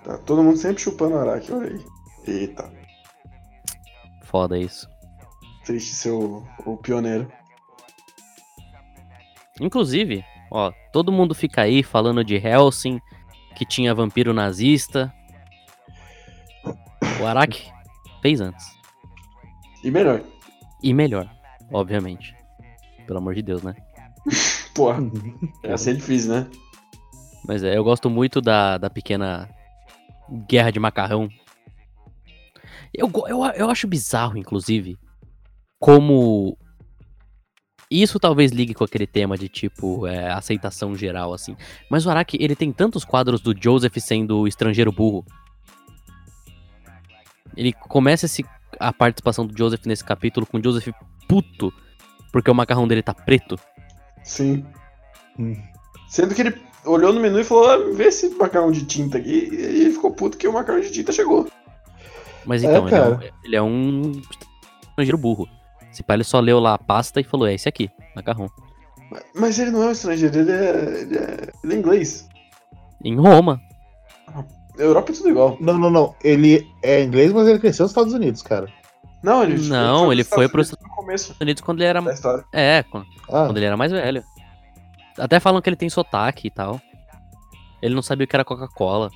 Tá 0.04 0.18
todo 0.18 0.44
mundo 0.44 0.58
sempre 0.58 0.82
chupando 0.82 1.16
o 1.16 1.20
Araki, 1.20 1.52
olha 1.54 1.70
aí. 1.70 1.86
Eita. 2.28 2.70
Foda 4.24 4.58
isso. 4.58 4.88
triste 5.66 5.96
ser 5.96 6.12
o, 6.12 6.44
o 6.66 6.78
pioneiro. 6.78 7.32
Inclusive, 9.62 10.24
ó, 10.52 10.72
todo 10.92 11.12
mundo 11.12 11.34
fica 11.34 11.62
aí 11.62 11.84
falando 11.84 12.24
de 12.24 12.36
Helsing, 12.36 13.00
que 13.56 13.66
tinha 13.66 13.96
vampiro 13.96 14.34
nazista. 14.34 15.14
O 17.22 17.26
Araki 17.26 17.72
fez 18.22 18.40
antes. 18.42 18.79
E 19.84 19.92
melhor. 19.92 20.22
E 20.82 20.94
melhor, 20.94 21.30
obviamente. 21.72 22.36
Pelo 23.06 23.20
amor 23.20 23.36
de 23.36 23.42
Deus, 23.42 23.64
né? 23.64 23.76
Porra, 24.76 25.00
ia 25.64 25.78
ser 25.78 25.96
difícil, 25.96 26.34
né? 26.34 26.48
Mas 27.46 27.64
é, 27.64 27.78
eu 27.78 27.84
gosto 27.84 28.10
muito 28.10 28.42
da, 28.42 28.78
da 28.78 28.90
pequena 28.90 29.50
guerra 30.48 30.72
de 30.72 30.80
macarrão. 30.80 31.30
Eu, 32.94 33.10
eu, 33.28 33.46
eu 33.46 33.70
acho 33.70 33.88
bizarro, 33.88 34.38
inclusive, 34.38 34.98
como. 35.80 36.58
Isso 37.90 38.20
talvez 38.20 38.52
ligue 38.52 38.76
com 38.76 38.84
aquele 38.84 39.08
tema 39.08 39.36
de 39.36 39.50
tipo 39.50 40.06
é, 40.06 40.32
aceitação 40.32 40.96
geral, 40.96 41.34
assim. 41.34 41.56
Mas 41.90 42.06
o 42.06 42.10
Araki, 42.12 42.38
ele 42.40 42.56
tem 42.56 42.72
tantos 42.72 43.04
quadros 43.04 43.42
do 43.42 43.56
Joseph 43.60 43.98
sendo 43.98 44.42
o 44.42 44.48
estrangeiro 44.48 44.92
burro. 44.92 45.26
Ele 47.58 47.74
começa 47.74 48.28
esse, 48.28 48.46
a 48.80 48.92
participação 48.94 49.46
do 49.46 49.58
Joseph 49.58 49.86
nesse 49.86 50.04
capítulo 50.04 50.46
com 50.46 50.58
o 50.58 50.64
Joseph 50.64 50.90
puto, 51.28 51.72
porque 52.32 52.50
o 52.52 52.56
macarrão 52.56 52.88
dele 52.88 53.02
tá 53.04 53.14
preto. 53.14 53.56
Sim. 54.24 54.66
Hum. 55.38 55.56
Sendo 56.10 56.34
que 56.36 56.42
ele 56.42 56.62
olhou 56.86 57.14
no 57.14 57.20
menu 57.22 57.40
e 57.40 57.44
falou: 57.44 57.70
ah, 57.70 57.78
vê 57.96 58.06
esse 58.06 58.30
macarrão 58.36 58.72
de 58.72 58.86
tinta 58.86 59.18
aqui. 59.18 59.50
E 59.52 59.82
ele 59.82 59.92
ficou 59.92 60.12
puto 60.12 60.38
que 60.38 60.48
o 60.48 60.54
macarrão 60.54 60.80
de 60.82 60.92
tinta 60.92 61.12
chegou. 61.12 61.48
Mas 62.46 62.64
É, 62.64 62.68
então, 62.68 62.88
ele, 62.88 62.96
é 62.96 63.02
um, 63.02 63.16
cara. 63.18 63.34
ele 63.44 63.56
é 63.56 63.62
um 63.62 64.12
estrangeiro 64.90 65.18
burro. 65.18 65.48
Esse 65.92 66.04
pai 66.04 66.18
ele 66.18 66.24
só 66.24 66.40
leu 66.40 66.60
lá 66.60 66.74
a 66.76 66.78
pasta 66.78 67.20
e 67.20 67.24
falou: 67.24 67.48
é 67.48 67.54
esse 67.54 67.68
aqui, 67.70 67.90
macarrão. 68.16 68.50
Mas- 69.12 69.24
Mas 69.36 69.60
ele 69.60 69.72
não 69.72 69.84
é 69.84 69.88
um 69.88 69.92
estrangeiro, 69.92 70.38
ele 70.40 70.52
é, 70.52 71.02
ele 71.02 71.18
é, 71.18 71.52
ele 71.64 71.74
é 71.74 71.78
inglês. 71.78 72.28
Em 73.04 73.16
Roma. 73.16 73.60
Europa 74.80 75.12
é 75.12 75.16
tudo 75.16 75.30
igual. 75.30 75.58
Não, 75.60 75.78
não, 75.78 75.90
não. 75.90 76.16
Ele 76.24 76.70
é 76.82 77.04
inglês, 77.04 77.32
mas 77.34 77.48
ele 77.48 77.60
cresceu 77.60 77.84
nos 77.84 77.92
Estados 77.92 78.14
Unidos, 78.14 78.42
cara. 78.42 78.68
Não, 79.22 79.44
ele, 79.44 79.68
Não, 79.68 80.12
ele 80.12 80.24
foi 80.24 80.48
pros 80.48 80.72
pros- 80.72 80.80
Estados 81.22 81.42
Unidos 81.42 81.62
quando 81.62 81.82
ele 81.82 81.90
era. 81.90 82.02
É, 82.54 82.84
quando, 82.84 83.06
Ah, 83.28 83.46
quando 83.46 83.58
ele 83.58 83.66
era 83.66 83.76
mais 83.78 83.92
velho. 83.92 84.24
Até 85.18 85.40
falam 85.40 85.62
que 85.62 85.70
ele 85.70 85.76
tem 85.76 85.90
sotaque 85.90 86.48
e 86.48 86.52
tal. 86.52 86.80
Ele 87.82 87.94
não 87.96 88.02
sabia 88.02 88.24
o 88.24 88.28
que 88.28 88.36
era 88.36 88.46
Coca-Cola. 88.46 89.10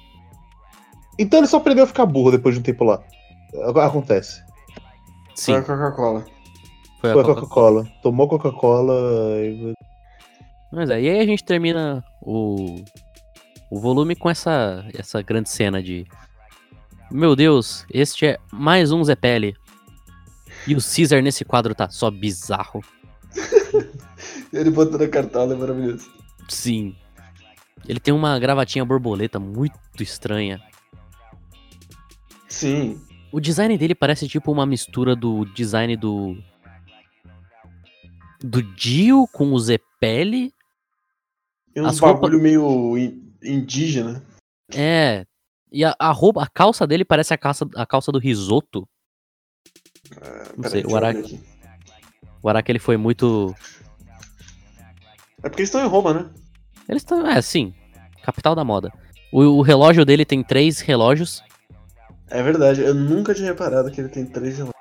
então 1.18 1.40
ele 1.40 1.48
só 1.48 1.58
aprendeu 1.58 1.84
a 1.86 1.88
ficar 1.88 2.06
burro 2.06 2.32
depois 2.32 2.56
de 2.56 2.60
um 2.60 2.64
tempo 2.64 2.84
lá. 2.84 3.02
Acontece. 3.86 4.42
Sim, 5.36 5.54
Foi 5.54 5.76
a 5.76 5.78
Coca-Cola. 5.78 6.26
foi 7.00 7.12
a 7.12 7.14
Coca-Cola. 7.14 7.42
Coca-Cola. 7.42 7.88
Tomou 8.02 8.28
Coca-Cola 8.28 8.94
e... 9.42 9.74
Mas 10.72 10.90
aí 10.90 11.08
a 11.20 11.26
gente 11.26 11.44
termina 11.44 12.04
o, 12.22 12.84
o 13.74 13.80
volume 13.80 14.16
com 14.16 14.30
essa, 14.30 14.86
essa 14.94 15.20
grande 15.24 15.50
cena 15.50 15.82
de. 15.82 16.06
Meu 17.12 17.36
Deus, 17.36 17.86
este 17.92 18.28
é 18.28 18.40
mais 18.52 18.92
um 18.92 19.04
Zepele. 19.04 19.56
E 20.68 20.76
o 20.76 20.78
Caesar 20.80 21.24
nesse 21.24 21.44
quadro 21.44 21.74
tá 21.74 21.90
só 21.90 22.12
bizarro. 22.12 22.82
Ele 24.54 24.70
botando 24.70 25.02
a 25.02 25.08
cartola 25.08 25.56
é 25.56 25.58
maravilhoso. 25.58 26.08
Sim. 26.48 26.96
Ele 27.88 28.00
tem 28.00 28.14
uma 28.14 28.38
gravatinha 28.38 28.86
borboleta 28.86 29.40
muito 29.40 29.76
estranha. 30.00 30.62
Sim. 32.48 33.02
O 33.32 33.40
design 33.40 33.76
dele 33.76 33.96
parece 33.96 34.28
tipo 34.28 34.52
uma 34.52 34.68
mistura 34.68 35.16
do 35.16 35.46
design 35.46 35.98
do. 35.98 36.38
Do 38.40 38.62
Dio 38.62 39.28
com 39.34 39.52
o 39.52 39.60
Zepele. 39.60 40.54
E 41.76 41.82
uns 41.82 41.88
As 41.88 42.00
bagulho 42.00 42.40
meio 42.40 42.96
in- 43.00 43.33
indígena. 43.44 44.24
É. 44.74 45.26
E 45.72 45.84
a, 45.84 45.96
a 46.00 46.12
roupa, 46.12 46.44
a 46.44 46.48
calça 46.48 46.86
dele 46.86 47.04
parece 47.04 47.34
a 47.34 47.38
calça, 47.38 47.68
a 47.76 47.86
calça 47.86 48.12
do 48.12 48.20
risoto. 48.20 48.88
Não 50.56 50.62
Peraí, 50.64 50.82
sei, 50.82 50.86
o 50.86 50.96
Araki, 50.96 51.40
o 52.42 52.50
Araki 52.50 52.72
ele 52.72 52.80
foi 52.80 52.98
muito. 52.98 53.56
É 55.42 55.50
porque 55.50 55.62
eles 55.62 55.70
estão 55.70 55.84
em 55.84 55.88
Roma, 55.90 56.14
né? 56.14 56.30
Eles 56.88 57.02
estão. 57.02 57.26
É, 57.28 57.42
sim. 57.42 57.74
Capital 58.24 58.54
da 58.56 58.64
moda. 58.64 58.92
O, 59.32 59.42
o 59.42 59.62
relógio 59.62 60.06
dele 60.06 60.26
tem 60.26 60.44
três 60.44 60.80
relógios. 60.80 61.44
É 62.30 62.42
verdade, 62.44 62.82
eu 62.82 62.94
nunca 62.94 63.34
tinha 63.34 63.48
reparado 63.50 63.92
que 63.92 64.00
ele 64.00 64.10
tem 64.10 64.26
três 64.26 64.58
relógios. 64.58 64.74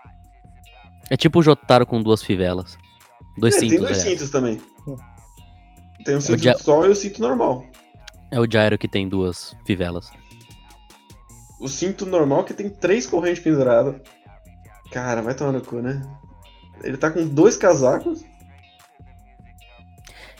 É 1.10 1.16
tipo 1.16 1.38
o 1.40 1.42
Jotaro 1.42 1.86
com 1.86 2.02
duas 2.02 2.22
fivelas. 2.22 2.76
Dois 3.38 3.56
É, 3.56 3.60
cintos, 3.60 3.70
tem 3.76 3.80
dois 3.80 3.98
aliás. 3.98 4.08
cintos 4.18 4.30
também. 4.30 4.60
Tem 6.04 6.16
o 6.16 6.20
cinto 6.20 6.40
dia- 6.40 6.54
de 6.54 6.62
sol 6.62 6.84
e 6.86 6.88
o 6.90 6.94
cinto 6.94 7.20
normal. 7.22 7.64
É 8.32 8.40
o 8.40 8.50
Jairo 8.50 8.78
que 8.78 8.88
tem 8.88 9.06
duas 9.06 9.54
fivelas. 9.66 10.10
O 11.60 11.68
cinto 11.68 12.06
normal 12.06 12.44
que 12.44 12.54
tem 12.54 12.70
três 12.70 13.06
correntes 13.06 13.42
penduradas. 13.42 14.00
Cara, 14.90 15.20
vai 15.20 15.34
tomar 15.34 15.52
no 15.52 15.60
cu, 15.60 15.76
né? 15.76 16.02
Ele 16.82 16.96
tá 16.96 17.10
com 17.10 17.28
dois 17.28 17.58
casacos. 17.58 18.24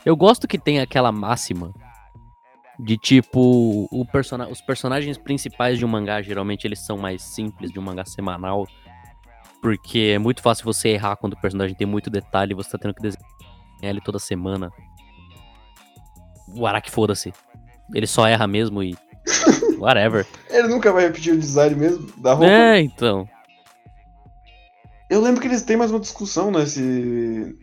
Eu 0.07 0.17
gosto 0.17 0.49
que 0.49 0.59
tem 0.59 0.81
aquela 0.81 1.13
máxima 1.13 1.73
de 2.81 2.97
tipo 2.97 3.87
o 3.93 4.07
persona 4.07 4.49
os 4.49 4.63
personagens 4.63 5.19
principais 5.19 5.79
de 5.79 5.85
um 5.85 5.89
mangá 5.89 6.23
geralmente 6.23 6.67
eles 6.67 6.81
são 6.81 6.97
mais 6.97 7.23
simples 7.23 7.71
de 7.71 7.79
um 7.79 7.83
mangá 7.83 8.05
semanal 8.05 8.67
porque 9.61 10.15
é 10.15 10.19
muito 10.19 10.43
fácil 10.43 10.65
você 10.65 10.89
errar 10.89 11.17
quando 11.17 11.35
o 11.35 11.41
personagem 11.41 11.77
tem 11.77 11.87
muito 11.87 12.09
detalhe 12.09 12.53
e 12.53 12.55
você 12.57 12.71
tá 12.71 12.79
tendo 12.79 12.95
que 12.95 13.03
desenhar 13.03 13.29
ele 13.83 14.01
toda 14.01 14.19
semana. 14.19 14.73
O 16.57 16.67
Araki 16.67 16.91
foda-se. 16.91 17.33
Ele 17.95 18.07
só 18.07 18.27
erra 18.27 18.47
mesmo 18.47 18.83
e 18.83 18.97
whatever. 19.79 20.27
Ele 20.51 20.69
nunca 20.69 20.93
vai 20.93 21.05
repetir 21.05 21.35
o 21.35 21.39
design 21.39 21.75
mesmo 21.77 22.13
da 22.17 22.33
roupa. 22.35 22.51
é, 22.51 22.81
então. 22.81 23.29
Eu 25.11 25.21
lembro 25.21 25.41
que 25.41 25.47
eles 25.47 25.63
têm 25.63 25.77
mais 25.77 25.91
uma 25.91 26.01
discussão 26.01 26.51
nesse. 26.51 27.57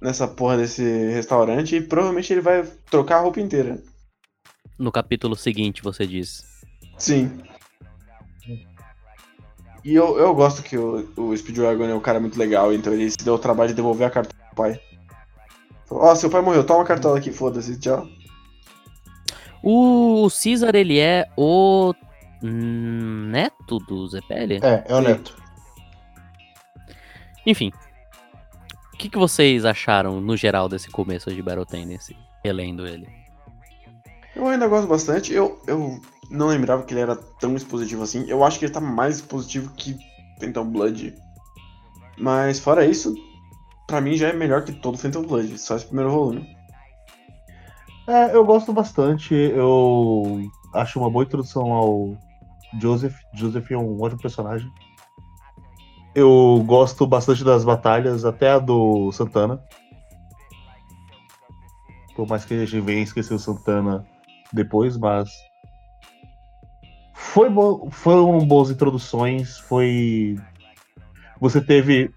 Nessa 0.00 0.28
porra 0.28 0.58
desse 0.58 0.82
restaurante 0.82 1.76
e 1.76 1.80
provavelmente 1.80 2.30
ele 2.30 2.42
vai 2.42 2.62
trocar 2.90 3.16
a 3.16 3.20
roupa 3.20 3.40
inteira. 3.40 3.82
No 4.78 4.92
capítulo 4.92 5.34
seguinte 5.34 5.82
você 5.82 6.06
diz. 6.06 6.44
Sim. 6.98 7.40
E 9.82 9.94
eu, 9.94 10.18
eu 10.18 10.34
gosto 10.34 10.62
que 10.62 10.76
o, 10.76 11.08
o 11.16 11.36
Speedwagon 11.36 11.84
é 11.84 11.94
um 11.94 12.00
cara 12.00 12.18
muito 12.18 12.38
legal, 12.38 12.72
então 12.72 12.92
ele 12.92 13.10
se 13.10 13.18
deu 13.22 13.34
o 13.34 13.38
trabalho 13.38 13.68
de 13.68 13.74
devolver 13.74 14.06
a 14.06 14.10
cartola 14.10 14.50
do 14.50 14.56
pai. 14.56 14.80
Ó, 15.90 16.14
seu 16.14 16.30
pai 16.30 16.40
morreu, 16.40 16.64
toma 16.64 16.82
a 16.82 16.86
cartola 16.86 17.18
aqui, 17.18 17.30
foda-se, 17.30 17.78
tchau. 17.78 18.06
O 19.66 20.28
Caesar 20.28 20.74
ele 20.74 20.98
é 20.98 21.26
o 21.38 21.94
neto 22.42 23.78
do 23.78 24.06
Zepele? 24.06 24.60
É, 24.62 24.84
é 24.86 24.94
o. 24.94 25.00
Neto. 25.00 25.34
Enfim. 27.46 27.72
O 28.92 28.96
que, 28.98 29.08
que 29.08 29.16
vocês 29.16 29.64
acharam, 29.64 30.20
no 30.20 30.36
geral, 30.36 30.68
desse 30.68 30.90
começo 30.90 31.32
de 31.32 31.42
Battle 31.42 31.64
Tennis? 31.64 32.12
Relendo 32.44 32.86
ele. 32.86 33.08
Eu 34.36 34.46
ainda 34.46 34.68
gosto 34.68 34.86
bastante. 34.86 35.32
Eu, 35.32 35.58
eu 35.66 35.98
não 36.30 36.48
lembrava 36.48 36.82
que 36.82 36.92
ele 36.92 37.00
era 37.00 37.16
tão 37.16 37.56
expositivo 37.56 38.02
assim. 38.02 38.28
Eu 38.28 38.44
acho 38.44 38.58
que 38.58 38.66
ele 38.66 38.72
tá 38.72 38.82
mais 38.82 39.16
expositivo 39.16 39.72
que 39.74 39.96
Phantom 40.38 40.66
Blood. 40.66 41.14
Mas 42.18 42.60
fora 42.60 42.84
isso, 42.84 43.14
pra 43.86 44.02
mim 44.02 44.14
já 44.14 44.28
é 44.28 44.32
melhor 44.34 44.62
que 44.62 44.72
todo 44.72 44.98
Phantom 44.98 45.22
Blood, 45.22 45.56
só 45.58 45.76
esse 45.76 45.86
primeiro 45.86 46.10
volume. 46.10 46.53
É, 48.06 48.34
eu 48.34 48.44
gosto 48.44 48.72
bastante. 48.72 49.34
Eu 49.34 50.40
acho 50.74 50.98
uma 50.98 51.10
boa 51.10 51.24
introdução 51.24 51.72
ao 51.72 52.16
Joseph. 52.80 53.16
Joseph 53.34 53.70
é 53.70 53.76
um 53.76 54.00
ótimo 54.00 54.20
personagem. 54.20 54.70
Eu 56.14 56.62
gosto 56.66 57.06
bastante 57.06 57.42
das 57.42 57.64
batalhas, 57.64 58.24
até 58.24 58.50
a 58.50 58.58
do 58.58 59.10
Santana. 59.12 59.60
Por 62.14 62.28
mais 62.28 62.44
que 62.44 62.54
a 62.54 62.64
gente 62.64 62.80
venha 62.80 63.02
esquecer 63.02 63.34
o 63.34 63.38
Santana 63.38 64.04
depois, 64.52 64.96
mas. 64.96 65.30
Foi 67.14 67.48
bom, 67.48 67.90
foram 67.90 68.38
boas 68.46 68.70
introduções. 68.70 69.58
Foi. 69.58 70.36
Você 71.40 71.60
teve 71.60 72.12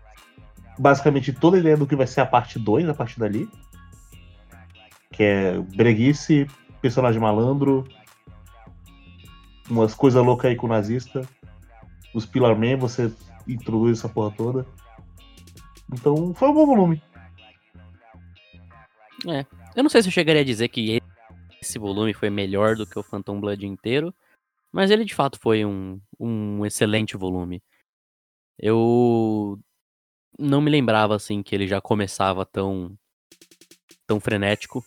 basicamente 0.77 1.33
toda 1.33 1.57
a 1.57 1.59
ideia 1.59 1.77
do 1.77 1.87
que 1.87 1.95
vai 1.95 2.05
ser 2.05 2.21
a 2.21 2.25
parte 2.25 2.59
2 2.59 2.87
a 2.87 2.93
partir 2.93 3.19
dali 3.19 3.49
que 5.17 5.23
é 5.23 5.59
breguice, 5.59 6.45
personagem 6.79 7.19
malandro, 7.19 7.83
umas 9.67 9.95
coisas 9.95 10.23
loucas 10.23 10.51
aí 10.51 10.55
com 10.55 10.67
o 10.67 10.69
nazista, 10.69 11.27
os 12.13 12.23
Pillar 12.23 12.55
Man, 12.55 12.77
você 12.77 13.11
introduz 13.47 13.97
essa 13.97 14.07
porra 14.07 14.31
toda. 14.37 14.65
Então 15.91 16.35
foi 16.35 16.49
um 16.49 16.53
bom 16.53 16.67
volume. 16.67 17.01
Eu 19.75 19.81
não 19.81 19.89
sei 19.89 20.03
se 20.03 20.07
eu 20.07 20.11
chegaria 20.11 20.43
a 20.43 20.45
dizer 20.45 20.67
que 20.67 21.01
esse 21.59 21.79
volume 21.79 22.13
foi 22.13 22.29
melhor 22.29 22.75
do 22.75 22.85
que 22.85 22.99
o 22.99 23.03
Phantom 23.03 23.41
Blood 23.41 23.65
inteiro, 23.65 24.13
mas 24.71 24.91
ele 24.91 25.03
de 25.03 25.15
fato 25.15 25.39
foi 25.39 25.65
um, 25.65 25.99
um 26.19 26.63
excelente 26.63 27.17
volume. 27.17 27.63
Eu 28.59 29.59
não 30.37 30.61
me 30.61 30.69
lembrava 30.69 31.15
assim 31.15 31.41
que 31.41 31.55
ele 31.55 31.67
já 31.67 31.81
começava 31.81 32.45
tão 32.45 32.95
tão 34.05 34.19
frenético. 34.19 34.85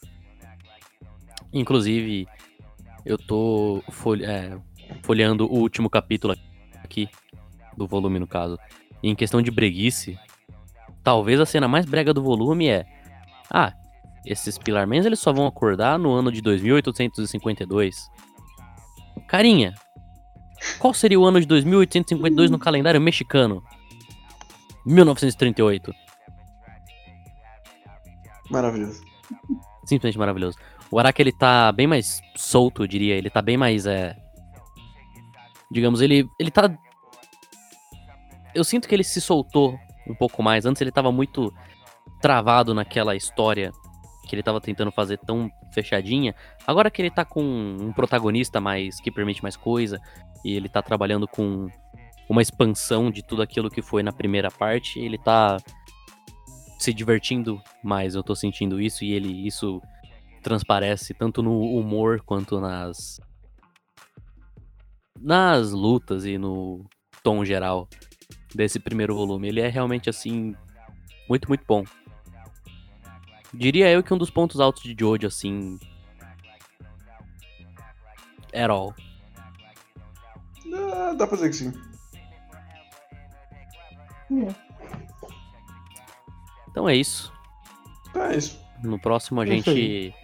Inclusive, 1.52 2.26
eu 3.04 3.18
tô 3.18 3.82
folhe- 3.90 4.24
é, 4.24 4.56
folheando 5.02 5.46
o 5.46 5.58
último 5.58 5.88
capítulo 5.90 6.34
aqui 6.82 7.08
do 7.76 7.86
volume 7.86 8.18
no 8.18 8.26
caso. 8.26 8.58
E 9.02 9.08
em 9.10 9.14
questão 9.14 9.40
de 9.42 9.50
breguice, 9.50 10.18
talvez 11.02 11.40
a 11.40 11.46
cena 11.46 11.66
mais 11.66 11.86
brega 11.86 12.12
do 12.14 12.22
volume 12.22 12.68
é 12.68 12.84
ah, 13.50 13.72
esses 14.24 14.58
Pilarmans 14.58 15.06
eles 15.06 15.18
só 15.18 15.32
vão 15.32 15.46
acordar 15.46 15.98
no 15.98 16.12
ano 16.12 16.30
de 16.30 16.40
2852. 16.40 18.08
Carinha, 19.26 19.74
Qual 20.78 20.92
seria 20.92 21.18
o 21.18 21.24
ano 21.24 21.40
de 21.40 21.46
2852 21.46 22.50
no 22.50 22.58
calendário 22.58 23.00
mexicano? 23.00 23.62
1938. 24.84 25.92
Maravilhoso. 28.50 29.00
Simplesmente 29.84 30.18
maravilhoso. 30.18 30.58
O 30.90 30.98
Araki, 30.98 31.22
ele 31.22 31.32
tá 31.32 31.70
bem 31.72 31.86
mais 31.86 32.20
solto, 32.36 32.82
eu 32.82 32.86
diria. 32.86 33.14
Ele 33.14 33.30
tá 33.30 33.40
bem 33.40 33.56
mais, 33.56 33.86
é... 33.86 34.16
Digamos, 35.70 36.00
ele, 36.00 36.28
ele 36.38 36.50
tá... 36.50 36.70
Eu 38.54 38.64
sinto 38.64 38.88
que 38.88 38.94
ele 38.94 39.04
se 39.04 39.20
soltou 39.20 39.78
um 40.08 40.14
pouco 40.14 40.42
mais. 40.42 40.66
Antes 40.66 40.82
ele 40.82 40.90
tava 40.90 41.12
muito 41.12 41.54
travado 42.20 42.74
naquela 42.74 43.14
história 43.14 43.72
que 44.26 44.36
ele 44.36 44.42
tava 44.42 44.60
tentando 44.60 44.92
fazer 44.92 45.18
tão 45.18 45.50
fechadinha. 45.72 46.34
Agora 46.66 46.90
que 46.90 47.02
ele 47.02 47.10
tá 47.10 47.24
com 47.24 47.42
um 47.42 47.92
protagonista 47.92 48.60
mais 48.60 49.00
que 49.00 49.10
permite 49.10 49.42
mais 49.42 49.56
coisa 49.56 50.00
e 50.44 50.54
ele 50.54 50.68
tá 50.68 50.80
trabalhando 50.80 51.26
com 51.26 51.68
uma 52.28 52.40
expansão 52.40 53.10
de 53.10 53.24
tudo 53.24 53.42
aquilo 53.42 53.68
que 53.68 53.82
foi 53.82 54.04
na 54.04 54.12
primeira 54.12 54.48
parte, 54.48 55.00
ele 55.00 55.18
tá 55.18 55.56
se 56.78 56.94
divertindo 56.94 57.60
mais, 57.82 58.14
eu 58.14 58.22
tô 58.22 58.36
sentindo 58.36 58.80
isso 58.80 59.04
e 59.04 59.12
ele 59.12 59.46
isso 59.46 59.82
transparece 60.42 61.14
tanto 61.14 61.42
no 61.42 61.60
humor 61.60 62.20
quanto 62.22 62.60
nas 62.60 63.20
nas 65.20 65.70
lutas 65.72 66.24
e 66.24 66.38
no 66.38 66.84
tom 67.22 67.44
geral 67.44 67.88
desse 68.54 68.80
primeiro 68.80 69.14
volume. 69.14 69.48
Ele 69.48 69.60
é 69.60 69.68
realmente 69.68 70.08
assim 70.08 70.54
muito 71.28 71.48
muito 71.48 71.64
bom. 71.66 71.84
Diria 73.52 73.90
eu 73.90 74.02
que 74.02 74.14
um 74.14 74.18
dos 74.18 74.30
pontos 74.30 74.60
altos 74.60 74.82
de 74.82 74.96
Jojo, 74.98 75.26
assim. 75.26 75.78
At 78.54 78.70
all. 78.70 78.94
Ah, 80.72 81.14
dá 81.16 81.26
pra 81.26 81.36
dizer 81.36 81.50
que 81.50 81.56
sim. 81.56 81.72
Então 86.70 86.88
é 86.88 86.94
isso. 86.94 87.32
É 88.14 88.36
isso. 88.36 88.60
No 88.82 88.98
próximo 88.98 89.40
a 89.40 89.44
É 89.44 89.48
gente 89.48 90.14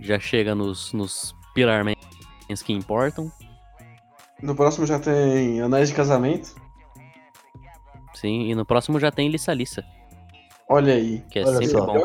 já 0.00 0.18
chega 0.18 0.54
nos, 0.54 0.92
nos 0.92 1.34
Pillar 1.54 1.84
Mans 1.84 2.62
que 2.62 2.72
importam. 2.72 3.30
No 4.42 4.54
próximo 4.54 4.86
já 4.86 4.98
tem 4.98 5.60
Anéis 5.60 5.88
de 5.88 5.94
Casamento. 5.94 6.54
Sim, 8.14 8.42
e 8.50 8.54
no 8.54 8.64
próximo 8.64 8.98
já 9.00 9.10
tem 9.10 9.28
Lissa 9.28 9.52
Lissa, 9.52 9.84
Olha 10.68 10.94
aí. 10.94 11.22
que 11.30 11.38
é 11.38 11.42
Olha 11.42 11.52
sempre 11.54 11.68
só. 11.68 11.86
bom. 11.86 11.98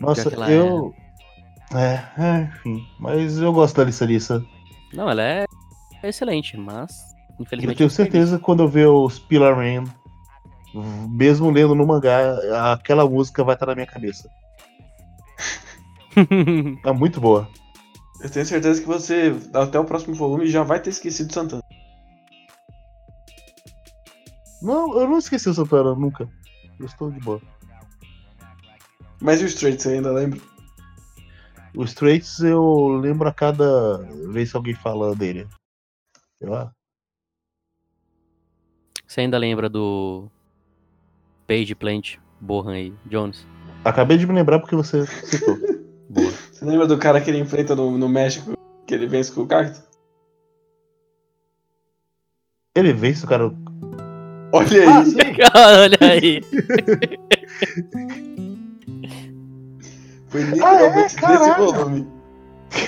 Nossa, 0.00 0.30
eu. 0.50 0.94
É, 1.74 2.02
é, 2.20 2.40
enfim. 2.42 2.86
Mas 2.98 3.38
eu 3.38 3.52
gosto 3.52 3.76
da 3.76 3.84
Lissa 3.84 4.04
Lissa. 4.04 4.44
Não, 4.92 5.08
ela 5.08 5.22
é 5.22 5.46
excelente, 6.02 6.56
mas 6.56 6.90
Eu 7.38 7.42
infelizmente. 7.44 7.76
tenho 7.76 7.86
é 7.86 7.88
desperdício. 7.88 8.04
certeza 8.04 8.38
que 8.38 8.44
quando 8.44 8.62
eu 8.62 8.68
ver 8.68 8.88
os 8.88 9.18
Pillar 9.18 9.54
Man, 9.56 9.84
mesmo 10.74 11.50
lendo 11.50 11.74
no 11.74 11.86
mangá, 11.86 12.72
aquela 12.72 13.08
música 13.08 13.44
vai 13.44 13.54
estar 13.54 13.66
na 13.66 13.74
minha 13.74 13.86
cabeça. 13.86 14.28
É 16.84 16.92
muito 16.92 17.20
boa. 17.20 17.48
Eu 18.20 18.30
tenho 18.30 18.44
certeza 18.44 18.80
que 18.80 18.86
você, 18.86 19.34
até 19.54 19.78
o 19.78 19.84
próximo 19.84 20.14
volume, 20.14 20.46
já 20.46 20.62
vai 20.62 20.80
ter 20.80 20.90
esquecido 20.90 21.32
Santana. 21.32 21.62
Não, 24.60 24.98
eu 24.98 25.08
não 25.08 25.18
esqueci 25.18 25.48
o 25.48 25.54
Santana 25.54 25.94
nunca. 25.94 26.28
Eu 26.78 26.86
estou 26.86 27.10
de 27.10 27.18
boa. 27.20 27.40
Mas 29.20 29.40
e 29.40 29.44
o 29.44 29.46
Straight, 29.46 29.82
você 29.82 29.94
ainda 29.94 30.12
lembra? 30.12 30.40
O 31.74 31.84
Straits 31.84 32.40
eu 32.40 32.88
lembro 33.00 33.28
a 33.28 33.32
cada 33.32 33.98
vez 34.32 34.50
que 34.50 34.56
alguém 34.56 34.74
fala 34.74 35.14
dele. 35.14 35.46
Sei 36.38 36.48
lá. 36.48 36.72
Você 39.06 39.20
ainda 39.20 39.38
lembra 39.38 39.68
do 39.68 40.30
Page 41.50 41.74
Plant, 41.74 42.14
Bohan 42.40 42.78
e 42.78 42.94
Jones? 43.06 43.44
Acabei 43.84 44.16
de 44.16 44.24
me 44.24 44.32
lembrar 44.32 44.60
porque 44.60 44.76
você 44.76 45.04
citou. 45.04 45.58
Boa. 46.08 46.30
Você 46.52 46.64
lembra 46.64 46.86
do 46.86 46.96
cara 46.96 47.20
que 47.20 47.28
ele 47.28 47.38
enfrenta 47.40 47.74
no, 47.74 47.98
no 47.98 48.08
México, 48.08 48.52
que 48.86 48.94
ele 48.94 49.08
vence 49.08 49.32
com 49.32 49.40
o 49.42 49.46
cacto? 49.48 49.82
Ele 52.76 52.92
vence 52.92 53.24
o 53.24 53.28
cara. 53.28 53.52
Olha 54.52 54.80
aí! 54.80 54.86
Ah, 54.86 55.04
sim. 55.04 55.16
Olha 55.56 55.98
aí. 56.08 56.40
Foi 60.28 60.42
literalmente 60.42 60.62
Ah, 60.62 60.84
é? 60.84 61.02
nesse 61.02 61.16
Caralho. 61.16 61.72
volume. 61.72 62.06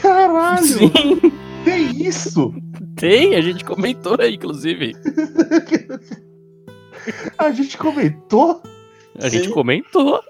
Caralho! 0.01 0.65
Sim, 0.67 0.91
Que 1.65 1.71
isso? 2.07 2.55
tem, 2.95 3.35
a 3.35 3.41
gente 3.41 3.65
comentou 3.65 4.17
aí, 4.21 4.37
inclusive. 4.37 4.93
A 7.39 7.51
gente 7.51 7.77
comentou? 7.77 8.63
A 9.19 9.29
gente 9.29 9.47
Sim. 9.47 9.53
comentou. 9.53 10.21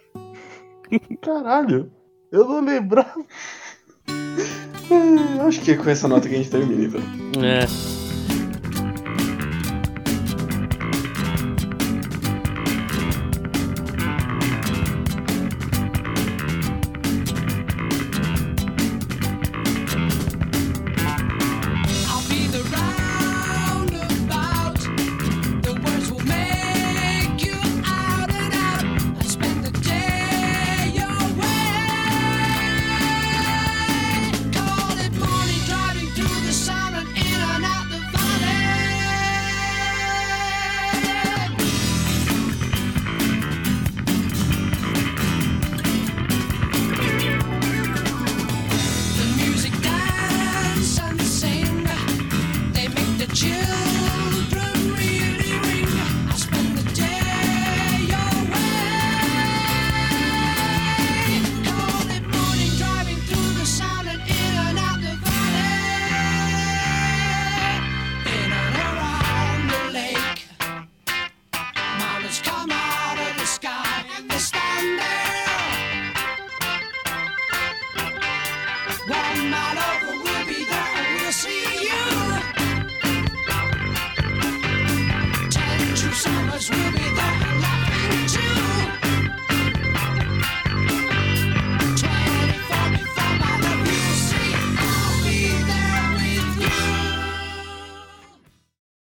Caralho! 1.21 1.91
Eu 2.31 2.47
não 2.47 2.65
lembrava. 2.65 3.25
Acho 5.47 5.61
que 5.61 5.73
é 5.73 5.77
com 5.77 5.89
essa 5.89 6.09
nota 6.09 6.29
que 6.29 6.35
a 6.35 6.39
gente 6.39 6.51
termina, 6.51 6.85
então. 6.85 7.01
É. 7.43 8.02